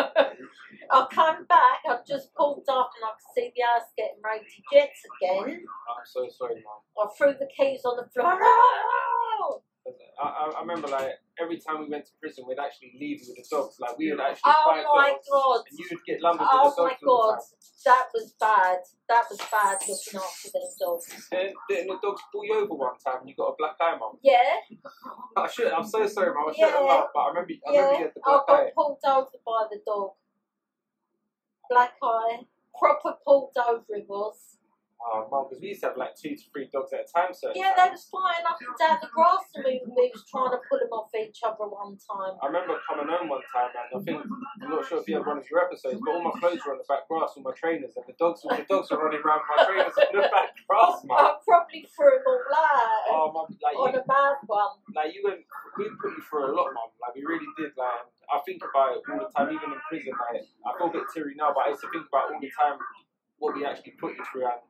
I 0.92 1.06
come 1.12 1.46
back. 1.46 1.80
I've 1.90 2.06
just 2.06 2.34
pulled 2.34 2.64
up 2.70 2.92
and 2.96 3.04
I 3.04 3.12
could 3.16 3.32
see 3.36 3.52
the 3.56 3.62
house 3.64 3.90
getting 3.98 4.22
ready 4.24 4.46
to 4.46 4.60
jets 4.72 5.02
again. 5.20 5.64
I'm 5.64 6.06
so 6.06 6.28
sorry, 6.30 6.56
mum. 6.64 6.80
I 6.98 7.08
threw 7.18 7.34
the 7.34 7.48
keys 7.56 7.82
on 7.86 7.98
the 7.98 8.08
floor. 8.12 8.40
I, 10.22 10.28
I, 10.28 10.52
I 10.58 10.62
remember 10.62 10.88
like 10.88 11.12
every 11.42 11.58
time 11.60 11.82
we 11.82 11.90
went 11.90 12.06
to 12.06 12.12
prison, 12.22 12.46
we'd 12.48 12.60
actually 12.60 12.94
leave 13.00 13.20
with 13.26 13.36
the 13.36 13.46
dogs. 13.50 13.76
Like 13.80 13.98
we 13.98 14.12
would 14.12 14.20
oh 14.22 14.30
actually 14.30 14.54
Oh 14.54 14.64
fight 14.70 14.86
my 14.94 15.10
dogs, 15.12 15.28
God. 15.32 15.62
and 15.70 15.80
you 15.80 15.86
would 15.92 16.04
get 16.06 16.22
lumbered 16.22 16.48
Oh 16.50 16.66
with 16.66 16.76
the 16.76 16.82
oh 16.82 16.86
my 16.86 16.92
dogs 16.94 17.04
all 17.08 17.28
the 17.28 17.34
god, 17.34 17.40
that 17.86 18.06
was 18.14 18.28
bad. 18.40 18.78
That 19.10 19.24
was 19.30 19.40
bad 19.50 19.78
looking 19.90 20.20
after 20.22 20.48
them 20.54 20.70
dogs. 20.80 21.06
Then, 21.32 21.48
then 21.70 21.88
the 21.88 21.98
dogs 22.02 22.22
pull 22.32 22.46
you 22.46 22.56
over 22.62 22.76
one 22.76 22.98
time, 23.04 23.22
and 23.22 23.30
you 23.30 23.36
got 23.36 23.52
a 23.52 23.56
black 23.58 23.76
eye, 23.82 23.98
mum. 23.98 24.18
Yeah, 24.22 24.38
I 25.36 25.48
should. 25.50 25.72
I'm 25.74 25.86
so 25.88 26.06
sorry, 26.08 26.34
mum. 26.34 26.50
I 26.50 26.54
should 26.54 26.70
have 26.70 26.80
Yeah. 26.86 26.94
laughed, 26.94 27.10
but 27.14 27.20
I 27.20 27.28
remember. 27.30 27.54
I 27.66 27.70
remember 27.72 27.92
you 27.94 27.98
yeah. 27.98 28.04
had 28.06 28.14
the 28.16 28.22
I 28.22 28.30
black 28.30 28.48
got 28.48 28.60
eye. 28.62 28.72
pulled 28.76 29.00
over 29.06 29.38
by 29.46 29.62
the 29.72 29.80
dog. 29.86 30.12
Black 31.70 31.94
eye, 32.04 32.40
proper 32.78 33.18
pulled 33.26 33.56
over 33.58 33.86
it 33.90 34.06
was. 34.08 34.58
Oh, 35.02 35.26
mum, 35.34 35.50
because 35.50 35.58
we 35.60 35.74
used 35.74 35.82
to 35.82 35.90
have 35.90 35.98
like 35.98 36.14
two 36.14 36.38
to 36.38 36.44
three 36.54 36.70
dogs 36.70 36.94
at 36.94 37.02
a 37.04 37.08
time. 37.10 37.34
So 37.34 37.50
Yeah, 37.58 37.74
they 37.74 37.90
was 37.90 38.06
flying 38.06 38.46
up 38.46 38.62
and 38.62 38.70
down 38.78 39.02
the 39.02 39.10
grass 39.10 39.50
and 39.58 39.66
we, 39.66 39.82
we 39.82 40.14
was 40.14 40.22
trying 40.30 40.54
to 40.54 40.62
pull 40.70 40.78
them 40.78 40.94
off 40.94 41.10
each 41.18 41.42
other 41.42 41.66
one 41.66 41.98
time. 41.98 42.38
I 42.38 42.46
remember 42.46 42.78
coming 42.86 43.10
home 43.10 43.26
one 43.28 43.42
time, 43.50 43.74
and 43.74 43.90
I 43.90 44.00
think 44.06 44.22
I'm 44.22 44.70
not 44.70 44.86
sure 44.86 45.02
if 45.02 45.10
you 45.10 45.18
had 45.18 45.26
one 45.26 45.42
of 45.42 45.48
your 45.50 45.66
episodes, 45.66 45.98
but 46.06 46.10
all 46.14 46.22
my 46.22 46.36
clothes 46.38 46.62
were 46.62 46.78
on 46.78 46.80
the 46.80 46.86
back 46.86 47.10
grass, 47.10 47.34
all 47.34 47.42
my 47.42 47.52
trainers, 47.58 47.98
and 47.98 48.06
the 48.06 48.14
dogs, 48.22 48.46
the 48.46 48.62
dogs 48.70 48.94
were 48.94 49.02
running 49.02 49.26
around 49.26 49.42
my 49.50 49.58
trainers 49.66 49.98
on 49.98 50.14
the 50.14 50.30
back 50.30 50.54
grass, 50.70 51.02
man. 51.04 51.18
I 51.26 51.34
probably 51.50 51.82
threw 51.90 52.22
them 52.22 52.38
all 52.48 52.62
out 52.62 53.04
Oh, 53.10 53.26
mum, 53.34 53.50
like 53.58 53.76
on 53.82 53.98
you, 53.98 54.00
a 54.00 54.06
bad 54.06 54.38
one. 54.46 54.86
like 54.94 55.12
you 55.18 55.26
went, 55.26 55.42
we 55.82 55.90
put 55.98 56.14
you 56.14 56.22
through 56.30 56.46
a 56.46 56.54
lot, 56.54 56.72
mum. 56.78 56.94
Like 57.02 57.18
we 57.18 57.26
really 57.26 57.50
did. 57.58 57.74
Like 57.74 58.06
I 58.30 58.38
think 58.46 58.62
about 58.62 58.96
it 58.96 59.04
all 59.10 59.18
the 59.18 59.34
time, 59.34 59.50
even 59.50 59.74
in 59.74 59.82
prison. 59.90 60.14
Like 60.14 60.46
I 60.46 60.70
feel 60.78 60.88
a 60.88 60.94
bit 60.94 61.10
teary 61.10 61.34
now, 61.36 61.52
but 61.58 61.66
I 61.68 61.74
used 61.74 61.82
to 61.84 61.90
think 61.90 62.06
about 62.06 62.32
all 62.32 62.40
the 62.40 62.54
time 62.54 62.78
what 63.42 63.58
we 63.58 63.66
actually 63.66 63.98
put 63.98 64.14
you 64.14 64.24
through. 64.30 64.46
And 64.46 64.62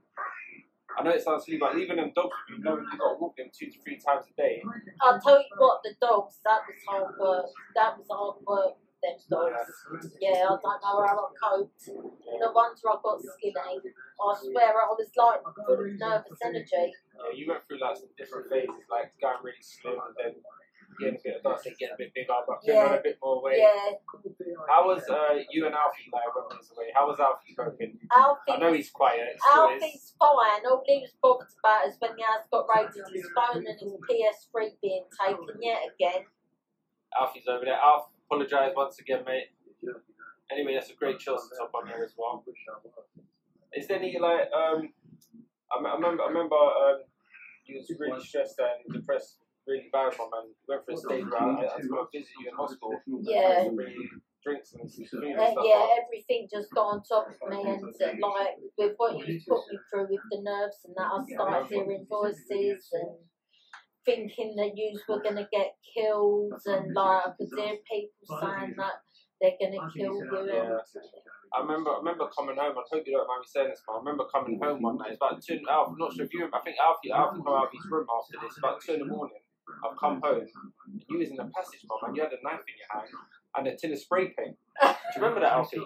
I 0.97 1.03
know 1.03 1.11
it 1.11 1.23
sounds 1.23 1.45
silly, 1.45 1.57
but 1.57 1.75
leaving 1.75 1.97
them 1.97 2.11
dogs, 2.15 2.35
you 2.49 2.59
know, 2.63 2.77
you 2.77 2.97
got 2.97 3.13
to 3.13 3.19
walk 3.19 3.37
them 3.37 3.47
two 3.53 3.67
to 3.67 3.79
three 3.81 3.97
times 3.97 4.25
a 4.27 4.33
day. 4.35 4.61
I'll 5.01 5.19
tell 5.19 5.39
you 5.39 5.55
what, 5.57 5.81
the 5.83 5.93
dogs, 6.01 6.39
that 6.43 6.61
was 6.67 6.77
hard 6.87 7.15
work. 7.19 7.45
That 7.75 7.97
was 7.97 8.07
hard 8.09 8.37
work, 8.45 8.75
them 9.01 9.17
dogs. 9.29 9.71
Yeah, 10.19 10.45
I 10.45 10.57
don't 10.59 10.61
know 10.61 11.01
how 11.05 11.15
I 11.15 11.31
coped. 11.39 11.87
No 11.87 12.51
wonder 12.51 12.89
I 12.89 12.95
got 13.01 13.21
skinny. 13.21 13.53
I 13.55 14.33
swear 14.37 14.73
I 14.77 14.85
was 14.91 15.09
like 15.15 15.41
full 15.65 15.79
of 15.79 15.99
nervous 15.99 16.39
energy. 16.43 16.67
Yeah, 16.71 17.33
you 17.33 17.47
went 17.47 17.65
through 17.67 17.79
like 17.79 17.97
some 17.97 18.09
different 18.17 18.49
phases, 18.49 18.85
like 18.89 19.13
going 19.21 19.41
really 19.43 19.61
slim 19.61 19.95
and 19.95 20.15
then 20.17 20.33
getting 21.01 21.17
a 21.17 21.23
bit 21.25 21.35
of 21.37 21.43
dust 21.43 21.65
getting 21.65 21.93
a 21.93 21.97
bit 21.97 22.13
bigger, 22.13 22.37
but 22.45 22.61
putting 22.61 22.77
on 22.77 22.93
Yeah. 22.93 23.01
a 23.01 23.01
bit 23.01 23.17
more 23.21 23.41
weight. 23.41 23.57
Yeah, 23.57 23.97
How 24.69 24.85
was 24.85 25.01
uh, 25.09 25.41
you 25.49 25.65
and 25.65 25.73
Alfie 25.73 26.07
like 26.13 26.29
when 26.35 26.45
we 26.53 26.57
was 26.61 26.69
away? 26.77 26.93
How 26.93 27.09
was 27.09 27.17
Alfie 27.19 27.57
coping? 27.57 27.97
Alfie, 28.15 28.51
I 28.53 28.57
know 28.61 28.71
he's 28.73 28.91
quiet. 28.93 29.33
Alfie's 29.41 30.13
fine. 30.21 30.61
All 30.69 30.83
he 30.85 31.01
was 31.01 31.13
bothered 31.21 31.49
about 31.57 31.87
is 31.89 31.97
when 31.97 32.13
the 32.15 32.21
house 32.23 32.45
got 32.53 32.69
raided, 32.69 33.01
his 33.09 33.25
phone 33.33 33.65
and 33.65 33.77
his 33.81 33.97
PS3 34.05 34.77
being 34.81 35.05
taken 35.17 35.57
yet 35.61 35.81
again. 35.89 36.29
Alfie's 37.17 37.47
over 37.49 37.65
there. 37.65 37.81
Alf, 37.81 38.07
apologise 38.29 38.71
once 38.77 38.99
again, 38.99 39.25
mate. 39.25 39.49
Anyway, 40.51 40.73
that's 40.75 40.91
a 40.91 40.95
great 40.95 41.17
Chelsea 41.19 41.49
top 41.57 41.71
on 41.73 41.87
here 41.87 42.03
as 42.03 42.13
well. 42.17 42.43
Is 43.73 43.87
there 43.87 43.97
any 43.97 44.17
like 44.19 44.51
um? 44.53 44.91
I, 45.71 45.79
m- 45.79 45.85
I 45.87 45.93
remember. 45.95 46.23
I 46.23 46.27
remember 46.27 46.55
um. 46.55 47.01
You 47.65 47.77
was 47.77 47.87
really 47.99 48.21
stressed 48.25 48.59
and 48.59 48.91
depressed, 48.91 49.37
really 49.67 49.89
bad, 49.91 50.13
man. 50.17 50.53
Went 50.67 50.85
for 50.85 50.91
a 50.93 50.97
stage 50.97 51.25
where 51.25 51.41
I, 51.41 51.61
had 51.61 51.81
to 51.81 51.87
go 51.87 52.07
visit 52.11 52.29
you 52.39 52.49
in 52.49 52.55
hospital. 52.55 52.97
Yeah. 53.21 53.67
Drinks 54.43 54.73
and 54.73 54.91
food 54.91 55.23
and 55.23 55.39
Uh, 55.39 55.51
stuff. 55.51 55.65
yeah, 55.67 55.85
everything 56.01 56.47
just 56.51 56.73
got 56.73 56.97
on 56.97 57.03
top 57.03 57.27
of 57.29 57.49
me, 57.49 57.61
and 57.61 57.83
uh, 57.85 58.27
like 58.27 58.57
with 58.75 58.93
what 58.97 59.13
you 59.27 59.39
put 59.47 59.61
me 59.69 59.77
through 59.87 60.07
with 60.09 60.25
the 60.31 60.41
nerves 60.41 60.81
and 60.83 60.95
that, 60.97 61.11
I 61.13 61.21
started 61.29 61.67
hearing 61.69 62.07
voices 62.09 62.89
and 62.91 63.17
thinking 64.03 64.55
that 64.55 64.71
you 64.75 64.99
were 65.07 65.21
gonna 65.21 65.47
get 65.51 65.75
killed, 65.93 66.53
and 66.65 66.93
like 66.95 67.21
I 67.27 67.29
could 67.37 67.49
hear 67.55 67.77
people 67.85 68.39
saying 68.41 68.73
that 68.77 69.05
they're 69.39 69.57
gonna 69.61 69.91
kill 69.95 70.15
you. 70.15 70.49
Yeah. 70.51 70.79
I 71.53 71.61
remember, 71.61 71.91
I 71.91 71.97
remember 71.99 72.27
coming 72.35 72.55
home. 72.55 72.73
I 72.79 72.83
hope 72.89 73.03
you 73.05 73.11
don't 73.13 73.27
mind 73.27 73.41
me 73.41 73.47
saying 73.47 73.69
this, 73.69 73.83
but 73.85 73.93
I 73.93 73.97
remember 73.99 74.23
coming 74.33 74.57
home 74.57 74.81
one 74.81 74.97
night. 74.97 75.09
It's 75.11 75.17
about 75.21 75.43
two. 75.43 75.59
Alf, 75.69 75.89
I'm 75.91 75.97
not 75.99 76.15
sure 76.15 76.25
if 76.25 76.33
you. 76.33 76.49
I 76.51 76.59
think 76.61 76.77
Alfie, 76.79 77.11
Alfie 77.11 77.43
come 77.43 77.53
out 77.53 77.67
of 77.67 77.71
his 77.73 77.85
room 77.91 78.07
after 78.09 78.39
this. 78.41 78.57
About 78.57 78.81
two 78.81 78.93
in 78.93 78.99
the 79.01 79.05
morning. 79.05 79.40
I've 79.83 79.97
come 79.99 80.21
home. 80.23 80.45
You 81.09 81.17
was 81.19 81.29
in 81.29 81.35
the 81.37 81.45
passage, 81.55 81.81
mum, 81.89 81.99
and 82.07 82.15
you 82.15 82.23
had 82.23 82.31
a 82.33 82.41
knife 82.43 82.61
in 82.67 82.75
your 82.77 82.89
hand 83.01 83.09
and 83.57 83.67
a 83.67 83.75
tin 83.75 83.93
of 83.93 83.99
spray 83.99 84.27
paint. 84.37 84.57
Do 84.81 84.87
you 84.87 85.21
remember 85.21 85.39
that, 85.41 85.53
Alfie? 85.53 85.81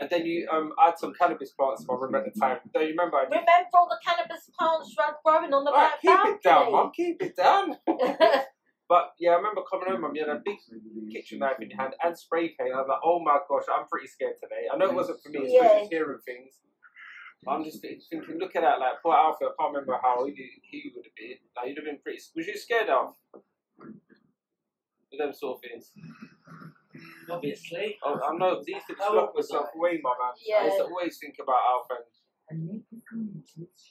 And 0.00 0.08
then 0.10 0.24
you 0.26 0.48
um 0.50 0.72
had 0.78 0.98
some 0.98 1.12
cannabis 1.14 1.50
plants 1.50 1.84
my 1.86 1.94
room 1.94 2.14
at 2.14 2.24
the 2.24 2.38
time. 2.38 2.58
Don't 2.72 2.82
you 2.84 2.90
remember? 2.90 3.18
You- 3.18 3.24
Remember 3.30 3.50
all 3.74 3.88
the 3.88 3.98
cannabis 4.04 4.50
plants 4.58 4.94
you 4.96 5.02
had 5.04 5.14
growing 5.24 5.52
on 5.52 5.64
the 5.64 5.70
Alright, 5.70 5.90
back 6.02 6.24
keep 6.24 6.34
it 6.36 6.42
down, 6.42 6.72
balcony? 6.72 6.72
mum. 6.72 6.92
Keep 6.94 7.22
it 7.22 7.36
down. 7.36 7.76
But 8.88 9.12
yeah, 9.20 9.30
I 9.30 9.34
remember 9.36 9.62
coming 9.70 9.86
home, 9.88 10.00
mum. 10.00 10.16
You 10.16 10.26
had 10.26 10.34
a 10.36 10.42
big 10.44 10.58
kitchen 11.12 11.38
knife 11.38 11.60
in 11.60 11.70
your 11.70 11.78
hand 11.78 11.94
and 12.02 12.18
spray 12.18 12.48
paint. 12.58 12.74
I 12.74 12.78
was 12.82 12.86
like, 12.88 12.98
oh 13.04 13.20
my 13.20 13.38
gosh, 13.48 13.62
I'm 13.72 13.86
pretty 13.86 14.08
scared 14.08 14.34
today. 14.42 14.66
I 14.72 14.76
know 14.76 14.86
it 14.86 14.94
wasn't 14.94 15.22
for 15.22 15.28
me, 15.28 15.40
it's 15.46 15.54
Yeah. 15.54 15.78
just 15.78 15.92
hearing 15.92 16.18
things. 16.26 16.54
I'm 17.48 17.64
just 17.64 17.80
thinking, 17.80 18.22
look 18.38 18.54
at 18.54 18.62
that, 18.62 18.80
like 18.80 19.00
poor 19.02 19.14
Alfie. 19.14 19.46
I 19.46 19.52
can't 19.58 19.72
remember 19.72 19.98
how 20.02 20.26
he, 20.26 20.34
he 20.62 20.92
would 20.94 21.04
have 21.06 21.14
been. 21.16 21.36
Like, 21.56 21.68
you'd 21.68 21.78
have 21.78 21.86
been 21.86 21.98
pretty. 22.02 22.20
Was 22.36 22.46
you 22.46 22.56
scared, 22.58 22.88
Alf? 22.90 23.14
With 23.78 25.18
them 25.18 25.32
sort 25.32 25.56
of 25.58 25.62
things. 25.62 25.90
Obviously. 27.30 27.96
Oh, 28.04 28.20
I 28.20 28.36
know. 28.36 28.56
I 28.56 28.62
used 28.66 28.86
to 28.88 28.94
just 28.94 29.00
lock 29.00 29.28
old 29.28 29.30
was 29.34 29.50
myself 29.50 29.68
away, 29.74 30.00
my 30.02 30.10
man. 30.20 30.32
I 30.60 30.64
used 30.66 30.76
to 30.78 30.84
always 30.84 31.18
think 31.18 31.36
about 31.40 31.56
Alf, 31.56 31.86
and 32.50 32.82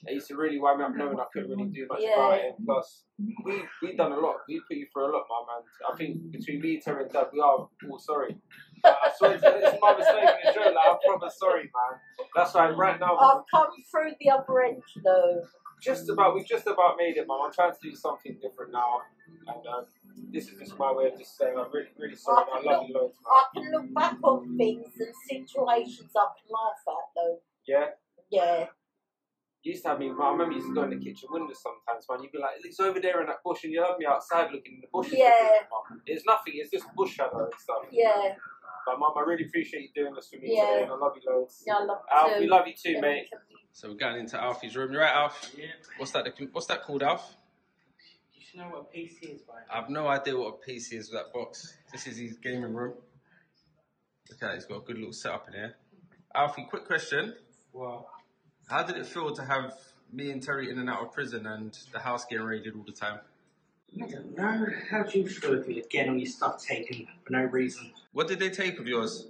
it 0.06 0.12
used 0.14 0.28
to 0.28 0.36
really 0.36 0.60
wind 0.60 0.78
me 0.78 0.84
up 0.84 0.92
knowing 0.94 1.18
I 1.18 1.24
couldn't 1.32 1.50
really 1.50 1.70
do 1.70 1.86
much 1.88 2.00
Yeah. 2.02 2.14
about 2.14 2.38
it. 2.38 2.54
And 2.56 2.66
plus, 2.66 3.04
we 3.44 3.62
we 3.82 3.96
done 3.96 4.12
a 4.12 4.18
lot. 4.18 4.36
We 4.48 4.60
put 4.68 4.76
you 4.76 4.86
through 4.92 5.10
a 5.10 5.12
lot, 5.16 5.24
my 5.28 5.54
man. 5.54 5.62
I 5.92 5.96
think 5.96 6.30
between 6.30 6.60
me, 6.60 6.80
Terry, 6.80 7.04
and 7.04 7.12
Dad, 7.12 7.26
we 7.32 7.40
are 7.40 7.68
all 7.90 7.98
sorry. 7.98 8.36
I 8.84 9.10
swear, 9.16 9.38
to 9.38 9.46
you, 9.46 9.52
it's 9.66 9.78
my 9.80 9.96
mistake 9.96 10.54
joke. 10.54 10.74
Like, 10.74 10.84
I'm 10.88 10.96
proper 11.04 11.30
sorry, 11.36 11.62
man. 11.64 12.00
That's 12.34 12.54
why 12.54 12.66
I'm 12.68 12.78
right 12.78 12.98
now, 12.98 13.16
I've 13.16 13.42
come 13.52 13.68
through 13.90 14.12
the 14.20 14.30
other 14.30 14.62
end 14.62 14.82
though. 15.04 15.42
just 15.82 16.08
about 16.08 16.34
we've 16.34 16.46
just 16.46 16.66
about 16.66 16.96
made 16.98 17.16
it, 17.16 17.26
man. 17.28 17.38
I'm 17.44 17.52
trying 17.52 17.72
to 17.72 17.78
do 17.82 17.94
something 17.94 18.36
different 18.40 18.72
now, 18.72 19.00
and 19.48 19.66
um, 19.66 19.84
this 20.32 20.48
is 20.48 20.58
just 20.58 20.78
my 20.78 20.92
way 20.92 21.06
of 21.06 21.18
just 21.18 21.36
saying 21.36 21.54
I'm 21.58 21.70
really, 21.72 21.88
really 21.98 22.16
sorry. 22.16 22.44
man. 22.52 22.62
I 22.68 22.72
love 22.72 22.86
you 22.88 22.94
loads, 22.94 23.14
man. 23.16 23.32
I 23.32 23.44
can 23.54 23.72
look 23.72 23.94
back 23.94 24.16
on 24.22 24.56
things 24.56 24.92
and 24.98 25.14
situations 25.28 26.10
I 26.16 26.26
can 26.36 26.48
laugh 26.50 26.82
at 26.88 27.06
though. 27.16 27.38
Yeah. 27.66 27.86
Yeah. 28.30 28.66
You 29.62 29.72
used 29.72 29.82
to 29.82 29.90
have 29.90 29.98
me. 29.98 30.06
I 30.08 30.30
remember 30.30 30.52
you 30.52 30.58
used 30.58 30.68
to 30.68 30.74
go 30.74 30.84
in 30.84 30.90
the 30.90 30.96
kitchen 30.96 31.28
window 31.30 31.52
sometimes, 31.52 32.06
man. 32.08 32.22
You'd 32.22 32.32
be 32.32 32.38
like, 32.38 32.52
"It's 32.64 32.80
over 32.80 32.98
there 32.98 33.20
in 33.20 33.26
that 33.26 33.42
bush," 33.44 33.62
and 33.64 33.72
you'd 33.72 33.84
have 33.84 33.98
me 33.98 34.06
outside 34.06 34.50
looking 34.52 34.76
in 34.76 34.80
the 34.80 34.86
bushes. 34.90 35.18
Yeah. 35.18 35.60
It's 36.06 36.24
nothing. 36.24 36.54
It's 36.56 36.70
just 36.70 36.86
bush 36.94 37.12
shadow 37.16 37.44
and 37.44 37.52
stuff. 37.58 37.84
Yeah. 37.92 38.36
But 38.86 38.98
mum, 38.98 39.12
I 39.16 39.20
really 39.20 39.44
appreciate 39.44 39.82
you 39.82 39.88
doing 39.94 40.14
this 40.14 40.28
for 40.28 40.36
me 40.36 40.54
Yeah. 40.56 40.66
today, 40.66 40.82
and 40.84 40.92
I 40.92 40.94
love 40.96 41.12
you 41.22 41.30
loads. 41.30 41.62
Yeah, 41.66 41.76
I 41.76 41.84
love 41.84 42.02
Alf, 42.10 42.34
too. 42.34 42.40
we 42.40 42.46
love 42.48 42.66
you 42.66 42.74
too, 42.74 42.90
Yeah, 42.92 43.00
mate. 43.00 43.28
So 43.72 43.88
we're 43.88 43.94
going 43.94 44.20
into 44.20 44.40
Alfie's 44.40 44.76
room. 44.76 44.92
You 44.92 44.98
right, 44.98 45.14
Alf? 45.14 45.54
Yeah. 45.56 45.66
What's 45.96 46.12
that? 46.12 46.26
What's 46.52 46.66
that 46.66 46.82
called, 46.82 47.02
Alf? 47.02 47.36
You 48.34 48.40
should 48.44 48.60
know 48.60 48.66
what 48.68 48.90
a 48.92 48.96
PC 48.96 49.34
is, 49.34 49.42
by 49.42 49.54
I 49.72 49.76
have 49.80 49.90
no 49.90 50.08
idea 50.08 50.36
what 50.36 50.58
a 50.66 50.70
PC 50.70 50.94
is 50.94 51.10
with 51.10 51.20
that 51.22 51.32
box. 51.32 51.76
This 51.92 52.06
is 52.06 52.16
his 52.18 52.36
gaming 52.38 52.74
room. 52.74 52.94
Look 54.28 54.42
at 54.42 54.50
it, 54.50 54.54
he's 54.56 54.64
got 54.66 54.78
a 54.78 54.80
good 54.80 54.96
little 54.98 55.12
setup 55.12 55.46
in 55.48 55.54
here. 55.54 55.74
Alfie, 56.34 56.66
quick 56.68 56.84
question. 56.86 57.34
Well, 57.72 58.08
How 58.68 58.82
did 58.84 58.96
it 58.96 59.06
feel 59.06 59.34
to 59.34 59.44
have 59.44 59.76
me 60.12 60.30
and 60.30 60.40
Terry 60.42 60.70
in 60.70 60.78
and 60.78 60.88
out 60.88 61.02
of 61.02 61.12
prison 61.12 61.46
and 61.46 61.76
the 61.92 61.98
house 61.98 62.24
getting 62.24 62.44
raided 62.46 62.74
all 62.76 62.84
the 62.84 62.92
time? 62.92 63.20
I 64.00 64.06
don't 64.06 64.36
know. 64.36 64.66
How 64.88 65.02
do 65.02 65.18
you 65.18 65.28
feel 65.28 65.54
if 65.54 65.68
you're 65.68 65.84
getting 65.90 66.12
all 66.12 66.16
your 66.18 66.26
stuff 66.26 66.62
taken 66.64 67.08
for 67.24 67.32
no 67.32 67.42
reason? 67.42 67.92
What 68.12 68.28
did 68.28 68.38
they 68.38 68.50
take 68.50 68.78
of 68.78 68.86
yours? 68.86 69.26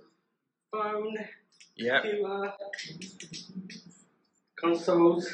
Phone, 0.72 1.16
Yeah. 1.76 2.00
computer, 2.00 2.52
consoles. 4.56 5.28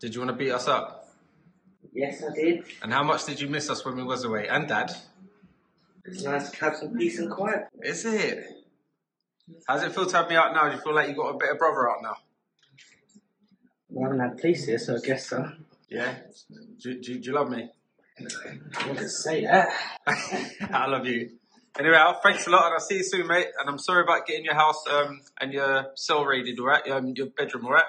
Did 0.00 0.14
you 0.14 0.20
want 0.20 0.30
to 0.30 0.36
beat 0.36 0.50
us 0.52 0.68
up? 0.68 1.08
Yes, 1.92 2.22
I 2.22 2.34
did. 2.34 2.64
And 2.82 2.92
how 2.92 3.02
much 3.02 3.24
did 3.26 3.40
you 3.40 3.48
miss 3.48 3.70
us 3.70 3.84
when 3.84 3.96
we 3.96 4.02
was 4.04 4.24
away? 4.24 4.46
And 4.48 4.68
Dad? 4.68 4.94
It's 6.04 6.22
nice 6.22 6.50
to 6.50 6.56
have 6.60 6.76
some 6.76 6.96
peace 6.96 7.18
and 7.18 7.30
quiet. 7.30 7.66
Is 7.82 8.04
it? 8.04 8.44
How's 9.66 9.82
it 9.82 9.92
feel 9.94 10.06
to 10.06 10.16
have 10.16 10.28
me 10.28 10.36
out 10.36 10.52
now? 10.54 10.68
Do 10.68 10.76
you 10.76 10.82
feel 10.82 10.94
like 10.94 11.08
you 11.08 11.14
got 11.14 11.34
a 11.34 11.38
better 11.38 11.54
brother 11.54 11.90
out 11.90 12.02
now? 12.02 12.16
We 13.88 14.02
haven't 14.02 14.20
had 14.20 14.38
police 14.38 14.66
here, 14.66 14.78
so 14.78 14.96
I 14.96 15.00
guess 15.00 15.26
so. 15.28 15.50
Yeah. 15.88 16.14
Do, 16.82 17.00
do, 17.00 17.18
do 17.18 17.30
you 17.30 17.32
love 17.32 17.50
me? 17.50 17.70
I 18.78 18.88
wouldn't 18.88 19.10
say 19.10 19.44
that. 19.44 19.68
I 20.70 20.86
love 20.86 21.06
you. 21.06 21.37
Anyway, 21.76 21.96
Al, 21.96 22.14
thanks 22.22 22.46
a 22.46 22.50
lot, 22.50 22.66
and 22.66 22.74
I'll 22.74 22.80
see 22.80 22.96
you 22.98 23.02
soon, 23.04 23.26
mate. 23.26 23.48
And 23.58 23.68
I'm 23.68 23.78
sorry 23.78 24.02
about 24.02 24.26
getting 24.26 24.44
your 24.44 24.54
house 24.54 24.84
um, 24.90 25.20
and 25.40 25.52
your 25.52 25.86
cell 25.94 26.24
raided, 26.24 26.58
alright? 26.58 26.88
Um, 26.88 27.12
your 27.16 27.26
bedroom, 27.26 27.66
alright? 27.66 27.84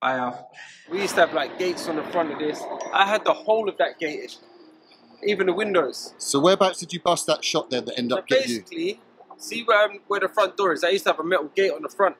Bye, 0.00 0.16
Al. 0.18 0.50
We 0.90 1.00
used 1.02 1.14
to 1.14 1.22
have 1.22 1.32
like 1.34 1.58
gates 1.58 1.88
on 1.88 1.96
the 1.96 2.02
front 2.04 2.32
of 2.32 2.38
this. 2.38 2.62
I 2.92 3.06
had 3.06 3.24
the 3.24 3.32
whole 3.32 3.68
of 3.68 3.76
that 3.78 3.98
gated, 3.98 4.34
even 5.24 5.46
the 5.46 5.52
windows. 5.52 6.14
So 6.18 6.38
whereabouts 6.40 6.78
did 6.80 6.92
you 6.92 7.00
bust 7.00 7.26
that 7.26 7.44
shot 7.44 7.70
there 7.70 7.80
that 7.80 7.98
ended 7.98 8.12
So 8.12 8.18
up 8.18 8.26
getting 8.28 8.50
you? 8.50 8.60
basically, 8.60 9.00
see 9.38 9.62
where, 9.64 9.86
um, 9.90 10.00
where 10.06 10.20
the 10.20 10.28
front 10.28 10.56
door 10.56 10.72
is? 10.74 10.84
I 10.84 10.90
used 10.90 11.04
to 11.04 11.10
have 11.10 11.20
a 11.20 11.24
metal 11.24 11.50
gate 11.56 11.72
on 11.72 11.82
the 11.82 11.88
front. 11.88 12.16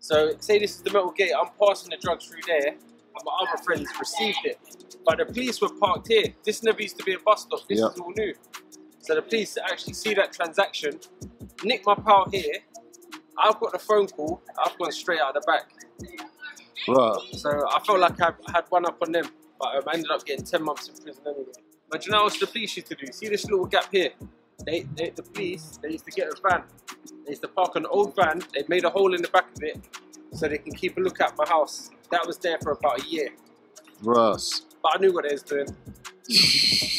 So 0.00 0.32
say 0.40 0.58
this 0.58 0.74
is 0.76 0.82
the 0.82 0.90
metal 0.90 1.12
gate. 1.12 1.32
I'm 1.38 1.50
passing 1.60 1.90
the 1.90 1.98
drugs 1.98 2.24
through 2.26 2.40
there, 2.48 2.68
and 2.68 3.24
my 3.24 3.32
other 3.46 3.62
friends 3.62 3.88
received 4.00 4.38
it. 4.44 4.58
But 5.04 5.18
the 5.18 5.26
police 5.26 5.60
were 5.60 5.68
parked 5.80 6.08
here. 6.08 6.34
This 6.44 6.62
never 6.64 6.82
used 6.82 6.98
to 6.98 7.04
be 7.04 7.12
a 7.12 7.18
bus 7.20 7.42
stop. 7.42 7.60
This 7.68 7.78
Yeah. 7.78 7.86
is 7.86 8.00
all 8.00 8.12
new. 8.16 8.34
So 9.02 9.16
the 9.16 9.22
police 9.22 9.58
actually 9.58 9.94
see 9.94 10.14
that 10.14 10.32
transaction, 10.32 11.00
nick 11.64 11.84
my 11.84 11.94
pal 11.94 12.28
here. 12.30 12.54
I've 13.36 13.58
got 13.58 13.72
the 13.72 13.78
phone 13.78 14.06
call. 14.06 14.40
I've 14.64 14.78
gone 14.78 14.92
straight 14.92 15.20
out 15.20 15.34
the 15.34 15.40
back. 15.40 15.72
Right. 16.88 17.18
So 17.32 17.50
I 17.68 17.80
felt 17.84 17.98
like 17.98 18.20
I 18.20 18.32
had 18.54 18.64
one 18.68 18.86
up 18.86 18.98
on 19.02 19.10
them, 19.12 19.28
but 19.58 19.76
um, 19.76 19.82
I 19.88 19.94
ended 19.94 20.10
up 20.10 20.24
getting 20.24 20.44
10 20.44 20.64
months 20.64 20.88
in 20.88 20.94
prison 21.02 21.22
anyway. 21.26 21.52
But 21.90 22.06
you 22.06 22.12
know 22.12 22.24
what 22.24 22.38
the 22.38 22.46
police 22.46 22.76
used 22.76 22.88
to 22.88 22.94
do? 22.94 23.12
See 23.12 23.28
this 23.28 23.44
little 23.44 23.66
gap 23.66 23.88
here? 23.90 24.10
They, 24.64 24.86
they, 24.96 25.10
the 25.10 25.24
police, 25.24 25.78
they 25.82 25.90
used 25.90 26.04
to 26.04 26.12
get 26.12 26.28
a 26.28 26.36
van. 26.40 26.62
They 27.24 27.30
used 27.30 27.42
to 27.42 27.48
park 27.48 27.74
an 27.74 27.86
old 27.86 28.14
van. 28.14 28.42
They 28.54 28.64
made 28.68 28.84
a 28.84 28.90
hole 28.90 29.14
in 29.14 29.22
the 29.22 29.28
back 29.28 29.46
of 29.56 29.62
it 29.62 29.80
so 30.32 30.46
they 30.48 30.58
can 30.58 30.74
keep 30.74 30.96
a 30.96 31.00
look 31.00 31.20
at 31.20 31.36
my 31.36 31.46
house. 31.48 31.90
That 32.10 32.24
was 32.24 32.38
there 32.38 32.58
for 32.62 32.72
about 32.72 33.02
a 33.02 33.08
year. 33.08 33.30
Russ. 34.02 34.62
But 34.80 34.92
I 34.94 34.98
knew 34.98 35.12
what 35.12 35.24
they 35.28 35.34
was 35.34 35.42
doing. 35.42 35.66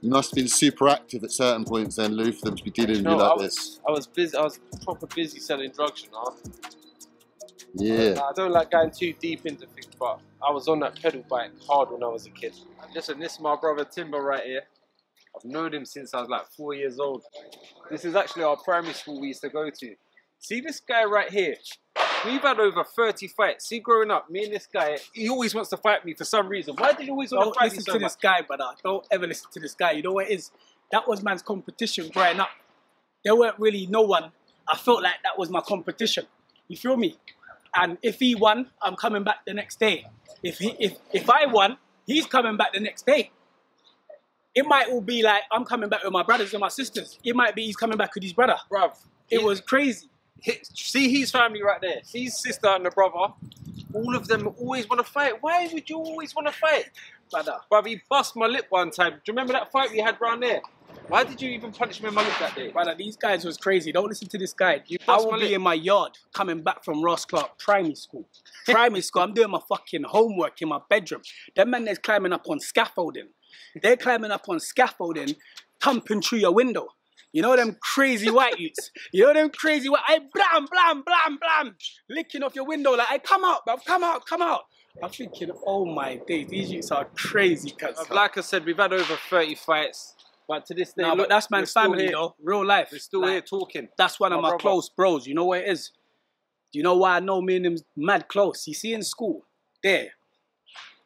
You 0.00 0.10
must 0.10 0.30
have 0.30 0.36
been 0.36 0.48
super 0.48 0.88
active 0.88 1.24
at 1.24 1.30
certain 1.30 1.64
points 1.64 1.96
then, 1.96 2.12
Lou, 2.12 2.32
for 2.32 2.46
them 2.46 2.56
to 2.56 2.64
be 2.64 2.70
dealing 2.70 3.04
with 3.04 3.04
you 3.04 3.16
like 3.16 3.30
I 3.30 3.34
was, 3.34 3.42
this. 3.42 3.80
I 3.86 3.90
was 3.90 4.06
busy. 4.06 4.36
I 4.36 4.42
was 4.42 4.58
proper 4.82 5.06
busy 5.06 5.40
selling 5.40 5.70
drugs, 5.72 6.04
you 6.04 6.10
know. 6.10 6.36
Yeah. 7.74 8.20
I 8.22 8.32
don't 8.34 8.50
like 8.50 8.70
going 8.70 8.90
too 8.90 9.12
deep 9.20 9.44
into 9.44 9.66
things, 9.66 9.94
but 9.98 10.20
I 10.42 10.50
was 10.50 10.68
on 10.68 10.80
that 10.80 11.00
pedal 11.00 11.22
bike 11.28 11.50
hard 11.66 11.90
when 11.90 12.02
I 12.02 12.08
was 12.08 12.26
a 12.26 12.30
kid. 12.30 12.54
Listen, 12.94 13.20
this 13.20 13.34
is 13.34 13.40
my 13.40 13.56
brother 13.56 13.84
Timber 13.84 14.22
right 14.22 14.42
here. 14.42 14.62
I've 15.36 15.44
known 15.44 15.72
him 15.74 15.84
since 15.84 16.14
I 16.14 16.20
was 16.20 16.28
like 16.28 16.46
four 16.56 16.74
years 16.74 16.98
old. 16.98 17.22
This 17.90 18.04
is 18.04 18.16
actually 18.16 18.44
our 18.44 18.56
primary 18.56 18.94
school 18.94 19.20
we 19.20 19.28
used 19.28 19.42
to 19.42 19.50
go 19.50 19.70
to. 19.70 19.94
See 20.40 20.60
this 20.60 20.80
guy 20.80 21.04
right 21.04 21.30
here? 21.30 21.54
We've 22.24 22.40
had 22.40 22.58
over 22.58 22.82
30 22.82 23.28
fights. 23.28 23.66
See, 23.68 23.78
growing 23.78 24.10
up, 24.10 24.30
me 24.30 24.44
and 24.44 24.52
this 24.54 24.66
guy, 24.66 24.98
he 25.12 25.28
always 25.28 25.54
wants 25.54 25.70
to 25.70 25.76
fight 25.76 26.04
me 26.04 26.14
for 26.14 26.24
some 26.24 26.48
reason. 26.48 26.74
Why 26.76 26.92
did 26.92 27.06
you 27.06 27.12
always 27.12 27.30
want 27.30 27.44
Don't 27.44 27.52
to 27.54 27.60
fight 27.60 27.72
me 27.72 27.78
listen 27.78 27.94
to 27.94 28.00
much? 28.00 28.12
this 28.12 28.16
guy, 28.16 28.40
brother. 28.42 28.64
Don't 28.82 29.06
ever 29.10 29.26
listen 29.26 29.50
to 29.52 29.60
this 29.60 29.74
guy. 29.74 29.92
You 29.92 30.02
know 30.02 30.12
what 30.12 30.30
it 30.30 30.32
is? 30.34 30.50
That 30.92 31.06
was 31.06 31.22
man's 31.22 31.42
competition 31.42 32.08
growing 32.12 32.40
up. 32.40 32.50
There 33.24 33.36
weren't 33.36 33.58
really 33.58 33.86
no 33.86 34.02
one. 34.02 34.32
I 34.66 34.76
felt 34.76 35.02
like 35.02 35.16
that 35.24 35.38
was 35.38 35.50
my 35.50 35.60
competition. 35.60 36.26
You 36.68 36.76
feel 36.76 36.96
me? 36.96 37.16
And 37.76 37.98
if 38.02 38.18
he 38.18 38.34
won, 38.34 38.70
I'm 38.82 38.96
coming 38.96 39.22
back 39.22 39.44
the 39.46 39.54
next 39.54 39.78
day. 39.78 40.06
If 40.42 40.58
he, 40.58 40.74
if 40.78 40.96
if 41.12 41.28
I 41.28 41.46
won, 41.46 41.76
he's 42.06 42.26
coming 42.26 42.56
back 42.56 42.72
the 42.72 42.80
next 42.80 43.04
day. 43.06 43.30
It 44.54 44.66
might 44.66 44.88
all 44.88 45.00
be 45.00 45.22
like 45.22 45.42
I'm 45.52 45.64
coming 45.64 45.88
back 45.88 46.02
with 46.02 46.12
my 46.12 46.22
brothers 46.22 46.52
and 46.52 46.60
my 46.60 46.68
sisters. 46.68 47.18
It 47.24 47.36
might 47.36 47.54
be 47.54 47.66
he's 47.66 47.76
coming 47.76 47.96
back 47.98 48.14
with 48.14 48.24
his 48.24 48.32
brother. 48.32 48.56
Bruv, 48.70 48.96
It 49.30 49.42
was 49.42 49.60
crazy. 49.60 50.08
See 50.42 51.18
his 51.18 51.30
family 51.30 51.62
right 51.62 51.80
there. 51.80 52.00
See 52.02 52.24
his 52.24 52.38
sister 52.38 52.68
and 52.68 52.84
the 52.84 52.90
brother. 52.90 53.32
All 53.92 54.14
of 54.14 54.28
them 54.28 54.54
always 54.58 54.88
want 54.88 55.04
to 55.04 55.10
fight. 55.10 55.34
Why 55.40 55.68
would 55.72 55.88
you 55.90 55.96
always 55.98 56.34
want 56.34 56.46
to 56.46 56.52
fight? 56.52 56.90
Brother. 57.30 57.56
Brother, 57.68 57.88
he 57.88 58.00
bust 58.08 58.36
my 58.36 58.46
lip 58.46 58.66
one 58.70 58.90
time. 58.90 59.12
Do 59.12 59.20
you 59.26 59.32
remember 59.32 59.52
that 59.52 59.72
fight 59.72 59.90
we 59.90 59.98
had 59.98 60.20
round 60.20 60.42
there? 60.42 60.62
Why 61.08 61.24
did 61.24 61.42
you 61.42 61.50
even 61.50 61.72
punch 61.72 62.00
me 62.00 62.08
in 62.08 62.14
my 62.14 62.22
lip 62.22 62.32
that 62.38 62.54
day? 62.54 62.70
Brother, 62.70 62.94
these 62.96 63.16
guys 63.16 63.44
was 63.44 63.56
crazy. 63.56 63.90
Don't 63.90 64.08
listen 64.08 64.28
to 64.28 64.38
this 64.38 64.52
guy. 64.52 64.82
You 64.86 64.98
I 65.08 65.16
will 65.16 65.32
be 65.32 65.38
lip. 65.38 65.52
in 65.52 65.62
my 65.62 65.74
yard 65.74 66.12
coming 66.32 66.62
back 66.62 66.84
from 66.84 67.02
Ross 67.02 67.24
Clark 67.24 67.58
primary 67.58 67.96
school. 67.96 68.28
Primary 68.64 69.00
school, 69.00 69.22
I'm 69.22 69.34
doing 69.34 69.50
my 69.50 69.60
fucking 69.68 70.04
homework 70.04 70.62
in 70.62 70.68
my 70.68 70.80
bedroom. 70.88 71.22
That 71.56 71.66
man 71.66 71.88
is 71.88 71.98
climbing 71.98 72.32
up 72.32 72.48
on 72.48 72.60
scaffolding. 72.60 73.28
They're 73.82 73.96
climbing 73.96 74.30
up 74.30 74.48
on 74.48 74.60
scaffolding, 74.60 75.34
thumping 75.80 76.22
through 76.22 76.38
your 76.38 76.52
window. 76.52 76.88
You 77.32 77.42
know 77.42 77.54
them 77.56 77.76
crazy 77.80 78.30
white 78.30 78.58
youths. 78.58 78.90
You 79.12 79.26
know 79.26 79.34
them 79.34 79.50
crazy 79.50 79.88
white. 79.88 80.02
I 80.06 80.18
blam 80.18 80.66
blam 80.70 81.02
blam 81.02 81.38
blam, 81.38 81.76
licking 82.08 82.42
off 82.42 82.54
your 82.54 82.64
window 82.66 82.92
like, 82.92 83.06
I 83.10 83.18
come 83.18 83.44
out, 83.44 83.64
bruv, 83.66 83.84
come 83.84 84.02
out, 84.02 84.26
come 84.26 84.42
out. 84.42 84.62
I'm 85.02 85.10
thinking, 85.10 85.50
oh 85.66 85.84
my 85.86 86.16
days, 86.26 86.48
these 86.50 86.70
youths 86.72 86.90
are 86.90 87.06
crazy, 87.16 87.70
cuz. 87.70 88.10
Like 88.10 88.36
I 88.36 88.40
said, 88.42 88.64
we've 88.66 88.76
had 88.76 88.92
over 88.92 89.16
30 89.30 89.54
fights. 89.54 90.14
But 90.48 90.66
to 90.66 90.74
this 90.74 90.92
day, 90.92 91.04
No, 91.04 91.14
look, 91.14 91.28
that's 91.28 91.48
man's 91.50 91.72
family, 91.72 92.02
here. 92.02 92.12
though. 92.12 92.34
Real 92.42 92.66
life. 92.66 92.88
We're 92.90 92.98
still 92.98 93.20
Like, 93.20 93.30
here 93.30 93.40
talking. 93.42 93.88
That's 93.96 94.18
one 94.18 94.32
of 94.32 94.38
My 94.38 94.42
my 94.42 94.48
brother. 94.48 94.60
close 94.62 94.88
bros. 94.88 95.26
You 95.26 95.34
know 95.34 95.44
what 95.44 95.60
it 95.60 95.68
is? 95.68 95.92
Do 96.72 96.78
you 96.78 96.82
know 96.82 96.96
why 96.96 97.16
I 97.16 97.20
know 97.20 97.40
me 97.40 97.56
and 97.56 97.64
him's 97.64 97.84
mad 97.96 98.26
close? 98.28 98.66
You 98.66 98.74
see 98.74 98.92
in 98.92 99.02
school, 99.02 99.44
there, 99.82 100.08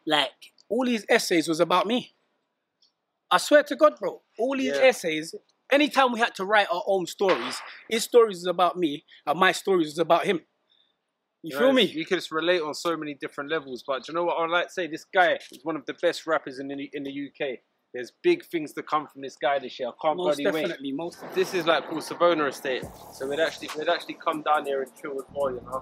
like 0.07 0.33
all 0.69 0.85
these 0.87 1.05
essays 1.09 1.47
was 1.47 1.61
about 1.61 1.87
me. 1.87 2.15
I 3.31 3.37
swear 3.39 3.63
to 3.65 3.77
God, 3.77 3.99
bro. 4.01 4.23
All 4.39 4.57
these 4.57 4.77
Yeah. 4.77 4.83
essays, 4.85 5.35
anytime 5.71 6.13
we 6.13 6.21
had 6.21 6.35
to 6.37 6.45
write 6.45 6.69
our 6.73 6.83
own 6.87 7.07
stories, 7.07 7.61
his 7.89 8.05
stories 8.05 8.39
is 8.39 8.47
about 8.47 8.77
me, 8.77 9.05
and 9.27 9.39
my 9.39 9.53
stories 9.53 9.89
is 9.89 9.99
about 9.99 10.25
him. 10.25 10.41
You 11.43 11.59
feel 11.59 11.69
know, 11.69 11.73
me? 11.75 11.83
You 11.83 12.07
could 12.07 12.17
just 12.17 12.31
relate 12.31 12.63
on 12.63 12.73
so 12.73 12.97
many 12.97 13.15
different 13.15 13.51
levels. 13.51 13.85
But 13.87 14.05
do 14.05 14.13
you 14.13 14.15
know 14.15 14.25
what 14.25 14.39
I'd 14.39 14.51
like 14.51 14.69
to 14.69 14.73
say? 14.73 14.87
This 14.87 15.05
guy 15.05 15.39
is 15.53 15.61
one 15.63 15.77
of 15.77 15.85
the 15.85 15.95
best 16.01 16.27
rappers 16.27 16.59
in 16.59 16.69
the, 16.69 16.91
in 16.95 17.03
the 17.03 17.11
UK. 17.11 17.59
There's 17.93 18.13
big 18.23 18.45
things 18.47 18.73
to 18.73 18.83
come 18.83 19.07
from 19.07 19.21
this 19.23 19.37
guy 19.37 19.59
this 19.59 19.79
year. 19.79 19.91
I 19.91 19.93
can't 20.03 20.17
Most 20.17 20.39
bloody 20.39 20.47
wait. 20.47 20.63
definitely, 20.63 20.93
most. 20.93 21.23
This 21.35 21.55
is 21.55 21.67
like 21.67 21.87
called 21.89 22.03
Savona 22.03 22.47
Estate. 22.47 22.83
So 23.13 23.29
we'd 23.29 23.39
actually 23.39 23.69
we'd 23.79 23.89
actually 23.89 24.15
come 24.15 24.43
down 24.43 24.65
here 24.67 24.83
and 24.83 24.91
chill 25.01 25.15
with 25.15 25.27
well, 25.33 25.53
you 25.53 25.61
know. 25.61 25.81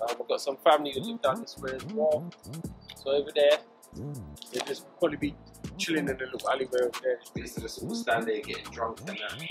Um, 0.00 0.08
I've 0.08 0.26
got 0.26 0.40
some 0.40 0.56
family 0.64 0.92
who 0.92 1.00
live 1.00 1.22
down 1.22 1.42
this 1.42 1.56
way 1.58 1.72
as 1.74 1.84
well. 1.92 2.32
So 2.96 3.10
over 3.10 3.30
there, 3.32 3.58
they'd 4.52 4.66
just 4.66 4.86
probably 4.98 5.18
be 5.18 5.36
chilling 5.80 6.08
in 6.08 6.14
a 6.14 6.18
little 6.18 6.48
alleyway 6.50 6.80
over 6.82 6.90
there. 7.02 7.18
We 7.34 7.42
used 7.42 7.54
to 7.56 7.62
just 7.62 7.82
all 7.82 7.94
stand 7.94 8.26
there 8.26 8.40
getting 8.40 8.64
drunk 8.70 9.00
and 9.00 9.08
that. 9.08 9.42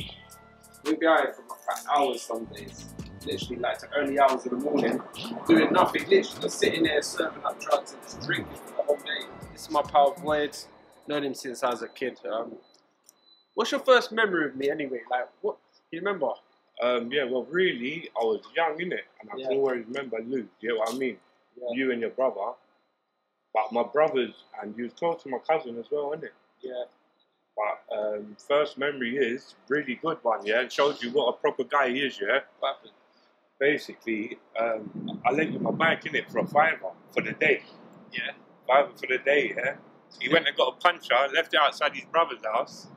We'd 0.85 0.99
be 0.99 1.07
out 1.07 1.35
for 1.35 1.41
like 1.41 1.97
hours 1.97 2.21
some 2.21 2.45
days. 2.45 2.85
Literally 3.25 3.57
like 3.57 3.79
to 3.79 3.87
early 3.97 4.17
hours 4.19 4.45
of 4.45 4.51
the 4.51 4.57
morning, 4.57 5.01
doing 5.47 5.73
nothing, 5.73 6.03
literally 6.03 6.41
just 6.41 6.59
sitting 6.59 6.83
there 6.83 7.01
serving 7.01 7.43
up 7.43 7.59
drugs 7.59 7.91
and 7.93 8.01
just 8.03 8.21
drinking 8.21 8.55
for 8.55 8.77
the 8.77 8.83
whole 8.83 8.95
day. 8.97 9.27
This 9.51 9.63
is 9.63 9.71
my 9.71 9.81
pal 9.81 10.13
Void. 10.13 10.57
Known 11.07 11.23
him 11.23 11.33
since 11.33 11.63
I 11.63 11.71
was 11.71 11.81
a 11.81 11.87
kid. 11.87 12.19
Um, 12.31 12.53
what's 13.55 13.71
your 13.71 13.79
first 13.81 14.11
memory 14.11 14.45
of 14.45 14.55
me 14.55 14.69
anyway? 14.69 15.01
Like 15.09 15.27
what 15.41 15.57
you 15.91 15.99
remember? 15.99 16.29
Um, 16.81 17.11
yeah, 17.11 17.25
well, 17.25 17.43
really, 17.49 18.09
I 18.19 18.23
was 18.23 18.41
young, 18.55 18.77
innit? 18.77 18.99
And 19.19 19.29
I 19.33 19.37
Yeah. 19.37 19.47
can 19.49 19.57
always 19.57 19.85
remember 19.85 20.17
Lou, 20.25 20.47
you 20.61 20.69
know 20.69 20.77
what 20.77 20.93
I 20.93 20.97
mean? 20.97 21.17
Yeah. 21.57 21.67
You 21.73 21.91
and 21.91 21.99
your 21.99 22.11
brother. 22.11 22.53
But 23.53 23.71
my 23.71 23.83
brothers, 23.83 24.33
and 24.61 24.75
you 24.77 24.83
was 24.85 24.93
close 24.93 25.23
to 25.23 25.29
my 25.29 25.39
cousin 25.39 25.77
as 25.79 25.85
well, 25.91 26.11
isn't 26.13 26.25
it? 26.25 26.33
Yeah. 26.61 26.83
But 27.57 27.97
um, 27.97 28.37
first 28.47 28.77
memory 28.77 29.17
is 29.17 29.55
really 29.67 29.95
good 29.95 30.17
one, 30.21 30.45
yeah? 30.45 30.61
It 30.61 30.71
shows 30.71 31.01
you 31.03 31.09
what 31.11 31.29
a 31.29 31.33
proper 31.33 31.63
guy 31.63 31.89
he 31.89 31.99
is, 32.01 32.19
yeah? 32.21 32.39
What 32.59 32.75
happened? 32.75 32.93
Basically, 33.59 34.37
um, 34.57 35.19
I 35.25 35.31
lent 35.31 35.51
you 35.51 35.59
my 35.59 35.71
bike, 35.71 36.05
in 36.05 36.15
it 36.15 36.31
for 36.31 36.39
a 36.39 36.47
fiver 36.47 36.91
for 37.13 37.21
the 37.21 37.33
day. 37.33 37.61
Yeah. 38.13 38.31
Fiver 38.67 38.91
for 38.95 39.07
the 39.07 39.17
day, 39.17 39.53
yeah? 39.57 39.75
He 40.21 40.29
went 40.29 40.47
and 40.47 40.55
got 40.55 40.75
a 40.77 40.79
puncher, 40.79 41.15
left 41.33 41.53
it 41.53 41.59
outside 41.59 41.93
his 41.93 42.05
brother's 42.05 42.43
house, 42.45 42.87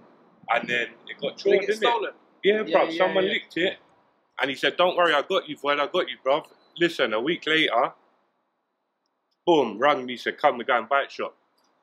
and 0.50 0.68
then 0.68 0.88
it 1.08 1.20
got 1.20 1.36
Did 1.38 1.44
get 1.52 1.60
didn't 1.62 1.70
it? 1.70 1.76
stolen? 1.76 2.10
Yeah, 2.44 2.62
Yeah, 2.66 2.72
bro. 2.78 2.84
yeah, 2.88 2.98
someone 2.98 3.24
yeah. 3.24 3.30
licked 3.32 3.56
it, 3.56 3.78
and 4.40 4.48
he 4.50 4.56
said, 4.56 4.76
"Don't 4.76 4.96
worry, 4.96 5.12
I 5.12 5.22
got 5.22 5.48
you, 5.48 5.56
boy. 5.56 5.72
I 5.74 5.86
got 5.88 6.08
you, 6.08 6.16
bro." 6.22 6.42
Listen, 6.78 7.12
a 7.12 7.20
week 7.20 7.46
later, 7.46 7.92
boom, 9.46 9.78
rang 9.78 10.04
me, 10.06 10.16
said, 10.16 10.38
"Come, 10.38 10.58
we 10.58 10.64
go 10.64 10.76
and 10.78 10.88
bike 10.88 11.10
shop." 11.10 11.34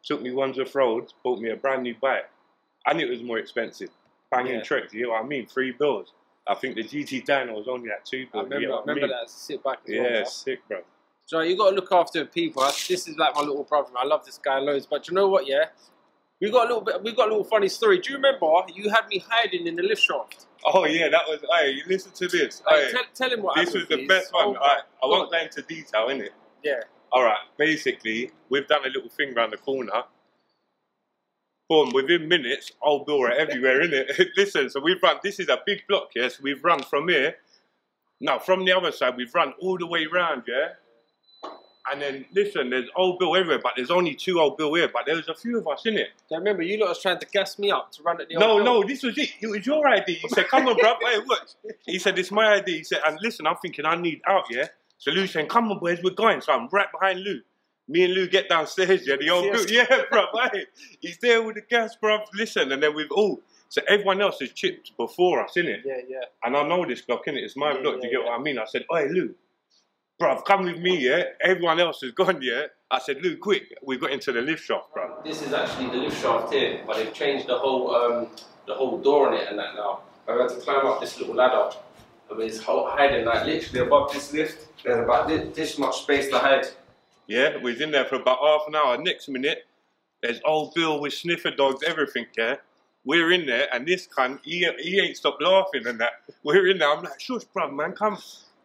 Took 0.03 0.21
me 0.21 0.31
Wandsworth 0.31 0.73
Road, 0.75 1.11
bought 1.23 1.39
me 1.39 1.49
a 1.49 1.55
brand 1.55 1.83
new 1.83 1.95
bike, 2.01 2.29
and 2.85 3.01
it 3.01 3.09
was 3.09 3.21
more 3.23 3.37
expensive. 3.37 3.89
banging 4.31 4.57
Yeah. 4.57 4.61
tricks. 4.61 4.93
You 4.93 5.03
know 5.05 5.09
what 5.09 5.23
I 5.23 5.25
mean? 5.25 5.47
Three 5.47 5.71
bills. 5.71 6.13
I 6.45 6.53
think 6.53 6.75
the 6.75 6.83
GT 6.83 7.21
Dyno 7.25 7.53
was 7.55 7.67
only 7.67 7.89
at 7.89 8.05
two 8.05 8.27
I 8.31 8.37
remember, 8.37 8.59
you 8.59 8.67
know 8.67 8.73
I 8.73 8.75
what 8.77 8.89
I 8.89 8.91
remember 8.93 9.07
mean? 9.07 9.17
that. 9.21 9.29
Sit 9.31 9.63
back 9.63 9.79
as 9.87 9.89
Yeah, 9.91 10.01
well. 10.11 10.25
sick, 10.27 10.59
bro. 10.67 10.81
So 11.25 11.39
you 11.41 11.57
got 11.57 11.71
to 11.71 11.75
look 11.75 11.91
after 11.91 12.25
people. 12.25 12.61
This 12.87 13.07
is 13.07 13.17
like 13.17 13.33
my 13.33 13.41
little 13.41 13.63
brother. 13.63 13.89
I 13.97 14.05
love 14.05 14.23
this 14.25 14.37
guy 14.37 14.59
loads. 14.59 14.85
But 14.85 15.07
you 15.07 15.15
know 15.15 15.27
what? 15.27 15.47
Yeah, 15.47 15.65
we 16.39 16.51
got 16.51 16.65
a 16.65 16.67
little 16.67 16.81
bit. 16.81 17.01
We 17.01 17.11
got 17.15 17.25
a 17.27 17.31
little 17.31 17.43
funny 17.43 17.69
story. 17.69 17.97
Do 17.97 18.11
you 18.11 18.17
remember 18.17 18.45
you 18.75 18.89
had 18.91 19.07
me 19.07 19.17
hiding 19.27 19.65
in 19.65 19.75
the 19.75 19.81
lift 19.81 20.03
shaft? 20.03 20.45
Oh 20.63 20.85
yeah, 20.85 21.09
that 21.09 21.27
was. 21.27 21.43
Hey, 21.59 21.71
you 21.71 21.83
listen 21.87 22.11
to 22.11 22.27
this. 22.27 22.61
Like, 22.67 22.75
Hey, 22.85 22.91
tell, 22.91 23.03
tell 23.15 23.29
him 23.31 23.41
what 23.41 23.55
this 23.55 23.69
happened. 23.69 23.79
was 23.81 23.89
the 23.89 23.95
please. 23.97 24.07
best 24.07 24.31
one. 24.33 24.45
Oh, 24.47 24.61
I, 24.61 24.77
I 25.03 25.05
won't 25.07 25.31
go 25.31 25.37
into 25.39 25.63
detail, 25.63 26.09
in 26.09 26.21
it. 26.21 26.33
Yeah. 26.63 26.81
All 27.11 27.23
right. 27.23 27.37
Basically, 27.57 28.31
we've 28.49 28.67
done 28.67 28.85
a 28.85 28.89
little 28.89 29.09
thing 29.09 29.33
round 29.33 29.53
the 29.53 29.57
corner. 29.57 30.03
Boom! 31.67 31.91
Within 31.93 32.27
minutes, 32.27 32.71
old 32.81 33.05
Bill 33.05 33.21
are 33.23 33.31
everywhere, 33.31 33.81
innit? 33.81 34.27
Listen, 34.37 34.71
so 34.71 34.79
we've 34.79 35.01
run. 35.03 35.17
This 35.21 35.39
is 35.39 35.49
a 35.49 35.59
big 35.65 35.83
block, 35.87 36.09
yes. 36.15 36.41
We've 36.41 36.63
run 36.63 36.81
from 36.81 37.07
here. 37.09 37.35
Now, 38.19 38.39
from 38.39 38.65
the 38.65 38.71
other 38.71 38.91
side, 38.91 39.15
we've 39.15 39.33
run 39.33 39.53
all 39.61 39.77
the 39.77 39.85
way 39.85 40.07
round, 40.11 40.43
yeah. 40.47 40.69
And 41.91 42.01
then 42.01 42.25
listen, 42.35 42.69
there's 42.69 42.89
old 42.95 43.19
Bill 43.19 43.35
everywhere, 43.35 43.59
but 43.63 43.73
there's 43.75 43.89
only 43.89 44.13
two 44.13 44.39
old 44.39 44.57
Bill 44.57 44.73
here. 44.73 44.89
But 44.91 45.03
there 45.05 45.15
was 45.15 45.27
a 45.27 45.33
few 45.33 45.57
of 45.59 45.67
us 45.67 45.85
in 45.85 45.97
it. 45.97 46.09
I 46.31 46.35
remember 46.35 46.61
you 46.61 46.77
lot 46.79 46.89
was 46.89 47.01
trying 47.01 47.19
to 47.19 47.25
gas 47.27 47.57
me 47.57 47.71
up 47.71 47.91
to 47.93 48.03
run 48.03 48.21
at 48.21 48.29
the 48.29 48.35
No, 48.35 48.51
old 48.53 48.65
no, 48.65 48.83
this 48.83 49.01
was 49.01 49.17
it. 49.17 49.29
It 49.39 49.47
was 49.47 49.65
your 49.65 49.87
idea. 49.87 50.17
He 50.17 50.29
said, 50.29 50.47
"Come 50.49 50.67
on, 50.67 50.77
bro. 50.77 50.95
Hey, 51.01 51.19
what?" 51.25 51.55
He 51.85 51.97
said, 51.97 52.19
"It's 52.19 52.31
my 52.31 52.53
idea." 52.53 52.77
He 52.77 52.83
said, 52.83 52.99
"And 53.07 53.17
listen, 53.21 53.47
I'm 53.47 53.55
thinking 53.57 53.85
I 53.85 53.95
need 53.95 54.21
out, 54.27 54.45
yeah." 54.51 54.67
So 54.99 55.11
Lou 55.11 55.25
saying, 55.27 55.47
"Come 55.47 55.71
on, 55.71 55.79
boys, 55.79 55.99
we're 56.03 56.11
going." 56.11 56.41
So 56.41 56.53
I'm 56.53 56.67
right 56.71 56.87
behind 56.91 57.21
Lou. 57.21 57.41
Me 57.87 58.03
and 58.03 58.13
Lou 58.13 58.27
get 58.27 58.47
downstairs, 58.49 59.07
yeah. 59.07 59.15
The 59.19 59.29
old 59.31 59.45
Yes. 59.45 59.65
Bill, 59.65 59.73
yeah, 59.89 60.01
bro. 60.11 60.25
Hey, 60.53 60.65
he's 60.99 61.17
there 61.17 61.41
with 61.41 61.55
the 61.55 61.61
gas, 61.61 61.95
bro. 61.95 62.19
Listen, 62.35 62.71
and 62.71 62.83
then 62.83 62.93
we've 62.95 63.11
all. 63.11 63.41
So 63.69 63.81
everyone 63.87 64.21
else 64.21 64.39
has 64.41 64.51
chipped 64.51 64.95
before 64.97 65.43
us, 65.43 65.53
innit? 65.55 65.81
Yeah, 65.85 65.97
yeah. 66.07 66.19
And 66.43 66.55
I 66.57 66.67
know 66.67 66.85
this 66.85 67.01
block, 67.01 67.25
innit? 67.25 67.43
It's 67.43 67.55
my 67.55 67.71
Yeah, 67.73 67.81
block. 67.81 67.95
yeah, 67.97 68.03
you 68.03 68.09
get 68.17 68.19
yeah. 68.25 68.29
what 68.29 68.39
I 68.39 68.43
mean? 68.43 68.59
I 68.59 68.65
said, 68.65 68.85
"Hey, 68.91 69.07
Lou." 69.09 69.33
Bruv, 70.21 70.43
come 70.43 70.65
with 70.65 70.77
me, 70.79 70.97
yeah? 70.97 71.23
Everyone 71.41 71.79
else 71.79 72.01
has 72.01 72.11
gone, 72.11 72.41
yeah? 72.41 72.65
I 72.91 72.99
said, 72.99 73.21
Lou, 73.23 73.37
quick. 73.37 73.73
We 73.81 73.97
got 73.97 74.11
into 74.11 74.33
the 74.33 74.41
lift 74.41 74.65
shaft, 74.65 74.93
bro. 74.93 75.21
This 75.23 75.41
is 75.41 75.53
actually 75.53 75.87
the 75.91 75.97
lift 76.03 76.21
shaft 76.21 76.51
here, 76.53 76.81
but 76.85 76.97
they've 76.97 77.13
changed 77.13 77.47
the 77.47 77.57
whole 77.57 77.95
um, 77.95 78.27
the 78.67 78.73
whole 78.75 78.97
door 78.97 79.29
on 79.29 79.33
it 79.35 79.47
and 79.47 79.57
that 79.57 79.75
now. 79.75 80.01
I've 80.27 80.37
had 80.41 80.49
to 80.49 80.55
climb 80.57 80.85
up 80.85 80.99
this 80.99 81.17
little 81.19 81.35
ladder. 81.35 81.71
I 82.31 82.35
mean, 82.37 82.47
it's 82.47 82.59
ho- 82.61 82.89
hiding 82.89 83.25
like 83.25 83.45
literally 83.45 83.85
above 83.85 84.13
this 84.13 84.31
lift. 84.33 84.67
There's 84.83 84.99
about 85.03 85.27
this, 85.27 85.55
this 85.55 85.77
much 85.77 86.01
space 86.03 86.29
to 86.29 86.39
hide. 86.39 86.67
Yeah, 87.27 87.57
we 87.57 87.71
was 87.71 87.81
in 87.81 87.91
there 87.91 88.05
for 88.05 88.15
about 88.15 88.39
half 88.39 88.61
an 88.67 88.75
hour. 88.75 88.97
Next 88.97 89.29
minute, 89.29 89.65
there's 90.21 90.39
old 90.45 90.73
Bill 90.73 90.99
with 90.99 91.13
sniffer 91.13 91.51
dogs, 91.51 91.83
everything, 91.85 92.25
yeah? 92.37 92.55
We're 93.05 93.31
in 93.31 93.45
there, 93.45 93.67
and 93.73 93.87
this 93.87 94.07
cunt, 94.07 94.39
he, 94.43 94.67
he 94.79 94.99
ain't 94.99 95.15
stopped 95.17 95.41
laughing 95.41 95.87
and 95.87 95.99
that. 95.99 96.11
We're 96.43 96.67
in 96.67 96.79
there, 96.79 96.91
I'm 96.91 97.03
like, 97.03 97.19
shush, 97.19 97.43
bruv, 97.55 97.73
man, 97.73 97.93
come. 97.93 98.17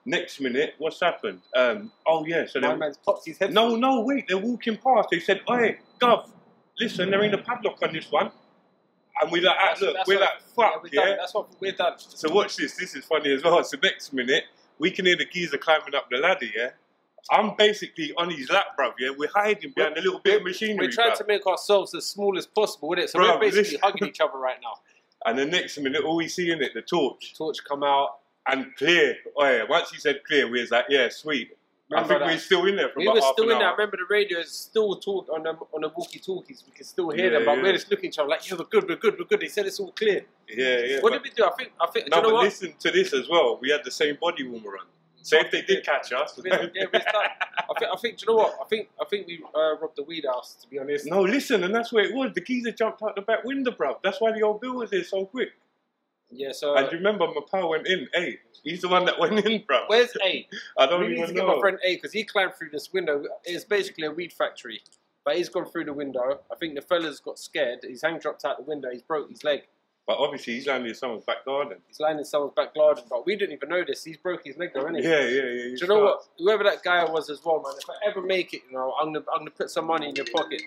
Next 0.06 0.40
minute, 0.40 0.74
what's 0.78 1.00
happened? 1.00 1.40
Um, 1.56 1.90
oh, 2.06 2.26
yeah, 2.26 2.44
so 2.46 2.60
My 2.60 2.68
then. 2.68 2.78
man's 2.78 2.98
popped 2.98 3.24
his 3.26 3.38
head. 3.38 3.54
No, 3.54 3.76
no, 3.76 4.00
wait, 4.00 4.26
they're 4.28 4.36
walking 4.36 4.76
past. 4.76 5.08
They 5.10 5.20
said, 5.20 5.40
Oi, 5.48 5.78
Gov, 6.00 6.28
listen, 6.78 7.10
there 7.10 7.22
ain't 7.22 7.32
a 7.32 7.38
padlock 7.38 7.78
on 7.82 7.92
this 7.94 8.10
one. 8.10 8.30
And 9.24 9.32
we 9.32 9.40
like, 9.40 9.56
ah, 9.58 9.74
look, 9.80 9.96
we're 10.06 10.20
like, 10.20 10.40
fuck, 10.54 10.82
we're 10.82 10.90
yeah. 10.92 11.04
done. 11.06 11.16
That's 11.18 11.34
what 11.34 11.48
we're 11.60 11.72
done. 11.72 11.94
So 11.98 12.32
watch 12.32 12.56
this. 12.56 12.76
This 12.76 12.94
is 12.94 13.04
funny 13.04 13.32
as 13.32 13.42
well. 13.42 13.62
So 13.64 13.78
next 13.82 14.12
minute, 14.12 14.44
we 14.78 14.90
can 14.90 15.06
hear 15.06 15.16
the 15.16 15.24
geezer 15.24 15.58
climbing 15.58 15.94
up 15.94 16.08
the 16.10 16.18
ladder. 16.18 16.46
Yeah, 16.54 16.70
I'm 17.30 17.56
basically 17.56 18.12
on 18.18 18.30
his 18.30 18.50
lap, 18.50 18.66
bruv. 18.78 18.92
Yeah, 18.98 19.10
we're 19.16 19.30
hiding 19.34 19.72
behind 19.74 19.96
a 19.96 20.02
little 20.02 20.20
bit 20.20 20.36
of 20.38 20.42
machinery. 20.42 20.86
We're 20.86 20.92
trying 20.92 21.12
bruv. 21.12 21.18
to 21.18 21.26
make 21.26 21.46
ourselves 21.46 21.94
as 21.94 22.04
small 22.06 22.36
as 22.36 22.46
possible 22.46 22.88
with 22.90 22.98
it. 22.98 23.10
So 23.10 23.18
Bro, 23.18 23.34
we're 23.34 23.40
basically 23.40 23.62
listen. 23.62 23.80
hugging 23.82 24.08
each 24.08 24.20
other 24.20 24.38
right 24.38 24.58
now. 24.62 24.74
And 25.26 25.38
the 25.38 25.46
next 25.46 25.78
minute, 25.78 26.04
all 26.04 26.16
we 26.16 26.28
see 26.28 26.50
in 26.50 26.62
it, 26.62 26.74
the 26.74 26.82
torch 26.82 27.32
Torch 27.34 27.64
come 27.64 27.82
out. 27.82 28.18
and 28.46 28.76
clear. 28.76 29.16
Oh 29.38 29.48
yeah. 29.48 29.62
Once 29.66 29.90
he 29.90 29.98
said 29.98 30.20
clear, 30.28 30.46
we 30.50 30.60
was 30.60 30.70
like, 30.70 30.84
yeah, 30.90 31.08
sweet. 31.08 31.56
I 31.92 32.02
think 32.04 32.20
we're 32.20 32.38
still 32.38 32.66
in 32.66 32.76
there 32.76 32.88
for 32.88 33.00
We 33.00 33.08
were 33.08 33.20
still 33.20 33.50
in 33.50 33.58
there. 33.58 33.68
I 33.68 33.72
remember 33.72 33.98
the 33.98 34.06
radio 34.08 34.38
is 34.38 34.50
still 34.52 34.96
talk 34.96 35.28
on 35.28 35.42
the 35.42 35.50
on 35.50 35.82
the 35.82 35.90
walkie 35.94 36.18
talkies. 36.18 36.64
We 36.66 36.72
can 36.72 36.84
still 36.84 37.10
hear 37.10 37.30
them, 37.30 37.44
but 37.44 37.56
yeah. 37.56 37.62
we're 37.62 37.72
just 37.72 37.90
looking 37.90 38.08
at 38.08 38.14
each 38.14 38.18
other 38.18 38.28
like, 38.28 38.48
yeah, 38.48 38.56
we're 38.58 38.64
good, 38.64 38.88
we're 38.88 38.96
good, 38.96 39.16
we're 39.18 39.26
good. 39.26 39.40
They 39.40 39.48
said 39.48 39.66
it's 39.66 39.78
all 39.78 39.92
clear. 39.92 40.24
Yeah, 40.48 40.78
yeah. 40.78 41.00
what 41.00 41.12
did 41.12 41.22
we 41.22 41.30
do? 41.30 41.44
I 41.44 41.50
think 41.56 41.72
I 41.80 41.86
think 41.90 42.08
no, 42.10 42.16
you 42.16 42.22
know 42.22 42.28
but 42.28 42.34
what? 42.34 42.44
listen 42.44 42.74
to 42.80 42.90
this 42.90 43.12
as 43.12 43.28
well. 43.28 43.58
We 43.60 43.70
had 43.70 43.84
the 43.84 43.90
same 43.90 44.16
body 44.20 44.44
warmer 44.46 44.78
on. 44.78 44.86
So 45.22 45.38
if 45.38 45.50
they 45.50 45.62
did 45.62 45.84
catch 45.84 46.12
us, 46.12 46.38
We- 46.42 46.50
yeah. 46.50 46.56
I 46.56 47.78
think 47.78 47.90
I 47.92 47.96
think 47.96 48.18
do 48.18 48.24
you 48.26 48.28
know 48.28 48.34
what? 48.34 48.58
I 48.60 48.68
think 48.68 48.88
I 49.00 49.04
think 49.08 49.26
we 49.26 49.42
uh, 49.54 49.76
robbed 49.80 49.96
the 49.96 50.02
weed 50.04 50.24
house. 50.26 50.56
To 50.62 50.68
be 50.68 50.78
honest. 50.78 51.06
no, 51.06 51.22
listen, 51.22 51.64
and 51.64 51.74
that's 51.74 51.92
where 51.92 52.04
it 52.04 52.14
was. 52.14 52.32
The 52.34 52.40
geezer 52.40 52.72
jumped 52.72 53.02
out 53.02 53.14
the 53.14 53.22
back 53.22 53.44
window, 53.44 53.70
bruv. 53.70 53.96
That's 54.02 54.20
why 54.20 54.32
the 54.32 54.42
old 54.42 54.60
Bill 54.60 54.74
was 54.74 54.90
there 54.90 55.04
so 55.04 55.26
quick. 55.26 55.50
Yeah. 56.34 56.52
So 56.52 56.76
and 56.76 56.90
you 56.90 56.98
remember 56.98 57.26
my 57.26 57.40
pal 57.50 57.68
went 57.68 57.86
in? 57.86 58.08
Hey, 58.12 58.38
he's 58.62 58.80
the 58.80 58.88
one 58.88 59.04
that 59.04 59.18
went 59.18 59.44
in, 59.46 59.62
bruv. 59.62 59.84
where's 59.86 60.10
A? 60.24 60.46
I 60.78 60.86
don't 60.86 61.00
we 61.00 61.08
need 61.08 61.18
even 61.18 61.28
to 61.28 61.34
get 61.34 61.46
my 61.46 61.58
friend 61.60 61.78
A 61.84 61.94
because 61.94 62.12
he 62.12 62.24
climbed 62.24 62.54
through 62.54 62.70
this 62.70 62.92
window. 62.92 63.24
It's 63.44 63.64
basically 63.64 64.06
a 64.06 64.10
weed 64.10 64.32
factory, 64.32 64.82
but 65.24 65.36
he's 65.36 65.48
gone 65.48 65.66
through 65.66 65.84
the 65.84 65.92
window. 65.92 66.40
I 66.52 66.56
think 66.56 66.74
the 66.74 66.82
fella's 66.82 67.20
got 67.20 67.38
scared. 67.38 67.80
His 67.82 68.02
hand 68.02 68.20
dropped 68.20 68.44
out 68.44 68.58
the 68.58 68.64
window. 68.64 68.90
He's 68.90 69.02
broke 69.02 69.30
his 69.30 69.44
leg. 69.44 69.62
But 70.06 70.18
obviously, 70.18 70.54
he's 70.54 70.66
landing 70.66 70.90
in 70.90 70.94
someone's 70.94 71.24
back 71.24 71.46
garden. 71.46 71.78
He's 71.86 71.98
landing 71.98 72.20
in 72.20 72.24
someone's 72.26 72.52
back 72.54 72.74
garden, 72.74 73.04
but 73.08 73.24
we 73.24 73.36
didn't 73.36 73.54
even 73.54 73.70
know 73.70 73.84
this. 73.86 74.04
He's 74.04 74.18
broke 74.18 74.44
his 74.44 74.58
leg 74.58 74.72
though, 74.74 74.82
isn't 74.82 74.96
he? 74.96 75.02
Yeah, 75.02 75.20
yeah, 75.20 75.42
yeah. 75.42 75.62
Do 75.62 75.76
you 75.80 75.86
know 75.86 76.00
what? 76.00 76.26
Whoever 76.38 76.62
that 76.64 76.82
guy 76.82 77.04
was 77.04 77.30
as 77.30 77.40
well, 77.42 77.62
man. 77.62 77.72
If 77.78 77.88
I 77.88 78.10
ever 78.10 78.20
make 78.20 78.52
it, 78.52 78.62
you 78.68 78.76
know, 78.76 78.94
I'm 79.00 79.14
gonna 79.14 79.24
I'm 79.32 79.40
gonna 79.40 79.50
put 79.50 79.70
some 79.70 79.86
money 79.86 80.10
in 80.10 80.14
your 80.14 80.26
pocket. 80.26 80.60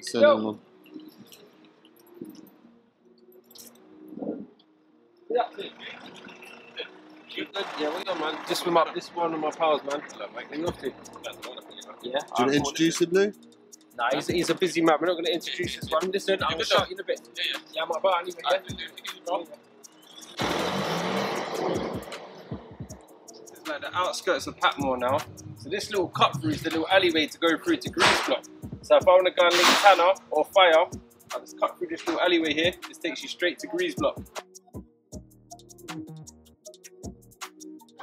Send 0.00 0.22
Yo. 0.22 0.36
them 0.36 0.46
on. 0.46 0.60
Yeah. 5.30 5.42
You 7.30 7.44
good? 7.44 7.64
Yeah, 7.78 7.88
well 7.88 8.02
done, 8.04 8.20
man. 8.20 8.38
This 8.48 8.64
one, 8.64 8.74
my, 8.74 8.92
this 8.94 9.08
one 9.08 9.34
of 9.34 9.40
my 9.40 9.50
pals, 9.50 9.82
man. 9.84 10.02
You 10.52 10.66
off 10.66 10.78
to? 10.80 10.86
Yeah. 10.88 10.92
Do 12.02 12.08
you 12.10 12.18
want 12.38 12.50
to 12.50 12.56
introduce 12.56 13.00
him, 13.00 13.10
Lou? 13.10 13.32
Nah, 13.96 14.08
he's, 14.12 14.26
he's 14.28 14.50
a 14.50 14.54
busy 14.54 14.80
man. 14.80 14.96
We're 15.00 15.08
not 15.08 15.14
going 15.14 15.26
to 15.26 15.32
introduce 15.32 15.76
this 15.76 15.90
one. 15.90 16.10
Listen, 16.10 16.42
I'm 16.42 16.50
going 16.50 16.60
to 16.60 16.64
shout 16.64 16.88
you 16.88 16.94
in 16.94 17.00
a 17.00 17.04
bit. 17.04 17.20
Yeah, 17.36 17.44
yeah. 17.52 17.60
Yeah, 17.74 17.82
I'm 17.82 17.90
about 17.90 18.22
anyway, 18.22 18.40
yeah? 18.50 18.58
This 23.28 23.50
is 23.52 23.68
like 23.68 23.80
the 23.80 23.96
outskirts 23.96 24.46
of 24.46 24.56
Patmore 24.56 24.96
now. 24.96 25.18
So 25.58 25.68
this 25.68 25.90
little 25.90 26.08
cut 26.08 26.40
through 26.40 26.52
is 26.52 26.62
the 26.62 26.70
little 26.70 26.88
alleyway 26.88 27.26
to 27.26 27.38
go 27.38 27.58
through 27.58 27.78
to 27.78 27.90
Grease 27.90 28.26
Block. 28.26 28.44
So 28.82 28.96
if 28.96 29.06
I 29.06 29.10
want 29.10 29.26
to 29.26 29.32
go 29.32 29.46
and 29.46 29.54
link 29.54 29.68
Tanner 29.82 30.14
or 30.30 30.44
Fire, 30.44 30.86
I 31.34 31.38
just 31.40 31.58
cut 31.58 31.76
through 31.78 31.88
this 31.88 32.06
little 32.06 32.20
alleyway 32.20 32.54
here. 32.54 32.72
This 32.86 32.98
takes 32.98 33.22
you 33.22 33.28
straight 33.28 33.58
to 33.58 33.66
Grease 33.66 33.96
Block. 33.96 34.20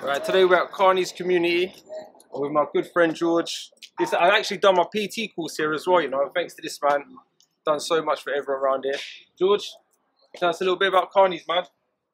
Right, 0.06 0.24
today 0.24 0.46
we're 0.46 0.64
at 0.64 0.72
Carney's 0.72 1.12
Community 1.12 1.74
with 2.32 2.52
my 2.52 2.66
good 2.72 2.88
friend 2.92 3.16
George. 3.16 3.72
This, 3.98 4.14
I've 4.14 4.34
actually 4.34 4.58
done 4.58 4.76
my 4.76 4.84
PT 4.84 5.36
course 5.36 5.58
here 5.58 5.74
as 5.74 5.88
well, 5.88 6.00
you 6.00 6.10
know, 6.10 6.30
thanks 6.36 6.54
to 6.54 6.62
this 6.62 6.80
man. 6.80 7.06
Done 7.66 7.80
so 7.80 8.04
much 8.04 8.22
for 8.22 8.32
everyone 8.32 8.62
around 8.62 8.84
here. 8.84 9.00
George, 9.40 9.68
tell 10.36 10.50
us 10.50 10.62
a 10.62 10.64
little 10.64 10.78
bit 10.78 10.90
about 10.90 11.10
Carney's, 11.10 11.44
man. 11.48 11.64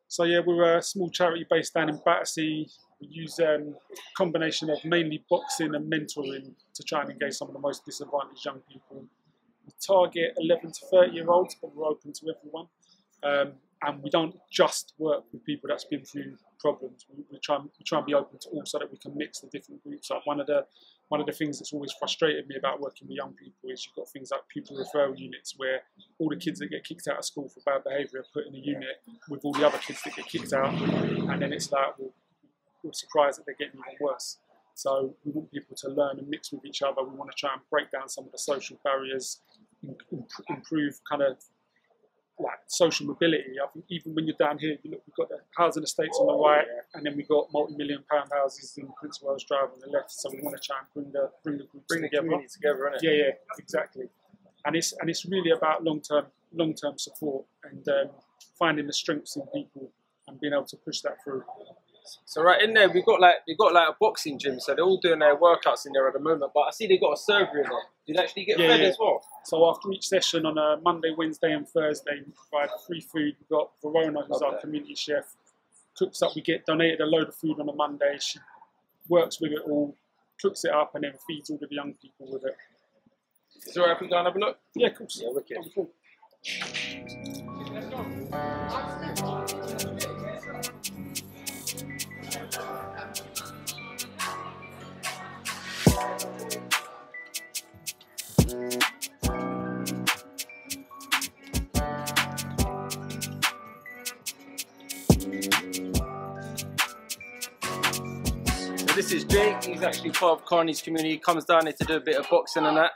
So 0.08 0.24
yeah, 0.24 0.40
we're 0.40 0.78
a 0.78 0.82
small 0.82 1.10
charity 1.10 1.46
based 1.50 1.74
down 1.74 1.90
in 1.90 2.00
Battersea. 2.06 2.70
We 3.02 3.08
use 3.08 3.38
um, 3.42 3.76
a 3.92 3.96
combination 4.16 4.70
of 4.70 4.78
mainly 4.86 5.26
boxing 5.30 5.76
and 5.76 5.92
mentoring 5.92 6.54
to 6.74 6.84
try 6.84 7.02
and 7.02 7.10
engage 7.10 7.34
some 7.34 7.50
of 7.50 7.54
the 7.54 7.60
most 7.60 7.84
disadvantaged 7.84 8.46
young 8.46 8.62
people. 8.72 9.04
We 9.66 9.74
target 9.86 10.36
11 10.38 10.72
to 10.72 10.86
30 10.92 11.12
year 11.12 11.30
olds, 11.30 11.58
but 11.62 11.76
we're 11.76 11.88
open 11.88 12.14
to 12.14 12.34
everyone. 12.38 12.68
Um, 13.22 13.56
and 13.84 14.02
we 14.04 14.10
don't 14.10 14.36
just 14.52 14.94
work 14.98 15.24
with 15.32 15.44
people 15.44 15.68
that's 15.70 15.86
been 15.86 16.04
through 16.06 16.38
problems. 16.60 17.06
We, 17.10 17.24
we 17.32 17.40
try 17.40 17.56
and 17.56 17.66
we 17.66 17.84
try 17.86 17.98
and 17.98 18.06
be 18.06 18.14
open 18.14 18.38
to 18.40 18.50
all, 18.50 18.66
so 18.66 18.80
that 18.80 18.92
we 18.92 18.98
can 18.98 19.18
mix 19.18 19.40
the 19.40 19.48
different 19.48 19.84
groups 19.84 20.12
up. 20.12 20.22
One 20.26 20.40
of 20.40 20.48
the 20.48 20.66
one 21.10 21.20
of 21.20 21.26
the 21.26 21.34
things 21.34 21.60
that's 21.60 21.74
always 21.74 21.92
frustrated 22.00 22.48
me 22.48 22.56
about 22.58 22.80
working 22.80 23.08
with 23.08 23.18
young 23.18 23.34
people 23.34 23.70
is 23.70 23.86
you've 23.86 23.96
got 23.96 24.08
things 24.12 24.32
like 24.32 24.42
pupil 24.48 24.78
referral 24.78 25.18
units 25.18 25.56
where 25.58 25.82
all 26.20 26.30
the 26.30 26.38
kids 26.38 26.60
that 26.60 26.68
get 26.70 26.84
kicked 26.84 27.08
out 27.08 27.18
of 27.18 27.26
school 27.26 27.50
for 27.50 27.60
bad 27.66 27.84
behaviour 27.84 28.20
are 28.20 28.26
put 28.34 28.48
in 28.48 28.56
a 28.56 28.60
unit 28.60 29.02
with 29.30 29.42
all 29.44 29.54
the 29.54 29.66
other 29.66 29.80
kids 29.80 30.02
that 30.04 30.16
get 30.16 30.26
kicked 30.26 30.54
out, 30.54 30.74
and 30.74 31.42
then 31.42 31.52
it's 31.52 31.72
like, 31.72 31.98
well, 31.98 32.14
we're 32.84 32.94
surprised 32.94 33.40
that 33.40 33.46
they're 33.46 33.56
getting 33.60 33.80
even 33.80 33.98
worse. 34.00 34.38
So 34.74 35.16
we 35.26 35.32
want 35.34 35.52
people 35.52 35.76
to 35.78 35.90
learn 35.90 36.18
and 36.18 36.28
mix 36.30 36.52
with 36.52 36.66
each 36.66 36.82
other. 36.82 37.04
We 37.04 37.16
want 37.16 37.30
to 37.30 37.36
try 37.38 37.52
and 37.54 37.62
break 37.70 37.92
down 37.92 38.08
some 38.08 38.26
of 38.26 38.32
the 38.32 38.38
social 38.38 38.80
barriers, 38.84 39.42
im- 39.84 39.96
im- 40.12 40.26
improve 40.50 41.00
kind 41.08 41.22
of 41.22 41.38
like 42.42 42.60
social 42.68 43.06
mobility. 43.08 43.56
I 43.64 43.68
think 43.72 43.86
even 43.90 44.16
when 44.16 44.26
you're 44.28 44.36
down 44.38 44.58
here, 44.60 44.78
you 44.84 44.92
look, 44.92 45.02
we've 45.08 45.16
got 45.16 45.30
the 45.30 45.40
housing 45.58 45.84
estates 45.84 46.18
on 46.20 46.28
the 46.28 46.34
right, 46.34 46.66
and 46.94 47.06
then 47.06 47.16
we've 47.16 47.28
got 47.28 47.48
multi-million 47.54 48.04
pound 48.10 48.30
houses 48.32 48.74
in 48.78 48.88
Prince 49.00 49.22
Wales 49.22 49.44
Drive 49.44 49.70
on 49.74 49.80
the 49.80 49.90
left. 49.90 50.12
So 50.12 50.30
we 50.32 50.42
want 50.42 50.56
to 50.56 50.62
try 50.66 50.78
and 50.80 50.88
bring 50.94 51.12
the 51.12 51.32
bring 51.44 51.58
the 51.58 51.66
groups 51.66 51.86
Bring 51.88 52.02
the 52.02 52.08
together. 52.10 52.24
community 52.24 52.50
together? 52.54 52.94
Yeah, 53.02 53.12
yeah, 53.12 53.32
exactly. 53.60 54.06
And 54.66 54.76
it's 54.76 54.94
and 55.00 55.10
it's 55.10 55.26
really 55.26 55.52
about 55.52 55.84
long 55.84 56.02
term 56.02 56.26
long 56.54 56.74
term 56.74 56.98
support 56.98 57.46
and 57.64 57.88
um, 57.88 58.10
finding 58.60 58.88
the 58.88 58.94
strengths 58.94 59.36
in 59.36 59.44
people 59.54 59.90
and 60.28 60.40
being 60.40 60.54
able 60.54 60.66
to 60.66 60.78
push 60.78 61.02
that 61.02 61.18
through. 61.24 61.44
So 62.26 62.42
right 62.42 62.62
in 62.62 62.74
there, 62.74 62.90
we 62.90 63.02
got 63.02 63.20
like 63.22 63.36
we 63.48 63.56
got 63.56 63.74
like 63.74 63.90
a 63.90 63.96
boxing 64.00 64.40
gym, 64.40 64.60
so 64.60 64.74
they're 64.76 64.84
all 64.84 64.98
doing 64.98 65.20
their 65.20 65.36
workouts 65.38 65.86
in 65.86 65.94
there 65.94 66.08
at 66.08 66.14
the 66.14 66.20
moment. 66.20 66.52
But 66.54 66.62
I 66.62 66.72
see 66.72 66.88
they 66.88 66.98
got 66.98 67.14
a 67.14 67.18
server 67.18 67.58
in 67.60 67.64
there. 67.64 67.84
Did 68.08 68.16
you 68.16 68.22
actually 68.22 68.46
get 68.46 68.60
Yeah, 68.60 68.68
fed 68.70 68.82
yeah. 68.82 68.88
as 68.88 68.98
well? 69.00 69.24
So 69.44 69.70
after 69.70 69.92
each 69.92 70.08
session 70.08 70.46
on 70.46 70.58
a 70.58 70.80
Monday, 70.82 71.14
Wednesday, 71.16 71.52
and 71.52 71.68
Thursday, 71.68 72.22
we 72.26 72.32
provide 72.50 72.70
free 72.88 73.02
food. 73.02 73.36
We've 73.40 73.50
got 73.50 73.72
Verona, 73.82 74.24
who's 74.28 74.42
our 74.42 74.60
community 74.60 74.96
chef, 74.96 75.36
cooks 75.98 76.22
up. 76.22 76.32
We 76.36 76.42
get 76.42 76.66
donated 76.66 77.02
a 77.02 77.06
load 77.06 77.28
of 77.30 77.36
food 77.36 77.60
on 77.60 77.70
a 77.70 77.74
Monday. 77.74 78.18
She 78.20 78.40
works 79.08 79.40
with 79.42 79.52
it 79.52 79.60
all, 79.66 79.96
cooks 80.42 80.64
it 80.64 80.72
up, 80.72 80.96
and 80.96 81.04
then 81.04 81.14
feeds 81.28 81.50
all 81.50 81.60
of 81.62 81.70
the 81.70 81.76
young 81.76 81.94
people 81.94 82.28
with 82.32 82.46
it. 82.46 82.56
Is 83.68 83.76
it 83.78 83.80
alright 83.80 83.96
if 83.96 84.02
we 84.02 84.08
go 84.08 84.18
and 84.18 84.26
have 84.28 84.36
a 84.36 84.40
look? 84.40 84.58
Yeah, 84.76 84.88
of 84.88 84.96
course. 84.98 85.22
Yeah, 85.22 85.30
wicked. 85.32 85.58
Cool. 85.76 85.90
So 87.82 88.61
this 109.12 109.24
is 109.24 109.30
Jake. 109.30 109.62
He's 109.66 109.84
actually 109.84 110.12
part 110.12 110.40
of 110.40 110.46
Carney's 110.46 110.82
community. 110.82 111.12
He 111.12 111.18
comes 111.18 111.44
down 111.44 111.66
here 111.66 111.74
to 111.74 111.84
do 111.84 111.96
a 111.98 112.00
bit 112.00 112.16
of 112.16 112.30
boxing 112.30 112.66
and 112.66 112.78
that. 112.78 112.92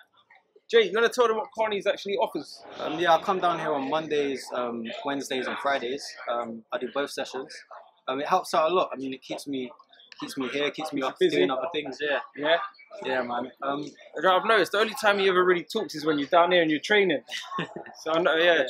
Jake, 0.71 0.89
you 0.89 0.97
want 0.97 1.11
to 1.11 1.13
tell 1.13 1.27
them 1.27 1.35
what 1.35 1.47
Carney's 1.57 1.85
actually 1.85 2.15
offers? 2.15 2.63
Um, 2.79 2.97
yeah, 2.97 3.15
I 3.15 3.21
come 3.21 3.41
down 3.41 3.59
here 3.59 3.73
on 3.73 3.89
Mondays, 3.89 4.45
um, 4.53 4.85
Wednesdays, 5.03 5.45
and 5.45 5.57
Fridays. 5.57 6.05
Um, 6.31 6.63
I 6.71 6.77
do 6.77 6.87
both 6.93 7.09
sessions. 7.09 7.53
Um, 8.07 8.21
it 8.21 8.27
helps 8.27 8.53
out 8.53 8.71
a 8.71 8.73
lot. 8.73 8.91
I 8.93 8.95
mean, 8.95 9.13
it 9.13 9.21
keeps 9.23 9.45
me 9.45 9.69
keeps 10.21 10.37
me 10.37 10.47
here, 10.47 10.71
keeps 10.71 10.93
me 10.93 11.01
up 11.01 11.19
busy. 11.19 11.35
doing 11.35 11.51
other 11.51 11.67
things. 11.73 11.97
Yeah, 11.99 12.19
Yeah. 12.37 12.57
yeah, 13.03 13.21
man. 13.21 13.51
Um, 13.61 13.85
I've 14.25 14.45
noticed 14.45 14.71
the 14.71 14.77
only 14.77 14.93
time 15.01 15.19
you 15.19 15.29
ever 15.29 15.43
really 15.43 15.65
talks 15.65 15.95
is 15.95 16.05
when 16.05 16.17
you're 16.17 16.29
down 16.29 16.53
here 16.53 16.61
and 16.61 16.71
you're 16.71 16.79
training. 16.79 17.23
so 18.03 18.13
I 18.13 18.21
know, 18.21 18.37
yeah. 18.37 18.63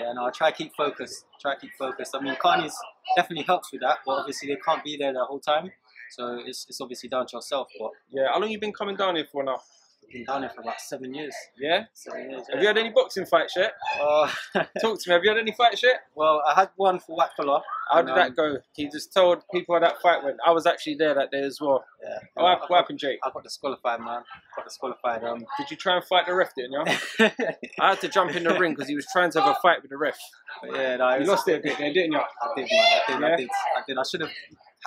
yeah, 0.00 0.14
no, 0.14 0.24
I 0.24 0.30
try 0.30 0.52
to 0.52 0.56
keep 0.56 0.74
focused. 0.74 1.26
Try 1.38 1.54
to 1.56 1.60
keep 1.60 1.72
focused. 1.78 2.14
I 2.14 2.20
mean, 2.20 2.34
Carney's 2.40 2.74
definitely 3.14 3.44
helps 3.44 3.70
with 3.70 3.82
that, 3.82 3.98
but 4.06 4.12
obviously 4.12 4.48
they 4.48 4.56
can't 4.56 4.82
be 4.82 4.96
there 4.96 5.12
the 5.12 5.26
whole 5.26 5.40
time. 5.40 5.70
So 6.10 6.40
it's, 6.44 6.66
it's 6.68 6.80
obviously 6.80 7.08
down 7.08 7.26
to 7.26 7.36
yourself. 7.36 7.68
But 7.78 7.90
Yeah. 8.10 8.28
How 8.32 8.40
long 8.40 8.50
you 8.50 8.58
been 8.60 8.72
coming 8.72 8.96
down 8.96 9.16
here 9.16 9.26
for 9.30 9.42
now? 9.44 9.60
I've 10.08 10.12
been 10.12 10.24
down 10.24 10.42
here 10.42 10.50
for 10.54 10.60
about 10.60 10.80
seven 10.80 11.12
years. 11.14 11.34
Yeah. 11.58 11.84
Seven 11.92 12.30
years. 12.30 12.42
Have 12.52 12.60
you 12.62 12.68
had 12.68 12.78
any 12.78 12.90
boxing 12.90 13.26
fights 13.26 13.54
yet? 13.56 13.72
Uh, 14.00 14.30
Talk 14.80 15.00
to 15.00 15.08
me. 15.10 15.12
Have 15.14 15.24
you 15.24 15.30
had 15.30 15.38
any 15.38 15.50
fights 15.52 15.82
yet? 15.82 16.02
well, 16.14 16.42
I 16.46 16.54
had 16.54 16.70
one 16.76 17.00
for 17.00 17.16
Wackfella. 17.18 17.60
How 17.92 18.02
did 18.02 18.10
um, 18.10 18.16
that 18.16 18.36
go? 18.36 18.58
He 18.74 18.88
just 18.88 19.12
told 19.12 19.42
people 19.52 19.74
how 19.74 19.80
that 19.80 20.00
fight 20.00 20.22
went. 20.22 20.36
I 20.46 20.52
was 20.52 20.64
actually 20.66 20.94
there 20.94 21.14
that 21.14 21.30
day 21.32 21.40
as 21.42 21.60
well. 21.60 21.84
Yeah. 22.02 22.18
What 22.34 22.48
happened, 22.50 22.68
what 22.68 22.76
happened 22.78 22.98
Jake? 23.00 23.18
I 23.24 23.30
got 23.30 23.42
disqualified, 23.42 23.98
man. 24.00 24.22
Got 24.56 24.64
disqualified. 24.64 25.24
Um, 25.24 25.44
Did 25.58 25.70
you 25.72 25.76
try 25.76 25.96
and 25.96 26.04
fight 26.04 26.26
the 26.26 26.34
ref, 26.34 26.54
didn't 26.54 26.72
you? 26.72 26.84
I 27.80 27.90
had 27.90 28.00
to 28.02 28.08
jump 28.08 28.34
in 28.36 28.44
the 28.44 28.56
ring 28.58 28.74
because 28.74 28.88
he 28.88 28.94
was 28.94 29.06
trying 29.12 29.30
to 29.32 29.40
have 29.40 29.50
a 29.50 29.58
fight 29.60 29.82
with 29.82 29.90
the 29.90 29.96
ref. 29.98 30.18
yeah, 30.72 30.96
no, 30.96 31.14
You 31.14 31.20
was- 31.20 31.28
lost 31.28 31.48
it 31.48 31.58
a 31.58 31.62
bit 31.62 31.78
there, 31.78 31.92
didn't 31.92 32.12
you? 32.12 32.18
I 32.20 32.54
did, 32.56 32.68
man. 32.70 32.70
I 32.70 33.12
did. 33.12 33.20
Yeah? 33.20 33.26
I 33.26 33.36
did. 33.36 33.48
I 33.76 33.82
did. 33.88 33.98
I 33.98 34.02
should 34.08 34.20
have 34.20 34.30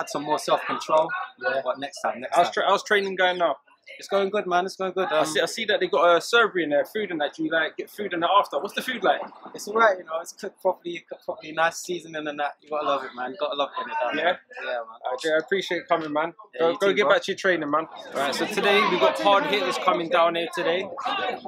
had 0.00 0.08
some 0.08 0.24
more 0.24 0.38
self 0.38 0.60
control. 0.66 1.08
Yeah. 1.42 1.60
But 1.62 1.78
next 1.78 2.00
time, 2.00 2.20
next 2.20 2.34
How's, 2.34 2.46
time. 2.46 2.52
tra- 2.54 2.66
how's 2.66 2.82
training 2.82 3.16
going 3.16 3.38
now? 3.38 3.56
It's 3.98 4.08
going 4.08 4.30
good, 4.30 4.46
man. 4.46 4.64
It's 4.66 4.76
going 4.76 4.92
good. 4.92 5.08
I, 5.10 5.20
Um, 5.20 5.26
see, 5.26 5.40
I 5.40 5.46
see 5.46 5.64
that 5.66 5.80
they 5.80 5.86
got 5.88 6.16
a 6.16 6.18
servery 6.20 6.62
in 6.64 6.70
there, 6.70 6.84
food 6.84 7.10
and 7.10 7.20
that. 7.20 7.34
Do 7.34 7.44
you 7.44 7.50
like 7.50 7.76
get 7.76 7.90
food 7.90 8.12
in 8.12 8.20
the 8.20 8.28
after? 8.30 8.58
What's 8.58 8.74
the 8.74 8.82
food 8.82 9.02
like? 9.04 9.20
it's 9.54 9.68
alright, 9.68 9.98
you 9.98 10.04
know. 10.04 10.20
It's 10.20 10.32
cooked 10.32 10.60
properly, 10.62 11.04
cooked 11.08 11.24
properly, 11.24 11.52
nice 11.52 11.76
seasoning 11.78 12.26
and 12.26 12.38
that. 12.38 12.56
You 12.62 12.70
gotta 12.70 12.86
love 12.86 13.04
it, 13.04 13.10
man. 13.14 13.30
You 13.32 13.36
gotta 13.38 13.56
love 13.56 13.70
it 13.78 13.86
done. 13.86 14.16
Yeah? 14.18 14.24
man. 14.24 14.38
Yeah, 14.64 14.72
man. 14.72 15.18
Jay, 15.22 15.30
I 15.32 15.38
appreciate 15.38 15.88
coming, 15.88 16.12
man. 16.12 16.32
Yeah, 16.54 16.60
go 16.60 16.72
go 16.76 16.86
too, 16.88 16.94
get 16.94 17.02
bro. 17.04 17.12
back 17.14 17.22
to 17.24 17.32
your 17.32 17.36
training, 17.38 17.70
man. 17.70 17.86
Alright, 18.14 18.34
so 18.34 18.46
today 18.46 18.80
we've 18.90 19.00
got 19.00 19.18
hard 19.20 19.44
hitters 19.46 19.76
coming 19.78 20.08
down 20.08 20.34
here 20.36 20.48
today, 20.54 20.88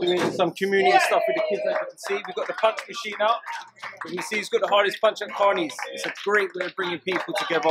doing 0.01 0.31
some 0.33 0.53
community 0.53 0.99
stuff 1.07 1.23
with 1.27 1.37
the 1.37 1.43
kids, 1.49 1.63
as 1.67 1.73
you 1.81 1.87
can 1.89 1.99
see. 1.99 2.15
We've 2.27 2.35
got 2.37 2.47
the 2.47 2.55
punch 2.55 2.79
machine 2.89 3.15
out. 3.21 3.37
You 4.07 4.17
can 4.17 4.23
see 4.23 4.37
he's 4.37 4.49
got 4.49 4.61
the 4.61 4.69
hardest 4.69 5.01
punch 5.01 5.23
at 5.23 5.31
Carney's. 5.31 5.75
It's 5.93 6.05
a 6.07 6.13
great 6.25 6.51
way 6.55 6.67
of 6.67 6.77
bringing 6.77 6.99
people 6.99 7.35
together. 7.39 7.71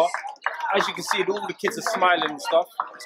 As 0.76 0.88
you 0.88 0.93
can 0.93 1.03
see, 1.03 1.24
all 1.24 1.45
the 1.47 1.53
kids 1.53 1.78
are 1.78 1.82
smiling 1.82 2.30
and 2.32 2.41
stuff. 2.41 2.65
It's 2.95 3.05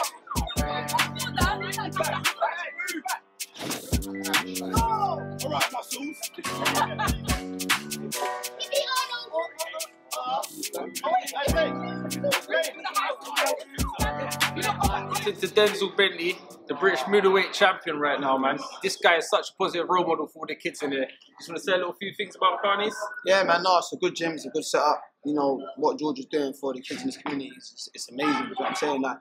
gonna 4.59 5.59
have 5.59 5.73
a 5.73 5.81
to, 15.23 15.31
to 15.33 15.47
Denzel 15.47 15.95
Bentley, 15.95 16.37
the 16.67 16.73
British 16.73 17.01
middleweight 17.07 17.53
champion 17.53 17.99
right 17.99 18.19
now, 18.19 18.37
man. 18.37 18.57
This 18.83 18.95
guy 18.97 19.17
is 19.17 19.29
such 19.29 19.49
a 19.49 19.53
positive 19.57 19.87
role 19.89 20.05
model 20.05 20.27
for 20.27 20.45
the 20.47 20.55
kids 20.55 20.81
in 20.81 20.91
here. 20.91 21.07
Just 21.39 21.49
want 21.49 21.57
to 21.59 21.63
say 21.63 21.73
a 21.73 21.77
little 21.77 21.93
few 21.93 22.13
things 22.15 22.35
about 22.35 22.61
Carney's. 22.61 22.95
Yeah, 23.25 23.43
man, 23.43 23.63
no, 23.63 23.77
it's 23.77 23.93
a 23.93 23.97
good 23.97 24.15
gym, 24.15 24.33
it's 24.33 24.45
a 24.45 24.49
good 24.49 24.65
setup. 24.65 25.01
You 25.25 25.33
know, 25.33 25.65
what 25.77 25.99
George 25.99 26.19
is 26.19 26.25
doing 26.25 26.53
for 26.53 26.73
the 26.73 26.81
kids 26.81 27.01
in 27.01 27.07
this 27.07 27.17
community 27.17 27.51
it's, 27.55 27.89
it's 27.93 28.09
amazing. 28.11 28.33
You 28.33 28.49
know 28.49 28.53
what 28.57 28.69
I'm 28.69 28.75
saying? 28.75 29.01
Like, 29.01 29.17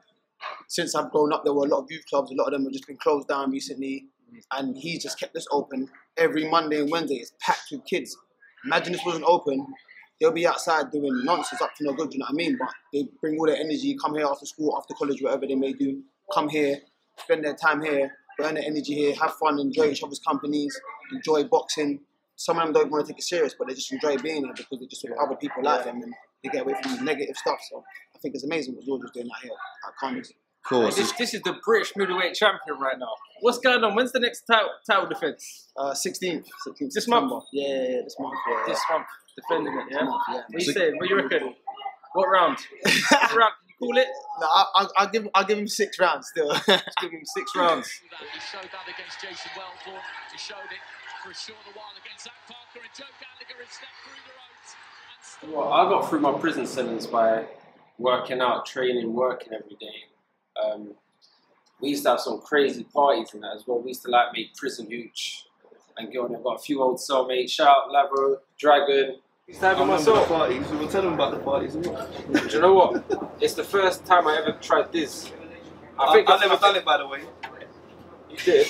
since 0.68 0.95
I've 0.95 1.11
grown 1.11 1.33
up, 1.33 1.45
there 1.45 1.53
were 1.53 1.66
a 1.66 1.68
lot 1.68 1.83
of 1.83 1.91
youth 1.91 2.07
clubs, 2.09 2.31
a 2.31 2.35
lot 2.35 2.47
of 2.47 2.53
them 2.53 2.64
have 2.64 2.72
just 2.72 2.87
been 2.87 2.97
closed 2.97 3.28
down 3.28 3.51
recently. 3.51 4.07
And 4.53 4.76
he's 4.76 5.03
just 5.03 5.18
kept 5.18 5.35
this 5.35 5.47
open 5.51 5.89
every 6.16 6.49
Monday 6.49 6.81
and 6.81 6.91
Wednesday. 6.91 7.16
It's 7.16 7.33
packed 7.41 7.68
with 7.70 7.85
kids. 7.87 8.16
Imagine 8.64 8.93
this 8.93 9.05
wasn't 9.05 9.24
open, 9.24 9.66
they'll 10.20 10.33
be 10.33 10.47
outside 10.47 10.91
doing 10.91 11.24
nonsense 11.24 11.62
up 11.62 11.74
to 11.76 11.85
no 11.85 11.93
good, 11.95 12.12
you 12.12 12.18
know 12.18 12.26
what 12.26 12.35
I 12.35 12.37
mean? 12.37 12.59
But 12.59 12.68
they 12.93 13.09
bring 13.20 13.39
all 13.39 13.47
their 13.47 13.57
energy, 13.57 13.97
come 14.01 14.14
here 14.14 14.26
after 14.26 14.47
school, 14.47 14.76
after 14.76 14.95
college, 14.95 15.22
whatever 15.22 15.47
they 15.47 15.55
may 15.55 15.72
do, 15.72 16.03
come 16.33 16.49
here, 16.49 16.78
spend 17.18 17.45
their 17.45 17.55
time 17.55 17.83
here, 17.83 18.12
burn 18.39 18.55
their 18.55 18.64
energy 18.64 18.95
here, 18.95 19.14
have 19.14 19.35
fun, 19.35 19.59
enjoy 19.59 19.87
each 19.87 20.03
other's 20.03 20.18
companies, 20.18 20.78
enjoy 21.12 21.45
boxing. 21.45 22.01
Some 22.37 22.59
of 22.59 22.64
them 22.64 22.72
don't 22.72 22.91
want 22.91 23.07
to 23.07 23.12
take 23.12 23.18
it 23.18 23.24
serious, 23.24 23.55
but 23.59 23.68
they 23.68 23.74
just 23.74 23.93
enjoy 23.93 24.16
being 24.18 24.45
here 24.45 24.55
because 24.55 24.78
they 24.78 24.87
just 24.87 25.05
with 25.09 25.18
other 25.18 25.37
people 25.37 25.62
like 25.62 25.85
them 25.85 26.03
and 26.03 26.14
they 26.43 26.51
get 26.51 26.62
away 26.62 26.74
from 26.83 26.93
these 26.93 27.03
negative 27.03 27.37
stuff. 27.37 27.59
So 27.70 27.83
I 28.14 28.18
think 28.18 28.35
it's 28.35 28.45
amazing 28.45 28.74
what 28.74 28.85
George 28.85 29.05
is 29.05 29.11
doing 29.11 29.28
out 29.35 29.43
here 29.43 29.53
at 29.87 29.97
Carney's. 29.97 30.33
Of 30.64 30.68
course. 30.68 30.96
This, 30.96 31.12
this 31.12 31.34
is 31.34 31.40
the 31.42 31.54
British 31.64 31.92
middleweight 31.96 32.34
champion 32.34 32.78
right 32.78 32.98
now. 32.98 33.12
What's 33.40 33.58
going 33.58 33.82
on? 33.82 33.94
When's 33.94 34.12
the 34.12 34.20
next 34.20 34.42
title, 34.42 34.68
title 34.88 35.08
defense? 35.08 35.68
Uh, 35.76 35.92
16th, 35.92 36.44
16th 36.66 36.92
This 36.92 37.04
September. 37.04 37.26
month? 37.26 37.44
Yeah, 37.52 37.68
yeah, 37.68 37.74
yeah, 37.74 38.00
this 38.04 38.16
month. 38.20 38.34
Yeah, 38.46 38.54
yeah. 38.56 38.64
This 38.72 38.80
month, 38.90 39.06
defending 39.36 39.74
it, 39.74 39.86
yeah? 39.90 40.04
month, 40.04 40.22
yeah. 40.28 40.34
What 40.50 40.62
you 40.62 40.72
saying? 40.72 40.96
What 40.98 41.08
you 41.08 41.16
reckon? 41.16 41.54
What 42.12 42.26
round? 42.28 42.58
what 43.11 43.36
round? 43.36 43.54
Can 43.80 43.88
you 43.88 43.94
call 43.94 43.98
it? 43.98 44.08
No, 44.40 44.46
I, 44.46 44.64
I, 44.74 44.86
I'll 44.98 45.08
give 45.08 45.28
I'll 45.34 45.44
give 45.44 45.58
him 45.58 45.68
six 45.68 45.98
rounds 45.98 46.28
still. 46.28 46.52
Just 46.54 46.66
give 47.00 47.11
him 47.11 47.24
six 47.24 47.52
rounds. 47.56 47.88
He 47.88 48.40
showed 48.40 48.68
that 48.68 48.84
against 48.84 49.20
Jason 49.22 49.50
Welborn. 49.56 50.00
He 50.32 50.38
showed 50.38 50.68
it 50.70 50.82
for 51.24 51.30
a 51.30 51.34
short 51.34 51.58
while 51.72 51.86
against 52.04 52.24
Zach 52.24 52.34
Parker 52.46 52.84
and 52.84 52.92
Joe 52.94 53.04
Gallagher 53.16 53.62
and 53.62 53.70
stepped 53.70 53.96
through 54.04 54.20
the 54.26 54.34
ropes. 54.36 55.56
Well, 55.56 55.72
I 55.72 55.88
got 55.88 56.08
through 56.11 56.20
my 56.20 56.32
prison 56.38 56.66
sentence 56.66 57.06
by 57.06 57.46
working 57.98 58.40
out, 58.40 58.66
training, 58.66 59.14
working 59.14 59.52
every 59.54 59.76
day. 59.80 60.04
Um, 60.64 60.94
we 61.80 61.90
used 61.90 62.02
to 62.04 62.11
have 62.11 62.20
some 62.20 62.40
crazy 62.40 62.84
parties 62.84 63.32
and 63.32 63.42
that 63.42 63.56
as 63.56 63.66
well. 63.66 63.80
We 63.80 63.88
used 63.88 64.02
to 64.02 64.11
like 64.11 64.28
make 64.34 64.54
prison 64.54 64.90
hooch 64.90 65.46
and 65.96 66.12
go 66.12 66.24
on 66.24 66.32
there. 66.32 66.40
Got 66.40 66.56
a 66.56 66.62
few 66.62 66.82
old 66.82 66.98
soulmates, 66.98 67.50
Shout 67.50 67.68
out 67.68 67.90
Lavo, 67.90 68.38
Dragon. 68.58 69.16
Used 69.46 69.61
to 69.61 69.66
have 69.66 69.80
it 69.80 69.84
myself. 69.84 70.28
parties. 70.28 70.68
We 70.68 70.76
were 70.78 70.90
telling 70.90 71.14
about 71.14 71.32
the 71.32 71.38
parties. 71.38 71.74
Do 71.74 72.48
you 72.50 72.61
know 72.61 72.74
what? 72.74 73.34
It's 73.40 73.54
the 73.54 73.64
first 73.64 74.04
time 74.04 74.28
I 74.28 74.36
ever 74.36 74.52
tried 74.61 74.92
this. 74.92 75.32
I 75.98 76.04
I 76.04 76.12
think 76.12 76.30
I've 76.30 76.40
never 76.40 76.56
done 76.56 76.76
it, 76.76 76.84
by 76.84 76.98
the 76.98 77.06
way. 77.08 77.20
You 78.30 78.36
did. 78.36 78.66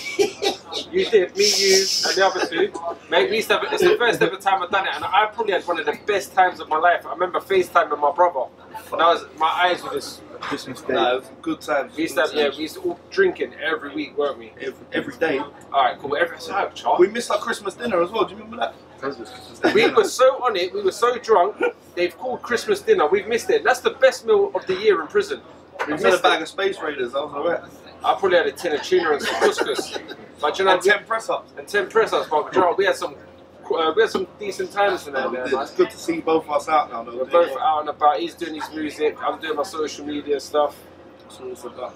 you 0.91 1.05
did. 1.11 1.37
Me, 1.37 1.45
you, 1.45 1.85
and 2.07 2.17
the 2.17 2.27
other 2.27 2.47
two. 2.47 2.73
Mate, 3.11 3.29
we 3.29 3.37
used 3.37 3.49
to 3.49 3.59
have, 3.59 3.73
it's 3.73 3.83
the 3.83 3.97
first 3.99 4.23
ever 4.23 4.37
time 4.37 4.63
I've 4.63 4.71
done 4.71 4.87
it, 4.87 4.95
and 4.95 5.05
I 5.05 5.27
probably 5.27 5.53
had 5.53 5.67
one 5.67 5.79
of 5.79 5.85
the 5.85 5.99
best 6.07 6.33
times 6.33 6.61
of 6.61 6.69
my 6.71 6.79
life. 6.79 7.05
I 7.07 7.13
remember 7.13 7.41
FaceTime 7.41 7.91
with 7.91 8.01
my 8.01 8.11
brother. 8.13 8.49
And 8.93 9.03
I 9.03 9.13
was, 9.13 9.27
my 9.39 9.49
eyes 9.49 9.83
were 9.83 9.91
just. 9.93 10.23
Christmas 10.41 10.81
Day. 10.83 10.95
Nah, 10.95 11.21
good 11.43 11.61
times. 11.61 11.95
We 11.97 12.03
used 12.05 12.15
to 12.17 12.23
have, 12.23 12.35
yeah, 12.35 12.49
we 12.51 12.63
used 12.63 12.75
to 12.77 12.81
all 12.83 13.01
drinking 13.11 13.55
every 13.55 13.95
week, 13.95 14.17
weren't 14.19 14.39
we? 14.39 14.53
Every, 14.61 14.75
every 14.93 15.17
day. 15.19 15.39
Alright, 15.73 15.99
cool. 15.99 16.17
Every 16.17 16.41
so, 16.41 16.71
Charles. 16.75 16.99
We 16.99 17.09
missed 17.09 17.31
our 17.31 17.39
Christmas 17.39 17.75
dinner 17.75 18.03
as 18.03 18.11
well. 18.11 18.25
Do 18.25 18.35
you 18.35 18.43
remember 18.43 18.57
that? 18.57 18.75
We 19.75 19.91
were 19.93 20.05
so 20.05 20.45
on 20.45 20.57
it, 20.57 20.75
we 20.75 20.83
were 20.83 20.93
so 20.93 21.17
drunk, 21.19 21.57
they've 21.95 22.17
called 22.19 22.43
Christmas 22.43 22.81
dinner. 22.83 23.07
We've 23.07 23.27
missed 23.27 23.49
it. 23.51 23.65
That's 23.65 23.81
the 23.81 23.91
best 23.93 24.27
meal 24.27 24.51
of 24.55 24.67
the 24.67 24.75
year 24.75 25.01
in 25.01 25.07
prison. 25.07 25.41
We 25.87 25.95
We've 25.95 25.99
had 26.03 26.09
a 26.09 26.11
missed 26.11 26.23
bag 26.23 26.41
it. 26.41 26.43
of 26.43 26.49
Space 26.49 26.79
Raiders. 26.81 27.15
I 27.15 27.21
was 27.25 27.33
alright. 27.33 27.61
I 28.05 28.15
probably 28.19 28.37
had 28.39 28.47
a 28.47 28.53
tin 28.53 28.73
of 28.75 28.83
tuna 28.83 29.13
and 29.13 29.23
some 29.23 29.35
couscous. 29.37 29.99
But 30.41 30.59
you 30.59 30.65
know, 30.65 30.73
And 30.73 30.83
10 30.83 31.05
press 31.05 31.29
ups. 31.29 31.53
and 31.59 31.69
ten 31.69 31.87
press 31.91 32.15
ups. 32.15 32.27
But 32.31 32.55
you 32.55 32.63
know, 32.63 32.75
we 32.77 32.87
had 32.87 32.97
some, 32.97 33.15
uh, 33.77 33.93
we 33.95 34.03
had 34.03 34.11
some 34.11 34.27
decent 34.39 34.73
times 34.73 35.07
in 35.07 35.15
there. 35.15 35.31
man. 35.31 35.47
It's 35.47 35.71
good 35.73 35.91
to 35.91 35.97
see 35.97 36.21
both 36.21 36.45
of 36.45 36.51
us 36.51 36.69
out 36.69 36.91
now, 36.91 37.05
though. 37.05 37.17
We're 37.19 37.25
both 37.25 37.57
out 37.59 37.81
and 37.81 37.89
about. 37.91 38.19
He's 38.19 38.35
doing 38.35 38.55
his 38.55 38.71
music. 38.71 39.17
I'm 39.23 39.41
doing 39.41 39.57
my 39.57 39.63
social 39.63 40.05
media 40.07 40.41
stuff. 40.41 40.77
That's 41.23 41.41
all 41.41 41.53
it's 41.53 41.65
about. 41.65 41.95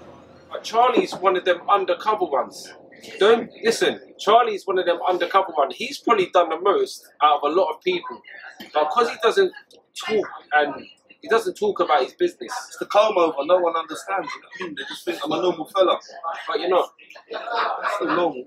But 0.50 0.62
Charlie's 0.62 1.14
one 1.14 1.36
of 1.36 1.44
them 1.44 1.60
undercover 1.68 2.26
ones. 2.26 2.72
Don't 3.18 3.50
listen. 3.62 4.00
Charlie's 4.18 4.66
one 4.66 4.78
of 4.78 4.86
them 4.86 4.98
undercover 5.08 5.52
ones. 5.56 5.74
He's 5.76 5.98
probably 5.98 6.30
done 6.32 6.48
the 6.48 6.60
most 6.60 7.06
out 7.22 7.40
of 7.42 7.50
a 7.50 7.54
lot 7.54 7.74
of 7.74 7.82
people, 7.82 8.20
but 8.72 8.88
because 8.88 9.10
he 9.10 9.16
doesn't 9.22 9.52
talk 9.94 10.26
and 10.52 10.86
he 11.24 11.28
doesn't 11.30 11.54
talk 11.54 11.80
about 11.80 12.04
his 12.04 12.12
business. 12.12 12.52
It's 12.68 12.76
the 12.76 12.84
comb 12.84 13.16
over. 13.16 13.46
No 13.46 13.56
one 13.56 13.74
understands. 13.74 14.28
You 14.28 14.42
know 14.42 14.48
I 14.60 14.64
mean? 14.64 14.74
They 14.76 14.84
just 14.84 15.04
think 15.06 15.18
I'm 15.24 15.32
a 15.32 15.40
normal 15.40 15.64
fella. 15.64 15.98
But 16.46 16.60
you 16.60 16.68
know, 16.68 16.84
It's 17.30 17.94
still 17.96 18.08
normal. 18.14 18.44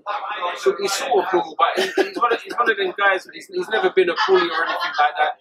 so 0.58 0.76
he's 0.78 0.92
sort 0.92 1.26
of 1.26 1.32
normal, 1.32 1.56
but 1.58 1.74
he, 1.74 1.90
he's, 1.90 2.16
one 2.16 2.32
of, 2.32 2.40
he's 2.40 2.54
one 2.54 2.70
of 2.70 2.76
them 2.76 2.94
guys. 2.96 3.26
He's, 3.34 3.48
he's 3.48 3.68
never 3.68 3.90
been 3.90 4.10
a 4.10 4.14
bully 4.28 4.46
or 4.46 4.62
anything 4.62 4.94
like 4.94 5.14
that. 5.18 5.32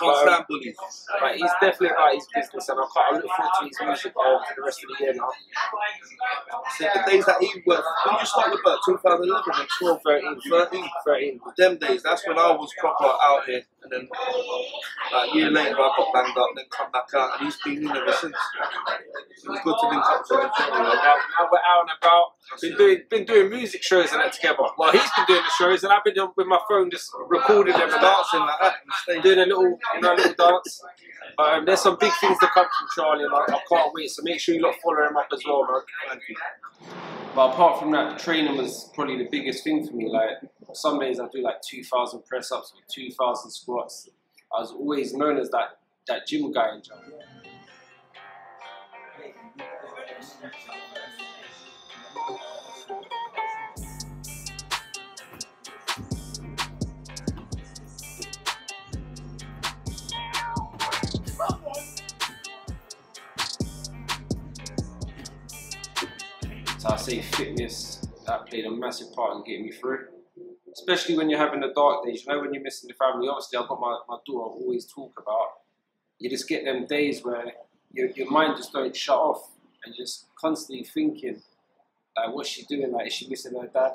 Can't 0.00 0.16
stand 0.24 0.44
bullies. 0.48 0.76
but 1.20 1.36
he's 1.36 1.52
definitely 1.60 1.88
about 1.92 2.14
his 2.14 2.26
business, 2.34 2.68
and 2.70 2.80
I 2.80 2.86
can't 2.88 3.12
I 3.12 3.16
look 3.20 3.28
forward 3.36 3.52
to 3.60 3.64
his 3.68 3.76
music 3.84 4.12
for 4.16 4.40
the 4.56 4.62
rest 4.64 4.80
of 4.82 4.88
the 4.96 5.04
year 5.04 5.12
now. 5.12 5.28
See, 6.72 6.88
the 6.88 7.02
days 7.04 7.26
that 7.26 7.36
he 7.42 7.62
worked, 7.66 7.84
when 8.08 8.16
you 8.16 8.24
start 8.24 8.48
with 8.50 8.64
birth, 8.64 8.80
2011 8.86 9.44
and 9.60 9.68
12, 9.68 10.00
13, 10.08 10.40
13, 10.48 10.90
13. 11.04 11.40
them 11.58 11.76
days, 11.76 12.02
that's 12.02 12.26
when 12.26 12.38
I 12.38 12.50
was 12.56 12.72
proper 12.80 13.12
out 13.22 13.44
here. 13.44 13.60
And 13.82 13.90
then 13.90 14.08
like, 15.12 15.30
a 15.30 15.34
year 15.34 15.50
later, 15.50 15.74
I 15.74 15.90
got 15.96 16.12
banged 16.12 16.38
up, 16.38 16.48
then 16.54 16.64
come 16.70 16.90
back 16.92 17.08
out, 17.14 17.38
and 17.38 17.46
he's 17.46 17.56
been 17.62 17.78
in 17.78 17.96
ever 17.96 18.12
since. 18.12 18.36
It 19.42 19.48
was 19.48 19.60
good 19.64 19.76
to 19.80 19.88
link 19.88 20.04
up 20.06 20.24
to 20.26 20.34
him. 20.34 20.50
Now, 20.70 20.94
now 20.94 21.48
we're 21.50 21.58
out 21.58 21.82
and 21.82 21.90
about. 21.98 22.26
Been 22.60 22.76
doing 22.76 22.98
been 23.10 23.24
doing 23.24 23.50
music 23.50 23.82
shows 23.82 24.12
and 24.12 24.20
that 24.20 24.32
together. 24.32 24.58
Well, 24.78 24.92
he's 24.92 25.10
been 25.16 25.26
doing 25.26 25.42
the 25.42 25.52
shows, 25.58 25.82
and 25.84 25.92
I've 25.92 26.04
been 26.04 26.14
doing 26.14 26.30
with 26.36 26.46
my 26.46 26.60
phone 26.68 26.90
just 26.90 27.10
recording 27.28 27.72
them 27.72 27.90
and 27.90 28.00
Dancing 28.00 28.40
like 28.40 28.60
that 28.60 29.22
doing 29.22 29.38
a 29.38 29.46
little, 29.46 29.78
you 29.94 30.00
know, 30.00 30.14
a 30.14 30.16
little 30.16 30.34
dance. 30.34 30.82
Um, 31.38 31.64
there's 31.64 31.80
some 31.80 31.96
big 31.98 32.12
things 32.20 32.38
to 32.38 32.46
come 32.48 32.66
from 32.66 32.88
Charlie, 32.94 33.24
and 33.24 33.34
I, 33.34 33.54
I 33.54 33.60
can't 33.68 33.92
wait. 33.94 34.10
So 34.10 34.22
make 34.22 34.40
sure 34.40 34.54
you 34.54 34.62
lot 34.62 34.74
follow 34.82 35.06
him 35.08 35.16
up 35.16 35.28
as 35.32 35.42
well, 35.46 35.66
man. 35.66 36.20
But 37.34 37.52
apart 37.52 37.80
from 37.80 37.92
that, 37.92 38.18
training 38.18 38.56
was 38.56 38.90
probably 38.94 39.16
the 39.16 39.28
biggest 39.30 39.64
thing 39.64 39.86
for 39.86 39.94
me. 39.94 40.10
Like 40.10 40.50
some 40.74 40.98
days 40.98 41.18
I 41.18 41.28
do 41.28 41.42
like 41.42 41.62
2,000 41.62 42.24
press 42.26 42.52
ups 42.52 42.72
or 42.74 42.82
2,000 42.92 43.50
squats. 43.50 43.71
I 43.80 44.60
was 44.60 44.72
always 44.72 45.14
known 45.14 45.38
as 45.38 45.50
that 45.50 45.78
that 46.06 46.26
gym 46.26 46.52
guy 46.52 46.74
in 46.74 46.82
Germany. 46.82 47.22
So 66.78 66.88
I 66.88 66.96
say 66.96 67.22
fitness 67.22 68.04
that 68.26 68.46
played 68.46 68.66
a 68.66 68.70
massive 68.70 69.14
part 69.14 69.36
in 69.36 69.44
getting 69.44 69.66
me 69.66 69.72
through. 69.72 70.11
Especially 70.82 71.16
when 71.16 71.30
you're 71.30 71.38
having 71.38 71.60
the 71.60 71.72
dark 71.72 72.04
days, 72.04 72.24
you 72.24 72.32
know, 72.32 72.40
when 72.40 72.52
you're 72.52 72.62
missing 72.62 72.88
the 72.88 72.94
family. 72.94 73.28
Obviously, 73.28 73.56
I've 73.56 73.68
got 73.68 73.80
my, 73.80 73.96
my 74.08 74.16
daughter 74.26 74.50
I 74.50 74.62
always 74.62 74.84
talk 74.84 75.12
about. 75.16 75.46
You 76.18 76.28
just 76.28 76.48
get 76.48 76.64
them 76.64 76.86
days 76.86 77.22
where 77.22 77.44
your, 77.92 78.08
your 78.10 78.28
mind 78.28 78.56
just 78.56 78.72
don't 78.72 78.94
shut 78.94 79.16
off 79.16 79.48
and 79.84 79.94
just 79.94 80.26
constantly 80.34 80.84
thinking, 80.84 81.40
like, 82.16 82.34
what's 82.34 82.48
she 82.48 82.64
doing? 82.64 82.90
Like, 82.90 83.06
is 83.06 83.12
she 83.12 83.28
missing 83.28 83.52
her 83.60 83.68
dad? 83.68 83.92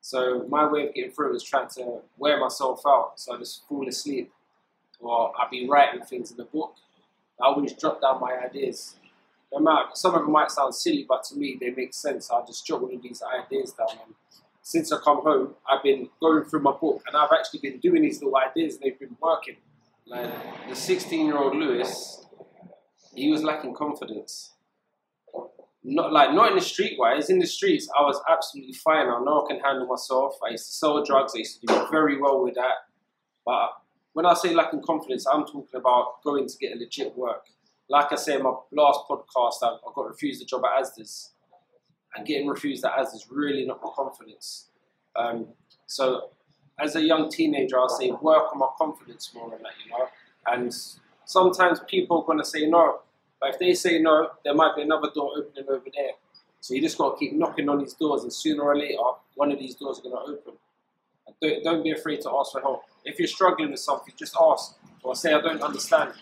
So 0.00 0.46
my 0.48 0.70
way 0.70 0.86
of 0.86 0.94
getting 0.94 1.10
through 1.10 1.32
was 1.32 1.42
trying 1.42 1.68
to 1.70 2.02
wear 2.16 2.38
myself 2.38 2.82
out. 2.86 3.14
So 3.16 3.34
I 3.34 3.38
just 3.38 3.66
fall 3.66 3.88
asleep. 3.88 4.32
Or 5.00 5.32
I'd 5.40 5.50
be 5.50 5.68
writing 5.68 6.02
things 6.02 6.30
in 6.30 6.36
the 6.36 6.44
book. 6.44 6.76
I 7.42 7.46
always 7.46 7.72
jot 7.72 8.00
down 8.00 8.20
my 8.20 8.36
ideas. 8.38 8.94
No 9.52 9.58
matter, 9.58 9.88
some 9.94 10.14
of 10.14 10.22
them 10.22 10.30
might 10.30 10.52
sound 10.52 10.72
silly, 10.72 11.04
but 11.08 11.24
to 11.24 11.36
me 11.36 11.58
they 11.60 11.70
make 11.70 11.94
sense. 11.94 12.30
I'll 12.30 12.46
just 12.46 12.64
jot 12.64 12.80
all 12.80 12.94
of 12.94 13.02
these 13.02 13.22
ideas 13.22 13.72
down. 13.72 13.88
And 14.06 14.14
since 14.62 14.92
I 14.92 14.98
come 14.98 15.22
home, 15.22 15.54
I've 15.68 15.82
been 15.82 16.08
going 16.20 16.44
through 16.44 16.60
my 16.60 16.72
book, 16.72 17.02
and 17.06 17.16
I've 17.16 17.30
actually 17.32 17.60
been 17.60 17.80
doing 17.80 18.02
these 18.02 18.22
little 18.22 18.36
ideas, 18.36 18.74
and 18.74 18.84
they've 18.84 18.98
been 18.98 19.16
working. 19.20 19.56
Like 20.06 20.30
the 20.68 20.74
16-year-old 20.74 21.56
Lewis, 21.56 22.26
he 23.14 23.30
was 23.30 23.42
lacking 23.42 23.74
confidence. 23.74 24.52
Not 25.82 26.12
like 26.12 26.34
not 26.34 26.50
in 26.50 26.56
the 26.56 26.60
street 26.60 26.98
wise. 26.98 27.30
In 27.30 27.38
the 27.38 27.46
streets, 27.46 27.88
I 27.98 28.02
was 28.02 28.20
absolutely 28.30 28.74
fine. 28.74 29.06
I 29.08 29.18
know 29.24 29.44
I 29.44 29.48
can 29.48 29.60
handle 29.60 29.86
myself. 29.86 30.36
I 30.46 30.50
used 30.50 30.66
to 30.66 30.72
sell 30.72 31.02
drugs. 31.02 31.32
I 31.34 31.38
used 31.38 31.60
to 31.60 31.66
do 31.66 31.86
very 31.90 32.20
well 32.20 32.42
with 32.44 32.54
that. 32.56 32.74
But 33.46 33.70
when 34.12 34.26
I 34.26 34.34
say 34.34 34.52
lacking 34.52 34.82
confidence, 34.82 35.26
I'm 35.26 35.46
talking 35.46 35.74
about 35.74 36.22
going 36.22 36.46
to 36.48 36.58
get 36.58 36.76
a 36.76 36.78
legit 36.78 37.16
work. 37.16 37.46
Like 37.88 38.12
I 38.12 38.16
said 38.16 38.36
in 38.36 38.42
my 38.42 38.52
last 38.72 39.00
podcast, 39.08 39.62
I 39.62 39.76
got 39.94 40.06
refused 40.06 40.42
a 40.42 40.44
job 40.44 40.62
at 40.64 40.84
Asda's, 40.84 41.30
and 42.14 42.26
getting 42.26 42.46
refused 42.46 42.84
at 42.84 43.00
is 43.00 43.26
really 43.30 43.64
not 43.66 43.80
my 43.82 43.90
confidence. 43.94 44.66
Um, 45.16 45.48
so, 45.86 46.30
as 46.78 46.96
a 46.96 47.02
young 47.02 47.30
teenager, 47.30 47.78
I'll 47.78 47.88
say 47.88 48.10
work 48.10 48.52
on 48.52 48.58
my 48.58 48.68
confidence 48.78 49.30
more 49.34 49.54
and 49.54 49.64
that, 49.64 49.72
you 49.84 49.90
know. 49.90 50.08
And 50.46 50.74
sometimes 51.26 51.80
people 51.80 52.20
are 52.20 52.24
going 52.24 52.38
to 52.38 52.44
say 52.44 52.66
no, 52.66 53.00
but 53.40 53.50
if 53.50 53.58
they 53.58 53.74
say 53.74 53.98
no, 54.00 54.30
there 54.44 54.54
might 54.54 54.74
be 54.76 54.82
another 54.82 55.10
door 55.14 55.32
opening 55.36 55.68
over 55.68 55.84
there. 55.94 56.12
So 56.60 56.74
you 56.74 56.80
just 56.80 56.98
got 56.98 57.12
to 57.12 57.18
keep 57.18 57.34
knocking 57.34 57.68
on 57.68 57.78
these 57.78 57.94
doors, 57.94 58.22
and 58.22 58.32
sooner 58.32 58.62
or 58.62 58.76
later, 58.76 58.98
one 59.34 59.50
of 59.52 59.58
these 59.58 59.74
doors 59.74 59.98
are 59.98 60.02
going 60.02 60.14
to 60.14 60.32
open. 60.32 60.54
Don't, 61.40 61.64
don't 61.64 61.82
be 61.82 61.92
afraid 61.92 62.20
to 62.22 62.30
ask 62.38 62.52
for 62.52 62.60
help. 62.60 62.82
If 63.04 63.18
you're 63.18 63.28
struggling 63.28 63.70
with 63.70 63.80
something, 63.80 64.12
just 64.16 64.36
ask 64.40 64.76
or 65.02 65.14
say 65.14 65.32
I 65.32 65.40
don't 65.40 65.62
understand. 65.62 66.12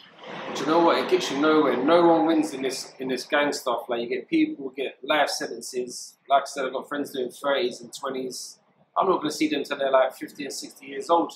Do 0.54 0.60
you 0.60 0.66
know 0.66 0.80
what? 0.80 0.98
It 0.98 1.10
gets 1.10 1.30
you 1.30 1.40
nowhere. 1.40 1.76
No 1.76 2.06
one 2.06 2.26
wins 2.26 2.52
in 2.52 2.62
this 2.62 2.92
in 2.98 3.08
this 3.08 3.24
gang 3.24 3.52
stuff. 3.52 3.88
Like 3.88 4.00
you 4.00 4.08
get 4.08 4.28
people 4.28 4.70
get 4.76 4.98
life 5.02 5.28
sentences. 5.28 6.16
Like 6.28 6.42
I 6.42 6.46
said, 6.46 6.64
I've 6.66 6.72
got 6.72 6.88
friends 6.88 7.12
doing 7.12 7.28
30s 7.28 7.80
and 7.80 7.92
20s. 7.92 8.56
I'm 8.98 9.08
not 9.08 9.18
going 9.18 9.30
to 9.30 9.36
see 9.36 9.48
them 9.48 9.60
until 9.60 9.78
they're 9.78 9.90
like 9.90 10.14
50 10.14 10.44
and 10.44 10.52
60 10.52 10.86
years 10.86 11.08
old. 11.10 11.32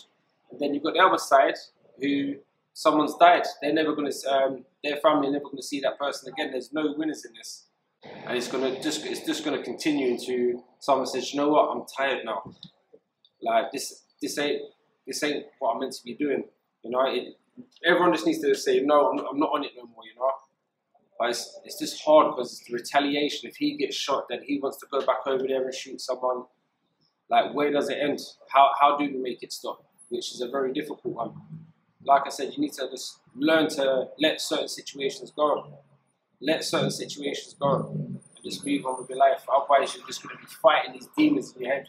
And 0.50 0.60
then 0.60 0.74
you've 0.74 0.82
got 0.82 0.94
the 0.94 1.00
other 1.00 1.18
side 1.18 1.54
who 2.00 2.36
someone's 2.72 3.14
died. 3.16 3.44
They're 3.60 3.72
never 3.72 3.94
to. 4.10 4.28
Um, 4.28 4.64
their 4.82 4.96
family 4.96 5.30
never 5.30 5.44
going 5.44 5.56
to 5.58 5.62
see 5.62 5.80
that 5.80 5.98
person 5.98 6.32
again. 6.32 6.50
There's 6.50 6.72
no 6.72 6.94
winners 6.96 7.24
in 7.24 7.32
this, 7.34 7.66
and 8.26 8.36
it's 8.36 8.48
to 8.74 8.80
just 8.82 9.06
it's 9.06 9.24
just 9.24 9.44
going 9.44 9.56
to 9.56 9.62
continue 9.62 10.08
into 10.08 10.62
someone 10.80 11.06
says, 11.06 11.32
you 11.32 11.40
know 11.40 11.48
what? 11.48 11.70
I'm 11.70 11.84
tired 11.96 12.24
now. 12.24 12.42
Like 13.40 13.70
this 13.72 14.02
this 14.20 14.38
ain't 14.38 14.62
this 15.06 15.22
ain't 15.22 15.46
what 15.58 15.74
I'm 15.74 15.80
meant 15.80 15.92
to 15.92 16.04
be 16.04 16.14
doing. 16.14 16.44
You 16.82 16.90
know, 16.90 17.06
it, 17.06 17.36
everyone 17.84 18.12
just 18.12 18.26
needs 18.26 18.40
to 18.40 18.54
say 18.54 18.80
no. 18.80 19.10
I'm 19.10 19.16
not, 19.16 19.26
I'm 19.32 19.38
not 19.38 19.50
on 19.54 19.64
it 19.64 19.72
no 19.76 19.84
more. 19.84 20.04
You 20.04 20.18
know, 20.18 20.30
but 21.18 21.30
it's, 21.30 21.60
it's 21.64 21.78
just 21.78 22.02
hard 22.02 22.34
because 22.34 22.52
it's 22.52 22.68
the 22.68 22.74
retaliation. 22.74 23.48
If 23.48 23.56
he 23.56 23.76
gets 23.76 23.96
shot, 23.96 24.26
then 24.28 24.40
he 24.44 24.58
wants 24.58 24.78
to 24.78 24.86
go 24.90 25.00
back 25.00 25.26
over 25.26 25.46
there 25.46 25.64
and 25.64 25.74
shoot 25.74 26.00
someone. 26.00 26.44
Like, 27.30 27.54
where 27.54 27.70
does 27.70 27.88
it 27.88 27.98
end? 28.00 28.20
How 28.48 28.70
how 28.80 28.96
do 28.96 29.04
we 29.04 29.16
make 29.16 29.42
it 29.42 29.52
stop? 29.52 29.84
Which 30.08 30.32
is 30.32 30.40
a 30.40 30.48
very 30.48 30.72
difficult 30.72 31.14
one. 31.14 31.32
Like 32.04 32.22
I 32.26 32.30
said, 32.30 32.52
you 32.52 32.60
need 32.60 32.72
to 32.74 32.88
just 32.90 33.20
learn 33.34 33.68
to 33.70 34.08
let 34.18 34.40
certain 34.40 34.68
situations 34.68 35.32
go. 35.34 35.78
Let 36.40 36.64
certain 36.64 36.90
situations 36.90 37.54
go 37.58 37.92
and 37.94 38.20
just 38.44 38.66
move 38.66 38.84
on 38.84 39.00
with 39.00 39.08
your 39.08 39.18
life. 39.18 39.46
Otherwise, 39.48 39.94
you're 39.94 40.06
just 40.06 40.22
going 40.22 40.36
to 40.36 40.42
be 40.42 40.48
fighting 40.60 40.92
these 40.94 41.08
demons 41.16 41.54
in 41.54 41.62
your 41.62 41.72
head 41.72 41.86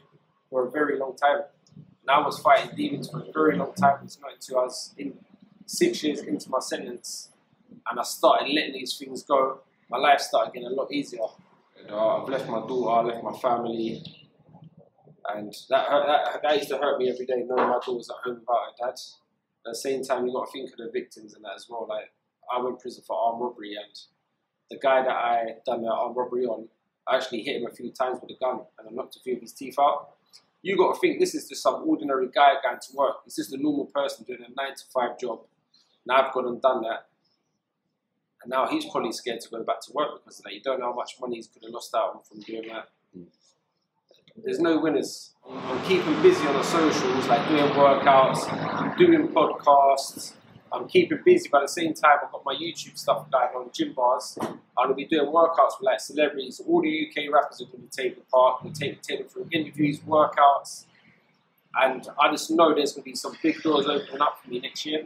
for 0.50 0.68
a 0.68 0.72
very 0.72 1.00
long 1.00 1.16
time. 1.16 1.42
And 1.76 2.10
I 2.10 2.20
was 2.20 2.38
fighting 2.40 2.76
demons 2.76 3.10
for 3.10 3.22
a 3.22 3.32
very 3.34 3.58
long 3.58 3.74
time. 3.74 3.98
It's 4.04 4.20
not 4.20 4.34
until 4.34 4.60
I 4.60 4.64
was 4.64 4.94
in 4.98 5.14
six 5.66 6.03
years 6.03 6.22
into 6.22 6.49
my 6.49 6.59
sentence 6.59 7.30
and 7.89 7.99
I 7.99 8.03
started 8.03 8.53
letting 8.53 8.74
these 8.74 8.97
things 8.97 9.24
go. 9.24 9.59
My 9.89 9.97
life 9.97 10.20
started 10.20 10.53
getting 10.53 10.70
a 10.70 10.72
lot 10.72 10.91
easier. 10.91 11.20
Know, 11.88 12.22
I've 12.24 12.30
left 12.30 12.47
my 12.47 12.59
daughter, 12.59 12.89
I 13.09 13.14
left 13.14 13.24
my 13.24 13.38
family, 13.39 14.01
and 15.30 15.53
that, 15.70 15.89
that 15.89 16.41
that 16.41 16.57
used 16.57 16.70
to 16.70 16.78
hurt 16.78 16.97
me 16.97 17.09
every 17.09 17.26
day 17.26 17.43
knowing 17.45 17.68
my 17.68 17.74
daughter 17.74 17.93
was 17.93 18.09
at 18.09 18.16
home 18.24 18.39
without 18.39 18.55
her 18.55 18.88
dad. 18.88 18.99
At 19.66 19.72
the 19.72 19.76
same 19.76 20.03
time, 20.03 20.26
you 20.26 20.34
got 20.34 20.45
to 20.45 20.51
think 20.51 20.72
of 20.72 20.78
the 20.78 20.89
victims 20.91 21.34
and 21.34 21.43
that 21.43 21.55
as 21.55 21.68
well. 21.70 21.86
Like 21.89 22.11
I 22.53 22.61
went 22.61 22.80
to 22.80 22.82
prison 22.82 23.03
for 23.05 23.18
armed 23.18 23.41
robbery, 23.41 23.76
and 23.76 23.99
the 24.70 24.78
guy 24.78 25.01
that 25.01 25.11
I 25.11 25.55
done 25.66 25.82
the 25.82 25.89
armed 25.89 26.16
robbery 26.16 26.45
on, 26.45 26.70
I 27.05 27.18
actually 27.18 27.43
hit 27.43 27.61
him 27.61 27.68
a 27.70 27.76
few 27.76 27.91
times 27.91 28.20
with 28.22 28.32
a 28.32 28.39
gun, 28.39 28.61
and 28.80 28.88
I 28.88 28.91
knocked 28.91 29.18
a 29.18 29.20
few 29.20 29.36
of 29.36 29.41
his 29.41 29.51
teeth 29.51 29.76
out. 29.78 30.11
You 30.61 30.78
got 30.78 30.93
to 30.93 30.99
think 31.01 31.20
this 31.20 31.36
is 31.36 31.49
just 31.49 31.61
some 31.61 31.84
ordinary 31.86 32.30
guy 32.34 32.53
going 32.64 32.80
to 32.80 32.95
work. 32.95 33.16
It's 33.26 33.36
just 33.36 33.51
a 33.51 33.57
normal 33.57 33.88
person 33.88 34.24
doing 34.26 34.39
a 34.39 34.53
nine 34.55 34.76
to 34.76 34.84
five 34.93 35.20
job. 35.20 35.41
Now 36.06 36.28
I've 36.28 36.34
gone 36.34 36.47
and 36.47 36.62
done 36.62 36.82
that, 36.82 37.08
and 38.41 38.49
now 38.49 38.68
he's 38.68 38.86
probably 38.86 39.12
scared 39.12 39.41
to 39.41 39.49
go 39.49 39.64
back 39.64 39.82
to 39.82 39.93
work 39.93 40.24
because 40.24 40.39
of 40.39 40.45
that. 40.45 40.54
You 40.54 40.62
don't 40.62 40.80
know 40.80 40.91
how 40.91 40.95
much 40.95 41.16
money 41.20 41.38
he's 41.38 41.47
could 41.47 41.64
have 41.64 41.72
lost 41.72 41.93
out 41.95 42.16
on 42.16 42.22
from 42.24 42.41
doing 42.41 42.68
that. 42.68 42.89
Hmm. 43.14 43.24
There's 44.43 44.60
no 44.60 44.80
winners. 44.80 45.34
I'm 45.47 45.82
keeping 45.86 46.22
busy 46.22 46.45
on 46.47 46.56
the 46.56 46.64
socials, 46.64 47.28
like 47.28 47.47
doing 47.47 47.72
workouts, 47.72 48.97
doing 48.97 49.28
podcasts. 49.30 50.34
I'm 50.72 50.88
keeping 50.88 51.20
busy, 51.24 51.47
but 51.51 51.60
at 51.60 51.68
the 51.68 51.74
same 51.74 51.93
time, 51.93 52.18
I've 52.24 52.32
got 52.32 52.43
my 52.43 52.56
YouTube 52.56 52.97
stuff 52.97 53.30
going 53.30 53.49
on, 53.56 53.70
gym 53.72 53.93
bars. 53.93 54.38
I'm 54.41 54.58
gonna 54.76 54.95
be 54.95 55.06
doing 55.06 55.28
workouts 55.28 55.80
with 55.80 55.84
like 55.84 55.99
celebrities. 55.99 56.60
All 56.68 56.82
the 56.82 57.08
UK 57.08 57.32
rappers 57.32 57.62
are 57.62 57.66
gonna 57.66 57.84
be 57.84 57.89
taking 57.89 58.24
part. 58.34 58.58
I'm 58.60 58.68
gonna 58.68 58.76
take 58.76 59.01
take 59.04 59.20
them 59.20 59.28
through 59.28 59.47
interviews, 59.51 59.99
workouts, 59.99 60.86
and 61.76 62.08
I 62.20 62.32
just 62.32 62.49
know 62.49 62.74
there's 62.74 62.93
gonna 62.93 63.04
be 63.04 63.16
some 63.16 63.38
big 63.43 63.62
doors 63.62 63.86
opening 63.86 64.22
up 64.22 64.39
for 64.43 64.49
me 64.49 64.60
next 64.62 64.84
year. 64.86 65.06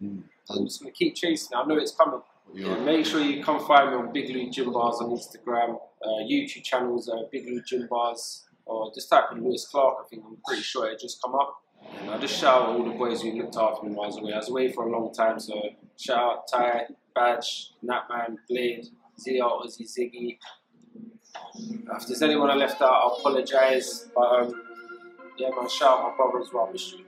Hmm. 0.00 0.20
I'm 0.50 0.64
just 0.64 0.80
gonna 0.80 0.92
keep 0.92 1.14
chasing. 1.14 1.56
I 1.56 1.64
know 1.64 1.76
it's 1.76 1.94
coming. 1.94 2.20
Yeah. 2.52 2.76
Make 2.84 3.06
sure 3.06 3.20
you 3.20 3.42
come 3.42 3.64
find 3.66 3.90
me 3.90 3.96
on 3.96 4.12
Big 4.12 4.28
Lou 4.30 4.50
Gym 4.50 4.72
Bars 4.72 4.96
on 5.00 5.10
Instagram, 5.10 5.78
uh, 6.02 6.22
YouTube 6.30 6.62
channels, 6.62 7.08
uh, 7.08 7.22
Big 7.32 7.46
Lou 7.46 7.62
Gym 7.62 7.86
Bars, 7.88 8.44
or 8.66 8.92
just 8.94 9.08
type 9.08 9.24
in 9.32 9.42
Lewis 9.42 9.66
Clark. 9.66 9.96
I 10.04 10.08
think 10.08 10.22
I'm 10.26 10.36
pretty 10.46 10.62
sure 10.62 10.88
it 10.88 11.00
just 11.00 11.20
come 11.22 11.34
up. 11.34 11.60
And 12.00 12.10
I 12.10 12.18
just 12.18 12.38
shout 12.38 12.62
out 12.62 12.68
all 12.70 12.84
the 12.84 12.90
boys 12.90 13.22
who 13.22 13.32
looked 13.32 13.56
after 13.56 13.86
me 13.86 13.92
while 13.94 14.04
I 14.04 14.06
was 14.08 14.18
away. 14.18 14.32
I 14.32 14.38
was 14.38 14.48
away 14.48 14.72
for 14.72 14.86
a 14.86 14.90
long 14.90 15.12
time, 15.12 15.38
so 15.38 15.60
shout 15.98 16.18
out 16.18 16.48
Ty, 16.48 16.86
Badge, 17.14 17.72
Natman, 17.84 18.36
Blade, 18.48 18.86
Zia, 19.20 19.42
Ozzy, 19.42 19.82
Ziggy. 19.82 20.38
If 21.56 22.06
there's 22.06 22.22
anyone 22.22 22.50
I 22.50 22.54
left 22.54 22.80
out, 22.80 22.92
I 22.92 23.18
apologise. 23.18 24.08
But 24.14 24.22
um, 24.22 24.62
yeah, 25.38 25.50
man, 25.50 25.68
shout 25.68 25.98
out 25.98 26.10
my 26.10 26.16
brother 26.16 26.40
as 26.40 26.52
well. 26.52 26.66
I 26.68 26.72
miss 26.72 26.92
you. 26.92 27.03